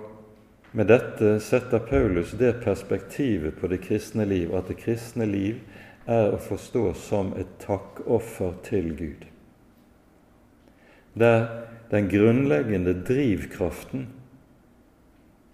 med 0.72 0.88
dette 0.88 1.36
setter 1.40 1.78
Paulus 1.78 2.32
det 2.40 2.52
perspektivet 2.64 3.58
på 3.60 3.68
det 3.68 3.82
kristne 3.84 4.24
liv 4.24 4.54
at 4.56 4.70
det 4.70 4.78
kristne 4.80 5.26
liv 5.28 5.60
er 6.08 6.32
å 6.32 6.40
forstå 6.40 6.84
som 6.96 7.34
et 7.36 7.50
takkoffer 7.60 8.54
til 8.64 8.88
Gud. 8.96 9.26
Der 11.12 11.44
den 11.92 12.08
grunnleggende 12.08 12.94
drivkraften 13.04 14.06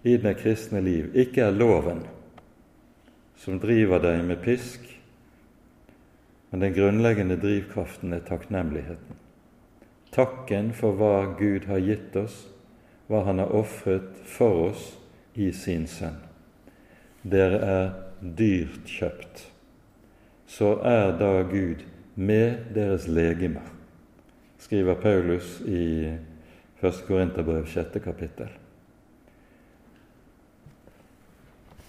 i 0.07 0.15
det 0.17 0.37
kristne 0.39 0.79
liv 0.81 1.11
ikke 1.19 1.49
er 1.49 1.57
loven, 1.57 2.05
som 3.35 3.59
driver 3.59 3.99
deg 3.99 4.23
med 4.23 4.39
pisk, 4.43 4.85
men 6.49 6.63
den 6.63 6.73
grunnleggende 6.73 7.35
drivkraften 7.37 8.15
er 8.15 8.23
takknemligheten. 8.23 9.19
Takken 10.15 10.71
for 10.73 10.95
hva 10.95 11.35
Gud 11.37 11.67
har 11.67 11.83
gitt 11.83 12.15
oss, 12.15 12.47
hva 13.11 13.25
Han 13.27 13.43
har 13.43 13.51
ofret 13.51 14.15
for 14.25 14.69
oss 14.69 14.98
i 15.35 15.51
sin 15.51 15.87
Sønn. 15.87 16.17
Dere 17.23 17.59
er 17.59 17.89
dyrt 18.21 18.87
kjøpt, 18.87 19.43
så 20.47 20.77
er 20.85 21.11
da 21.19 21.43
Gud 21.49 21.83
med 22.15 22.71
deres 22.75 23.07
legemer, 23.07 23.67
skriver 24.59 24.97
Paulus 24.99 25.59
i 25.67 26.09
1. 26.81 27.03
Korinterbrev 27.07 27.67
6. 27.67 27.99
kapittel. 28.03 28.49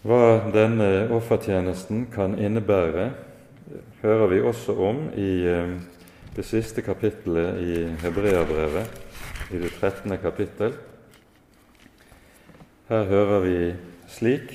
Hva 0.00 0.50
denne 0.54 1.10
offertjenesten 1.12 2.06
kan 2.12 2.38
innebære, 2.40 3.10
hører 4.02 4.30
vi 4.30 4.40
også 4.40 4.74
om 4.80 5.02
i 5.12 5.32
eh, 5.46 5.74
det 6.36 6.44
siste 6.48 6.82
kapittelet 6.82 7.58
i 7.60 7.74
Hebreabrevet, 8.00 9.02
i 9.52 9.60
det 9.60 9.72
13. 9.76 10.16
kapittel. 10.22 10.72
Her 12.90 13.04
hører 13.06 13.40
vi 13.40 13.58
slik 14.10 14.48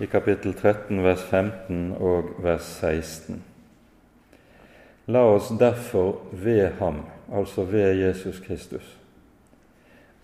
i 0.00 0.06
kapittel 0.08 0.54
13, 0.56 1.02
vers 1.04 1.20
15 1.28 1.90
og 2.00 2.30
vers 2.40 2.64
16. 2.80 3.42
La 5.12 5.26
oss 5.28 5.50
derfor 5.60 6.22
ved 6.32 6.78
ham, 6.78 7.02
altså 7.28 7.66
ved 7.68 8.00
Jesus 8.00 8.40
Kristus, 8.40 8.86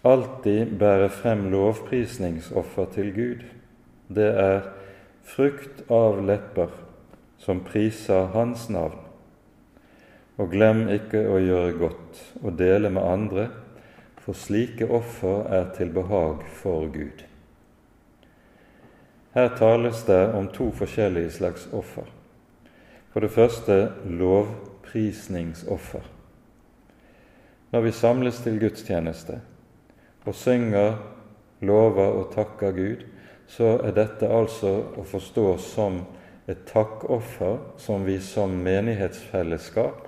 alltid 0.05 0.73
bære 0.81 1.11
frem 1.13 1.51
lovprisningsoffer 1.53 2.89
til 2.95 3.13
Gud. 3.19 3.45
Det 4.09 4.31
er 4.41 4.63
frukt 5.37 5.85
av 5.93 6.23
lepper 6.25 6.73
som 7.45 7.61
priser 7.61 8.33
Hans 8.33 8.71
navn. 8.73 8.97
Og 10.41 10.49
glem 10.57 10.87
ikke 10.97 11.27
å 11.29 11.37
gjøre 11.45 11.77
godt 11.85 12.25
og 12.41 12.57
dele 12.57 12.89
med 12.89 13.05
andre, 13.05 13.47
for 14.25 14.33
slike 14.33 14.87
offer 14.89 15.45
er 15.53 15.67
til 15.77 15.91
behag 15.93 16.47
for 16.49 16.87
Gud. 16.89 17.25
Her 19.35 19.51
tales 19.59 20.05
det 20.07 20.33
om 20.33 20.49
to 20.49 20.71
forskjellige 20.73 21.31
slags 21.31 21.67
offer. 21.73 22.07
For 23.13 23.21
det 23.21 23.31
første 23.31 23.93
lovprisningsoffer. 24.07 26.01
Når 27.75 27.81
vi 27.81 27.93
samles 27.93 28.39
til 28.41 28.61
gudstjeneste 28.63 29.41
og 30.25 30.35
synger, 30.35 30.97
lover 31.61 32.17
og 32.23 32.33
takker 32.35 32.73
Gud, 32.73 33.05
så 33.47 33.77
er 33.85 33.97
dette 33.99 34.31
altså 34.31 34.77
å 34.97 35.05
forstå 35.05 35.49
som 35.61 36.05
et 36.47 36.65
takkoffer 36.71 37.59
som 37.83 38.07
vi 38.07 38.21
som 38.23 38.55
menighetsfellesskap 38.65 40.07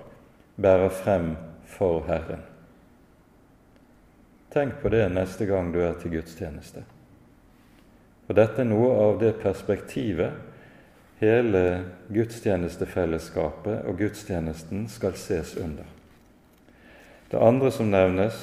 bærer 0.57 0.95
frem 1.03 1.35
for 1.67 2.07
Herren. 2.07 2.46
Tenk 4.57 4.79
på 4.83 4.89
det 4.89 5.05
neste 5.13 5.45
gang 5.45 5.69
du 5.69 5.83
er 5.85 5.99
til 6.01 6.15
gudstjeneste. 6.15 6.81
For 8.25 8.39
dette 8.39 8.63
er 8.63 8.69
noe 8.71 8.95
av 9.03 9.19
det 9.21 9.35
perspektivet 9.43 11.19
hele 11.21 11.61
gudstjenestefellesskapet 12.09 13.85
og 13.85 13.99
gudstjenesten 14.01 14.87
skal 14.89 15.13
ses 15.21 15.53
under. 15.61 15.85
Det 17.29 17.43
andre 17.43 17.69
som 17.75 17.91
nevnes, 17.93 18.39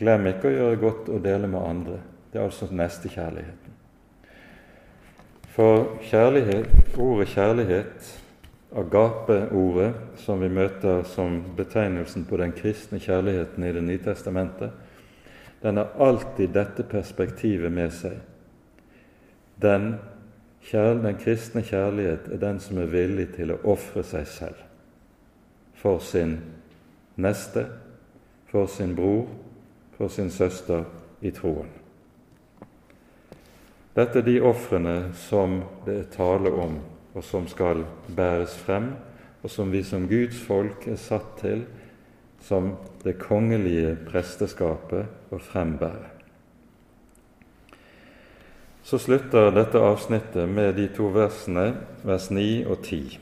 glem 0.00 0.26
ikke 0.32 0.50
å 0.50 0.56
gjøre 0.56 0.80
godt 0.82 1.10
og 1.14 1.22
dele 1.22 1.46
med 1.52 1.62
andre. 1.62 2.00
Det 2.32 2.40
er 2.40 2.48
altså 2.48 2.66
nestekjærligheten. 2.66 3.76
For 5.54 5.94
kjærlighet, 6.08 6.98
ordet 6.98 7.28
kjærlighet, 7.36 8.10
agape-ordet, 8.76 9.94
som 10.26 10.42
vi 10.42 10.50
møter 10.50 11.06
som 11.14 11.38
betegnelsen 11.56 12.26
på 12.26 12.42
den 12.42 12.50
kristne 12.58 12.98
kjærligheten 12.98 13.62
i 13.62 13.72
Det 13.78 13.84
nye 13.86 14.02
testamentet, 14.02 14.74
den 15.62 15.76
har 15.76 15.92
alltid 15.98 16.50
dette 16.54 16.82
perspektivet 16.82 17.72
med 17.72 17.92
seg. 17.94 18.18
Den, 19.62 19.94
den 20.72 21.18
kristne 21.22 21.62
kjærlighet 21.64 22.28
er 22.32 22.42
den 22.42 22.60
som 22.60 22.78
er 22.82 22.92
villig 22.92 23.30
til 23.38 23.54
å 23.54 23.62
ofre 23.72 24.04
seg 24.04 24.28
selv 24.28 24.62
for 25.76 26.00
sin 26.02 26.38
neste, 27.20 27.66
for 28.50 28.66
sin 28.66 28.94
bror, 28.96 29.26
for 29.96 30.08
sin 30.08 30.30
søster 30.30 30.84
i 31.20 31.30
troen. 31.30 31.68
Dette 33.96 34.20
er 34.20 34.26
de 34.26 34.40
ofrene 34.44 34.96
som 35.16 35.60
det 35.86 35.98
er 36.00 36.08
tale 36.12 36.52
om, 36.52 36.78
og 37.16 37.24
som 37.24 37.46
skal 37.48 37.84
bæres 38.16 38.56
frem, 38.60 38.90
og 39.42 39.50
som 39.50 39.70
vi 39.72 39.82
som 39.86 40.08
Guds 40.08 40.40
folk 40.42 40.84
er 40.90 40.98
satt 41.00 41.38
til 41.40 41.64
som 42.46 42.74
det 43.02 43.16
kongelige 43.20 43.96
presteskapet 44.06 45.34
å 45.34 45.40
frembære. 45.42 46.12
Så 48.86 49.00
slutter 49.02 49.50
dette 49.50 49.82
avsnittet 49.82 50.46
med 50.48 50.76
de 50.78 50.86
to 50.94 51.10
versene, 51.14 51.72
vers 52.06 52.30
9 52.30 52.66
og 52.70 52.84
10. 52.86 53.16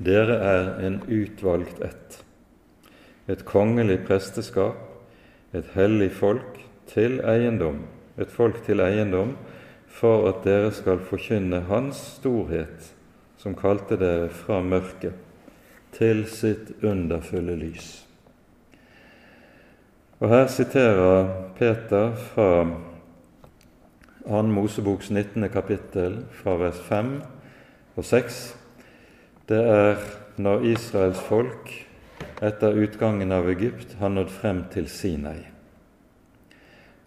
Dere 0.00 0.36
er 0.46 0.68
en 0.86 1.00
utvalgt 1.10 1.82
ett, 1.84 2.20
et 3.26 3.42
kongelig 3.46 4.04
presteskap, 4.06 4.78
et 5.52 5.74
hellig 5.74 6.12
folk 6.14 6.62
til 6.90 7.18
eiendom 7.26 7.82
et 8.20 8.30
folk 8.32 8.60
til 8.66 8.82
eiendom, 8.84 9.34
for 9.90 10.28
at 10.30 10.44
dere 10.46 10.70
skal 10.74 11.00
forkynne 11.02 11.64
Hans 11.70 11.98
storhet, 12.18 12.92
som 13.40 13.56
kalte 13.58 13.96
dere 14.00 14.28
fra 14.42 14.60
mørket 14.62 15.29
til 15.92 16.24
sitt 16.30 16.72
underfulle 16.82 17.56
lys. 17.56 17.90
Og 20.20 20.28
Her 20.28 20.46
siterer 20.46 21.28
Peter 21.58 22.14
fra 22.14 22.66
2. 24.28 24.42
Moseboks 24.42 25.10
19. 25.10 25.48
kapittel, 25.48 26.24
fra 26.30 26.56
vers 26.60 26.80
5 26.88 27.22
og 27.96 28.04
6. 28.04 28.40
Det 29.48 29.60
er 29.64 29.96
når 30.36 30.66
Israels 30.74 31.20
folk 31.20 31.72
etter 32.42 32.76
utgangen 32.76 33.32
av 33.32 33.48
Egypt 33.48 33.96
har 34.00 34.12
nådd 34.12 34.30
frem 34.32 34.62
til 34.72 34.88
Sinai. 34.88 35.40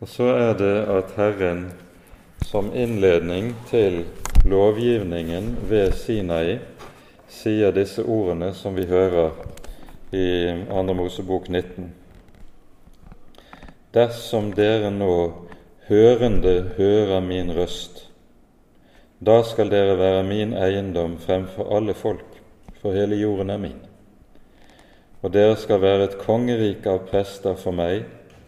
Og 0.01 0.09
så 0.09 0.33
er 0.33 0.57
det 0.57 0.75
at 0.91 1.13
Herren 1.15 1.67
som 2.43 2.73
innledning 2.75 3.53
til 3.69 4.03
lovgivningen 4.45 5.53
ved 5.69 5.93
Sinai 5.97 6.59
sier 7.33 7.73
disse 7.73 8.03
ordene 8.05 8.51
som 8.53 8.75
vi 8.77 8.85
hører 8.85 9.33
i 10.13 10.25
2. 10.69 10.83
Mosebok 10.93 11.49
19. 11.49 11.89
Dersom 13.93 14.51
dere 14.57 14.91
nå 14.93 15.15
hørende 15.87 16.53
hører 16.77 17.23
min 17.25 17.49
røst, 17.57 18.05
da 19.23 19.39
skal 19.47 19.71
dere 19.71 19.97
være 19.97 20.23
min 20.27 20.53
eiendom 20.53 21.17
fremfor 21.21 21.73
alle 21.75 21.95
folk, 21.97 22.37
for 22.81 22.93
hele 22.93 23.17
jorden 23.21 23.49
er 23.49 23.61
min. 23.65 23.81
Og 25.23 25.33
dere 25.33 25.55
skal 25.57 25.81
være 25.81 26.09
et 26.09 26.19
kongerike 26.21 26.91
av 26.91 27.07
prester 27.09 27.57
for 27.57 27.73
meg 27.73 28.03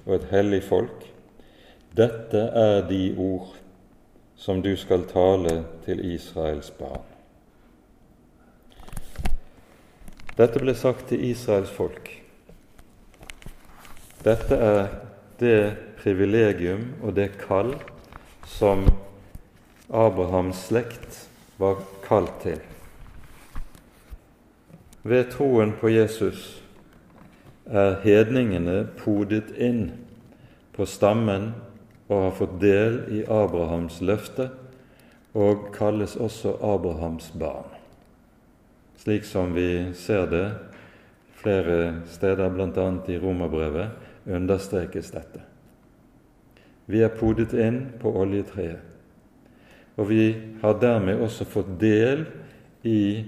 og 0.05 0.17
et 0.19 0.29
hellig 0.33 0.61
folk. 0.67 1.07
Dette 1.95 2.41
er 2.51 2.85
de 2.89 3.03
ord 3.17 3.55
som 4.35 4.61
du 4.61 4.75
skal 4.77 5.07
tale 5.09 5.61
til 5.87 6.03
Israels 6.13 6.73
barn. 6.75 7.14
Dette 10.35 10.59
ble 10.59 10.73
sagt 10.75 11.07
til 11.11 11.21
Israels 11.29 11.71
folk. 11.71 12.09
Dette 14.25 14.57
er 14.59 14.87
det 15.39 15.59
privilegium 16.01 16.89
og 17.01 17.15
det 17.15 17.29
kall 17.39 17.75
som 18.51 18.83
Abrahams 19.87 20.65
slekt 20.67 21.21
var 21.61 21.79
kalt 22.03 22.33
til. 22.43 22.59
Ved 25.05 25.29
troen 25.31 25.71
på 25.79 25.91
Jesus 25.93 26.43
er 27.65 27.99
hedningene 28.03 28.81
podet 28.99 29.53
inn 29.55 29.87
på 30.75 30.87
stammen 30.89 31.53
og 32.09 32.17
har 32.17 32.35
fått 32.41 32.59
del 32.61 32.99
i 33.13 33.23
Abrahams 33.23 34.01
løfte 34.01 34.49
og 35.35 35.69
kalles 35.75 36.17
også 36.19 36.57
Abrahams 36.59 37.31
barn. 37.39 37.74
Slik 39.05 39.27
som 39.29 39.53
vi 39.53 39.93
ser 39.93 40.25
det 40.31 40.45
flere 41.37 42.01
steder, 42.09 42.49
bl.a. 42.49 42.87
i 43.07 43.19
Romerbrevet, 43.21 43.91
understrekes 44.25 45.11
dette. 45.13 45.43
Vi 46.89 47.03
er 47.05 47.13
podet 47.13 47.53
inn 47.53 47.79
på 48.01 48.09
oljetreet, 48.17 48.81
og 49.95 50.09
vi 50.09 50.25
har 50.63 50.81
dermed 50.81 51.21
også 51.21 51.45
fått 51.45 51.71
del 51.81 52.25
i 52.81 53.23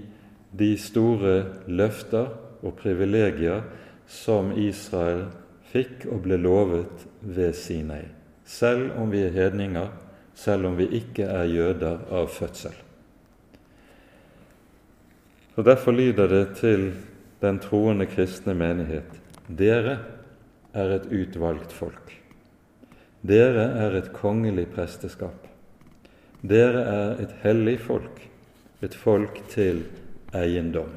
de 0.50 0.72
store 0.82 1.38
løfter 1.70 2.34
og 2.58 2.74
privilegier 2.82 3.62
som 4.10 4.50
Israel 4.58 5.28
fikk 5.70 6.08
og 6.10 6.24
ble 6.26 6.42
lovet 6.42 7.06
ved 7.22 7.54
Sinai 7.54 8.08
selv 8.48 8.96
om 8.96 9.10
vi 9.12 9.22
er 9.26 9.34
hedninger, 9.34 9.88
selv 10.34 10.66
om 10.66 10.76
vi 10.78 10.88
ikke 11.00 11.28
er 11.28 11.50
jøder 11.52 12.06
av 12.10 12.30
fødsel. 12.32 12.72
Og 15.58 15.64
Derfor 15.66 15.92
lyder 15.92 16.28
det 16.30 16.44
til 16.60 16.92
den 17.42 17.56
troende 17.58 18.06
kristne 18.06 18.54
menighet 18.54 19.16
dere 19.48 19.96
er 20.76 20.92
et 20.94 21.06
utvalgt 21.10 21.72
folk. 21.72 22.12
Dere 23.26 23.64
er 23.82 23.96
et 23.98 24.10
kongelig 24.14 24.68
presteskap. 24.74 25.48
Dere 26.46 26.82
er 26.84 27.22
et 27.24 27.32
hellig 27.42 27.78
folk, 27.82 28.20
et 28.84 28.94
folk 28.94 29.40
til 29.50 29.80
eiendom. 30.36 30.92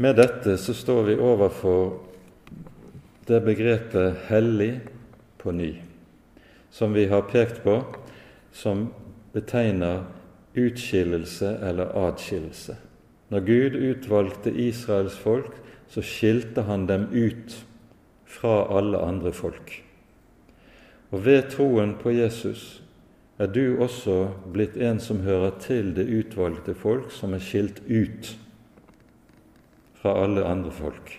Med 0.00 0.16
dette 0.16 0.54
så 0.56 0.72
står 0.72 1.02
vi 1.10 1.18
overfor 1.18 1.98
det 3.28 3.42
begrepet 3.44 4.16
'hellig' 4.30 4.80
på 5.38 5.52
ny, 5.52 5.74
som 6.70 6.94
vi 6.94 7.04
har 7.06 7.28
pekt 7.28 7.62
på, 7.62 7.84
som 8.52 8.88
betegner 9.32 10.19
utskillelse 10.54 11.58
eller 11.62 11.92
adskillelse. 12.06 12.76
Når 13.30 13.40
Gud 13.46 13.76
utvalgte 13.78 14.50
Israels 14.50 15.18
folk, 15.18 15.54
så 15.88 16.02
skilte 16.02 16.62
han 16.62 16.86
dem 16.86 17.06
ut 17.12 17.66
fra 18.26 18.78
alle 18.78 18.98
andre 18.98 19.32
folk. 19.32 19.72
Og 21.10 21.24
ved 21.24 21.50
troen 21.50 21.96
på 21.98 22.10
Jesus 22.14 22.82
er 23.38 23.46
du 23.46 23.80
også 23.82 24.28
blitt 24.52 24.76
en 24.76 25.00
som 25.00 25.22
hører 25.24 25.56
til 25.62 25.94
det 25.96 26.06
utvalgte 26.06 26.74
folk, 26.74 27.10
som 27.10 27.34
er 27.34 27.42
skilt 27.42 27.82
ut 27.88 28.34
fra 30.02 30.14
alle 30.22 30.44
andre 30.44 30.70
folk. 30.70 31.16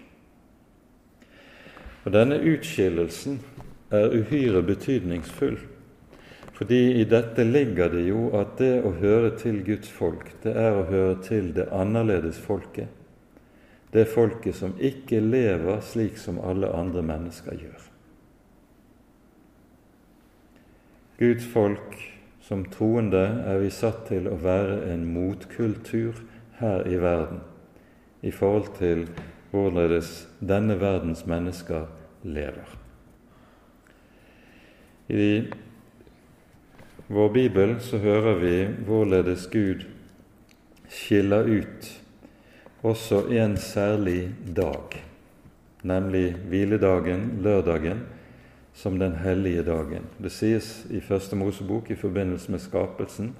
Og 2.05 2.13
Denne 2.13 2.39
utskillelsen 2.39 3.39
er 3.91 4.13
uhyre 4.15 4.63
betydningsfull, 4.63 5.59
fordi 6.61 7.01
i 7.01 7.03
dette 7.09 7.41
ligger 7.43 7.89
det 7.89 8.03
jo 8.05 8.27
at 8.37 8.59
det 8.59 8.83
å 8.85 8.91
høre 9.01 9.31
til 9.33 9.63
Guds 9.65 9.89
folk, 9.89 10.27
det 10.43 10.51
er 10.53 10.75
å 10.77 10.83
høre 10.85 11.15
til 11.25 11.47
det 11.55 11.63
annerledes 11.73 12.37
folket, 12.37 12.85
det 13.89 14.03
folket 14.05 14.59
som 14.59 14.75
ikke 14.77 15.23
lever 15.25 15.81
slik 15.81 16.19
som 16.21 16.37
alle 16.37 16.69
andre 16.69 17.01
mennesker 17.01 17.57
gjør. 17.63 17.87
Guds 21.17 21.47
folk 21.49 21.97
som 22.45 22.61
troende 22.69 23.23
er 23.41 23.57
vi 23.63 23.73
satt 23.73 24.05
til 24.11 24.29
å 24.29 24.37
være 24.45 24.83
en 24.93 25.07
motkultur 25.15 26.21
her 26.61 26.85
i 26.85 27.01
verden 27.01 27.41
i 28.21 28.29
forhold 28.29 28.69
til 28.77 29.07
hvorledes 29.49 30.27
denne 30.37 30.77
verdens 30.77 31.25
mennesker 31.25 31.89
lever. 32.21 32.77
I 35.09 35.25
vår 37.11 37.29
bibel 37.29 37.75
så 37.83 37.97
hører 37.99 38.37
vi 38.39 38.55
hvorledes 38.87 39.47
Gud 39.51 39.83
skiller 40.87 41.43
ut 41.43 41.89
også 42.87 43.25
en 43.35 43.57
særlig 43.57 44.31
dag, 44.55 44.95
nemlig 45.83 46.35
hviledagen, 46.47 47.39
lørdagen, 47.43 48.05
som 48.73 48.99
den 48.99 49.15
hellige 49.19 49.63
dagen. 49.63 50.07
Det 50.23 50.31
sies 50.31 50.85
i 50.89 51.01
Første 51.03 51.35
Mosebok 51.35 51.91
i 51.91 51.95
forbindelse 51.99 52.51
med 52.51 52.59
skapelsen 52.63 53.35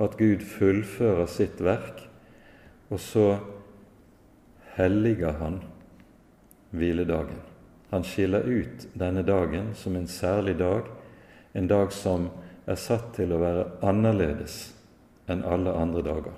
at 0.00 0.18
Gud 0.18 0.44
fullfører 0.44 1.26
sitt 1.26 1.60
verk, 1.64 2.04
og 2.90 3.00
så 3.00 3.38
helliger 4.76 5.32
han 5.40 5.62
hviledagen. 6.70 7.40
Han 7.90 8.04
skiller 8.04 8.44
ut 8.44 8.86
denne 8.94 9.24
dagen 9.26 9.72
som 9.74 9.96
en 9.96 10.06
særlig 10.06 10.58
dag, 10.58 10.84
en 11.54 11.66
dag 11.66 11.92
som 11.92 12.28
er 12.70 12.78
satt 12.78 13.14
til 13.16 13.32
å 13.34 13.40
være 13.40 13.66
annerledes 13.86 14.60
enn 15.30 15.42
alle 15.46 15.74
andre 15.74 16.02
dager. 16.06 16.36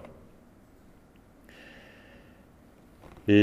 I 3.31 3.43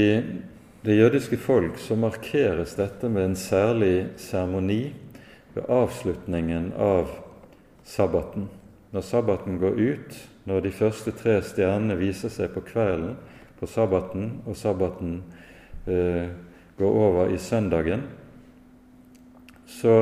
det 0.84 0.96
jødiske 0.96 1.38
folk 1.40 1.78
så 1.80 1.96
markeres 1.96 2.74
dette 2.78 3.08
med 3.08 3.30
en 3.30 3.36
særlig 3.38 4.10
seremoni 4.20 4.92
ved 5.54 5.68
avslutningen 5.68 6.72
av 6.78 7.10
sabbaten. 7.84 8.48
Når 8.90 9.06
sabbaten 9.06 9.58
går 9.60 9.80
ut, 9.80 10.16
når 10.44 10.64
de 10.64 10.72
første 10.74 11.14
tre 11.14 11.38
stjernene 11.46 11.98
viser 12.00 12.32
seg 12.32 12.52
på 12.54 12.64
kvelden, 12.66 13.16
på 13.60 13.68
sabbaten, 13.68 14.40
og 14.48 14.56
sabbaten 14.56 15.20
eh, 15.86 16.32
går 16.78 16.98
over 17.04 17.30
i 17.30 17.38
søndagen, 17.38 18.06
så 19.68 19.94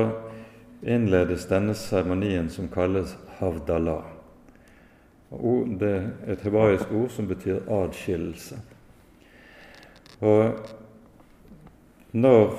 innledes 0.81 1.47
denne 1.49 1.75
seremonien 1.75 2.49
som 2.49 2.67
kalles 2.71 3.15
havdalah. 3.39 4.03
Det 5.79 5.93
er 5.93 6.33
et 6.33 6.43
hebraisk 6.43 6.91
ord 6.95 7.11
som 7.13 7.27
betyr 7.29 7.67
adskillelse. 7.69 8.57
Og 10.19 10.59
når 12.11 12.55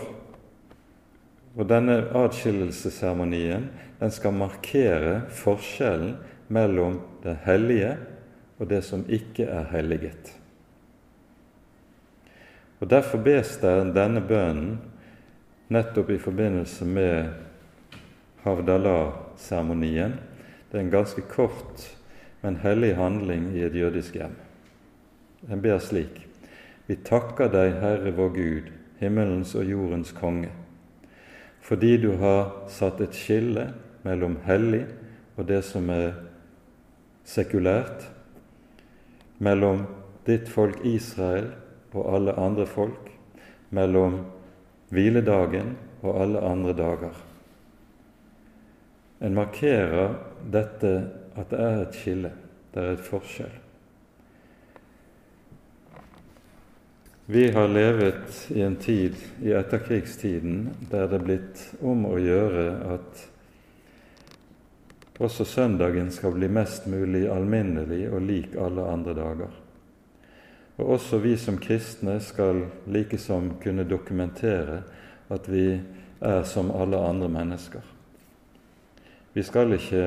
og 1.58 1.66
denne 1.66 1.96
adskillelsesseremonien 2.14 3.66
den 4.00 4.12
skal 4.14 4.36
markere 4.38 5.16
forskjellen 5.34 6.14
mellom 6.48 7.00
det 7.24 7.34
hellige 7.44 7.96
og 8.60 8.68
det 8.70 8.84
som 8.86 9.02
ikke 9.08 9.48
er 9.50 9.66
helliget. 9.72 10.30
Og 12.80 12.88
Derfor 12.90 13.20
bes 13.20 13.58
det 13.60 13.74
denne 13.96 14.22
bønnen 14.24 14.78
nettopp 15.68 16.10
i 16.10 16.18
forbindelse 16.18 16.84
med 16.84 17.49
Havdalah-seremonien. 18.45 20.18
Det 20.70 20.78
er 20.78 20.84
en 20.84 20.93
ganske 20.93 21.22
kort, 21.28 21.84
men 22.43 22.61
hellig 22.62 22.95
handling 22.97 23.51
i 23.57 23.64
et 23.66 23.74
jødisk 23.74 24.14
hjem. 24.16 24.36
Den 25.49 25.62
ber 25.62 25.78
slik.: 25.78 26.26
Vi 26.86 26.97
takker 26.97 27.49
deg, 27.53 27.76
Herre 27.80 28.12
vår 28.16 28.32
Gud, 28.34 28.72
himmelens 28.99 29.55
og 29.55 29.64
jordens 29.64 30.12
konge, 30.12 30.51
fordi 31.61 31.97
du 31.97 32.16
har 32.16 32.66
satt 32.68 33.01
et 33.01 33.14
skille 33.14 33.70
mellom 34.03 34.36
hellig 34.45 34.86
og 35.36 35.47
det 35.49 35.62
som 35.64 35.88
er 35.91 36.12
sekulært, 37.24 38.09
mellom 39.38 39.86
ditt 40.26 40.49
folk 40.49 40.82
Israel 40.84 41.53
og 41.93 42.14
alle 42.14 42.36
andre 42.36 42.66
folk, 42.66 43.09
mellom 43.70 44.20
hviledagen 44.91 45.76
og 46.03 46.22
alle 46.22 46.43
andre 46.45 46.74
dager. 46.76 47.29
En 49.20 49.34
markerer 49.36 50.14
dette 50.52 50.92
at 51.36 51.50
det 51.50 51.58
er 51.60 51.82
et 51.82 51.98
skille, 52.00 52.30
det 52.74 52.84
er 52.84 52.94
et 52.94 53.04
forskjell. 53.04 53.58
Vi 57.30 57.50
har 57.54 57.68
levet 57.70 58.46
i 58.50 58.62
en 58.66 58.76
tid 58.76 59.14
i 59.42 59.52
etterkrigstiden 59.54 60.64
der 60.90 61.06
det 61.06 61.20
er 61.20 61.26
blitt 61.28 61.60
om 61.86 62.02
å 62.08 62.16
gjøre 62.18 62.64
at 62.96 63.20
også 65.20 65.44
søndagen 65.44 66.10
skal 66.10 66.34
bli 66.34 66.48
mest 66.50 66.88
mulig 66.90 67.28
alminnelig 67.30 68.06
og 68.08 68.24
lik 68.24 68.56
alle 68.58 68.88
andre 68.88 69.14
dager. 69.14 69.54
Og 70.80 70.94
også 70.96 71.20
vi 71.20 71.36
som 71.38 71.60
kristne 71.60 72.16
skal 72.24 72.64
likesom 72.90 73.52
kunne 73.62 73.84
dokumentere 73.84 74.80
at 75.30 75.48
vi 75.52 75.66
er 76.18 76.42
som 76.48 76.72
alle 76.72 76.98
andre 76.98 77.28
mennesker. 77.28 77.84
Vi 79.32 79.42
skal 79.46 79.76
ikke 79.76 80.04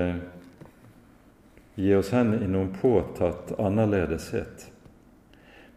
gi 1.75 1.93
oss 1.95 2.11
hen 2.11 2.33
i 2.37 2.47
noen 2.47 2.73
påtatt 2.75 3.53
annerledeshet. 3.55 4.67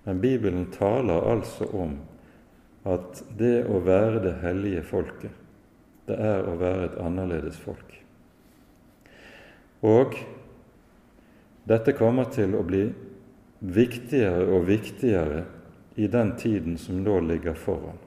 Men 0.06 0.20
Bibelen 0.20 0.70
taler 0.74 1.30
altså 1.30 1.68
om 1.70 1.96
at 2.86 3.22
det 3.38 3.64
å 3.70 3.80
være 3.86 4.22
det 4.22 4.34
hellige 4.42 4.82
folket, 4.86 5.34
det 6.06 6.18
er 6.22 6.46
å 6.46 6.56
være 6.58 6.88
et 6.88 6.98
annerledes 7.02 7.58
folk. 7.58 7.94
Og 9.86 10.14
dette 11.66 11.94
kommer 11.98 12.30
til 12.34 12.54
å 12.54 12.62
bli 12.66 12.84
viktigere 13.58 14.46
og 14.54 14.66
viktigere 14.68 15.44
i 15.98 16.06
den 16.10 16.34
tiden 16.38 16.76
som 16.78 17.00
nå 17.02 17.18
ligger 17.26 17.54
foran. 17.58 17.98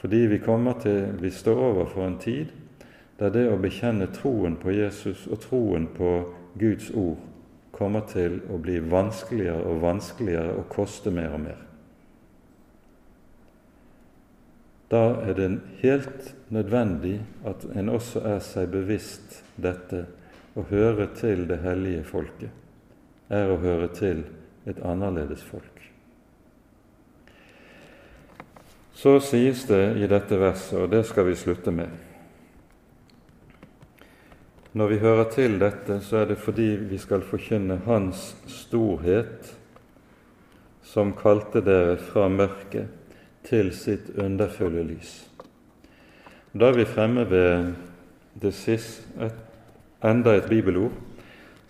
Fordi 0.00 0.24
vi 0.32 0.40
til, 0.40 1.06
vi 1.20 1.30
står 1.30 1.64
overfor 1.70 2.06
en 2.06 2.18
tid 2.18 2.52
der 3.20 3.32
det 3.34 3.48
å 3.52 3.58
bekjenne 3.60 4.08
troen 4.16 4.56
på 4.56 4.72
Jesus 4.72 5.26
og 5.28 5.42
troen 5.44 5.90
på 5.92 6.12
Guds 6.58 6.88
ord 6.96 7.20
kommer 7.76 8.06
til 8.08 8.40
å 8.50 8.56
bli 8.60 8.78
vanskeligere 8.80 9.60
og 9.68 9.82
vanskeligere 9.84 10.56
og 10.56 10.68
koste 10.72 11.12
mer 11.14 11.36
og 11.36 11.44
mer. 11.44 11.60
Da 14.90 15.02
er 15.22 15.36
det 15.38 15.50
helt 15.84 16.32
nødvendig 16.50 17.20
at 17.46 17.68
en 17.78 17.92
også 17.92 18.24
er 18.26 18.40
seg 18.42 18.72
bevisst 18.72 19.38
dette 19.54 20.06
å 20.58 20.64
høre 20.72 21.06
til 21.14 21.46
det 21.48 21.60
hellige 21.62 22.02
folket, 22.08 22.50
er 23.30 23.52
å 23.52 23.60
høre 23.62 23.92
til 23.94 24.24
et 24.66 24.80
annerledes 24.82 25.44
folk. 25.46 25.76
Så 29.00 29.20
sies 29.24 29.62
det 29.68 29.84
i 30.02 30.08
dette 30.10 30.36
verset, 30.40 30.80
og 30.82 30.90
det 30.92 31.04
skal 31.08 31.30
vi 31.30 31.38
slutte 31.38 31.72
med 31.72 32.09
Når 34.72 34.86
vi 34.86 34.98
hører 35.02 35.24
til 35.34 35.58
dette, 35.58 35.96
så 36.00 36.20
er 36.20 36.28
det 36.30 36.38
fordi 36.38 36.68
vi 36.92 36.98
skal 36.98 37.24
forkynne 37.26 37.80
Hans 37.88 38.36
storhet, 38.46 39.48
som 40.86 41.10
kalte 41.18 41.62
dere 41.66 41.96
fra 41.98 42.28
mørket 42.30 42.86
til 43.46 43.72
sitt 43.74 44.12
underfulle 44.14 44.84
lys. 44.86 45.12
Da 46.54 46.70
er 46.70 46.78
vi 46.78 46.86
fremme 46.86 47.26
ved 47.30 47.72
det 48.38 48.54
siste, 48.54 49.30
enda 50.06 50.36
et 50.38 50.48
bibelord 50.48 50.94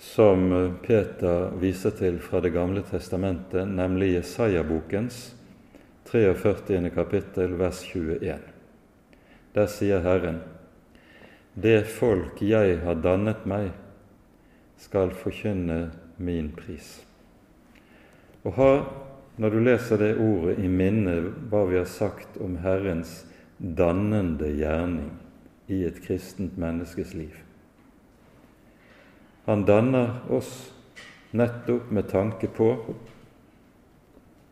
som 0.01 0.53
eh, 0.53 0.71
Peter 0.85 1.51
viser 1.61 1.97
til 1.97 2.21
fra 2.21 2.41
Det 2.41 2.53
gamle 2.53 2.85
testamentet, 2.89 3.69
nemlig 3.69 4.15
Jesaja-bokens 4.15 5.35
43. 6.05 6.91
kapittel, 6.95 7.59
vers 7.59 7.83
21. 7.85 8.39
Der 9.55 9.67
sier 9.67 10.01
Herren:" 10.01 10.60
Det 11.61 11.83
folk 11.93 12.41
jeg 12.41 12.79
har 12.85 13.01
dannet 13.05 13.45
meg, 13.49 13.73
skal 14.81 15.13
forkynne 15.13 15.91
min 16.17 16.49
pris. 16.57 17.01
Og 18.49 18.55
ha, 18.57 18.71
når 19.37 19.53
du 19.53 19.59
leser 19.67 20.01
det 20.01 20.15
ordet, 20.17 20.57
i 20.63 20.69
minne 20.69 21.19
hva 21.51 21.67
vi 21.69 21.77
har 21.77 21.89
sagt 21.91 22.39
om 22.41 22.57
Herrens 22.65 23.27
dannende 23.61 24.49
gjerning 24.57 25.11
i 25.69 25.83
et 25.85 26.01
kristent 26.05 26.57
menneskes 26.61 27.13
liv. 27.19 27.37
Han 29.45 29.67
danner 29.69 30.23
oss 30.33 30.71
nettopp 31.37 31.93
med 31.93 32.09
tanke 32.09 32.49
på 32.49 32.73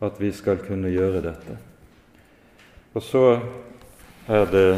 at 0.04 0.20
vi 0.20 0.30
skal 0.34 0.60
kunne 0.62 0.92
gjøre 0.92 1.24
dette. 1.24 1.56
Og 2.94 3.02
så 3.02 3.24
er 4.28 4.48
det 4.52 4.68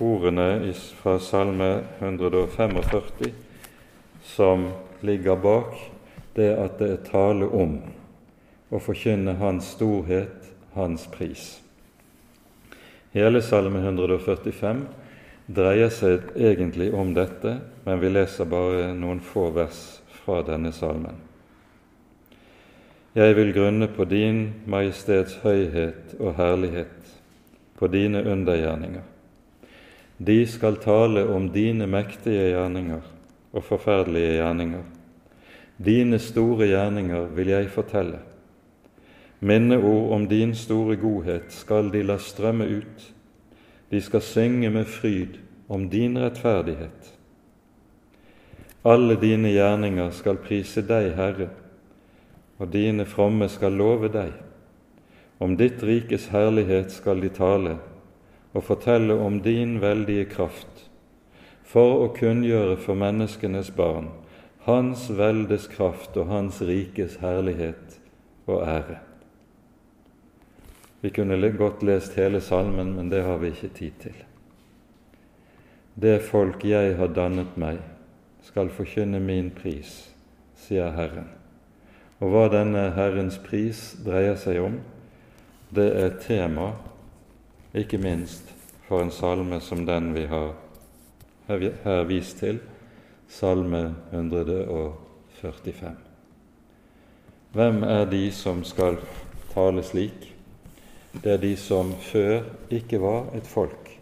ordene 0.00 0.72
fra 0.98 1.18
Salme 1.18 1.70
145 1.98 3.32
som 4.24 4.68
ligger 5.00 5.36
bak 5.36 5.76
det 6.34 6.50
at 6.56 6.78
det 6.78 6.90
er 6.90 7.08
tale 7.08 7.46
om 7.46 7.78
å 8.70 8.78
forkynne 8.80 9.36
Hans 9.40 9.72
storhet, 9.74 10.50
Hans 10.74 11.06
pris. 11.10 11.60
Hele 13.12 13.42
Salme 13.42 13.82
145 13.82 14.84
dreier 15.50 15.90
seg 15.90 16.30
egentlig 16.38 16.92
om 16.94 17.10
dette, 17.14 17.56
men 17.84 17.98
vi 17.98 18.12
leser 18.12 18.46
bare 18.46 18.92
noen 18.94 19.20
få 19.20 19.48
vers 19.54 20.00
fra 20.20 20.40
denne 20.46 20.70
salmen. 20.72 21.18
Jeg 23.18 23.34
vil 23.34 23.50
grunne 23.50 23.88
på 23.90 24.06
din 24.06 24.44
majestets 24.70 25.40
høyhet 25.42 26.14
og 26.20 26.36
herlighet, 26.38 27.16
på 27.74 27.88
dine 27.90 28.22
undergjerninger. 28.22 29.02
De 30.26 30.46
skal 30.46 30.76
tale 30.76 31.24
om 31.32 31.46
dine 31.48 31.86
mektige 31.88 32.50
gjerninger 32.50 33.04
og 33.52 33.64
forferdelige 33.64 34.34
gjerninger. 34.36 34.82
Dine 35.80 36.18
store 36.20 36.66
gjerninger 36.68 37.30
vil 37.36 37.48
jeg 37.48 37.70
fortelle. 37.72 38.18
Minneord 39.40 40.12
om 40.12 40.26
din 40.28 40.52
store 40.54 40.98
godhet 41.00 41.48
skal 41.48 41.88
de 41.92 42.02
la 42.04 42.18
strømme 42.20 42.66
ut. 42.68 43.06
De 43.90 44.00
skal 44.00 44.20
synge 44.20 44.70
med 44.70 44.84
fryd 44.84 45.40
om 45.68 45.88
din 45.88 46.18
rettferdighet. 46.18 47.14
Alle 48.84 49.16
dine 49.20 49.48
gjerninger 49.48 50.10
skal 50.10 50.36
prise 50.36 50.84
deg, 50.84 51.14
Herre, 51.16 51.48
og 52.58 52.72
dine 52.72 53.06
fromme 53.08 53.48
skal 53.48 53.72
love 53.72 54.12
deg. 54.12 54.36
Om 55.40 55.56
ditt 55.56 55.80
rikes 55.82 56.28
herlighet 56.28 56.92
skal 56.92 57.24
de 57.24 57.32
tale 57.32 57.78
og 58.52 58.64
fortelle 58.64 59.14
om 59.14 59.40
din 59.42 59.78
veldige 59.80 60.24
kraft, 60.30 60.88
for 61.64 62.04
å 62.04 62.08
kunngjøre 62.16 62.76
for 62.82 62.98
menneskenes 62.98 63.70
barn 63.76 64.10
Hans 64.66 65.06
veldes 65.16 65.70
kraft 65.72 66.16
og 66.20 66.26
Hans 66.28 66.58
rikes 66.60 67.16
herlighet 67.22 67.96
og 68.46 68.60
ære. 68.68 68.98
Vi 71.00 71.10
kunne 71.10 71.52
godt 71.56 71.82
lest 71.82 72.14
hele 72.20 72.40
salmen, 72.40 72.92
men 72.96 73.08
det 73.08 73.22
har 73.24 73.38
vi 73.40 73.54
ikke 73.54 73.68
tid 73.68 73.92
til. 74.00 74.18
Det 75.94 76.20
folk 76.22 76.64
jeg 76.64 76.96
har 76.96 77.08
dannet 77.08 77.56
meg, 77.56 77.80
skal 78.42 78.68
forkynne 78.68 79.20
min 79.20 79.50
pris, 79.50 80.10
sier 80.56 80.92
Herren. 80.92 81.28
Og 82.20 82.32
hva 82.32 82.46
denne 82.52 82.90
Herrens 82.92 83.38
pris 83.40 83.96
dreier 84.04 84.36
seg 84.36 84.60
om, 84.60 84.76
det 85.72 85.88
er 85.96 86.18
tema, 86.20 86.74
ikke 87.74 87.98
minst 87.98 88.54
for 88.88 89.02
en 89.02 89.10
salme 89.14 89.60
som 89.60 89.86
den 89.86 90.14
vi 90.14 90.26
har 90.26 90.54
her 91.48 92.04
vist 92.04 92.38
til, 92.38 92.58
Salme 93.30 93.94
145. 94.10 95.90
Hvem 97.52 97.82
er 97.82 98.04
de 98.10 98.32
som 98.34 98.64
skal 98.66 98.96
tale 99.54 99.82
slik? 99.86 100.34
Det 101.12 101.32
er 101.32 101.38
de 101.42 101.56
som 101.56 101.92
før 101.94 102.42
ikke 102.70 102.98
var 103.02 103.30
et 103.38 103.46
folk, 103.46 104.00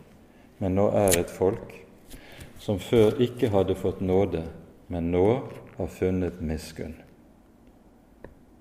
men 0.59 0.75
nå 0.81 0.89
er 0.97 1.19
et 1.21 1.31
folk, 1.31 1.85
som 2.59 2.81
før 2.81 3.21
ikke 3.21 3.49
hadde 3.53 3.77
fått 3.77 4.01
nåde, 4.01 4.43
men 4.89 5.13
nå 5.13 5.27
har 5.77 5.93
funnet 5.93 6.41
miskunn. 6.41 6.97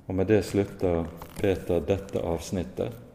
Og 0.08 0.16
Med 0.16 0.28
det 0.28 0.46
slutter 0.46 1.06
Peter 1.40 1.80
dette 1.80 2.20
avsnittet, 2.20 3.07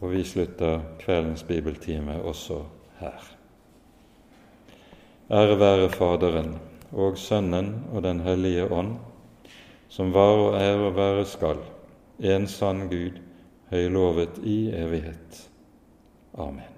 og 0.00 0.12
vi 0.12 0.24
slutter 0.24 0.80
kveldens 1.00 1.42
bibeltime 1.42 2.16
også 2.22 2.62
her. 3.00 3.20
Ære 5.30 5.58
være 5.60 5.90
Faderen 5.90 6.56
og 6.92 7.18
Sønnen 7.18 7.84
og 7.92 8.02
Den 8.02 8.20
hellige 8.20 8.66
ånd, 8.72 8.96
som 9.88 10.14
var 10.14 10.34
og 10.48 10.56
er 10.58 10.80
og 10.88 10.96
være 10.96 11.24
skal, 11.24 11.62
en 12.18 12.46
sann 12.46 12.88
Gud, 12.88 13.20
høylovet 13.70 14.42
i 14.42 14.58
evighet. 14.74 15.46
Amen. 16.34 16.69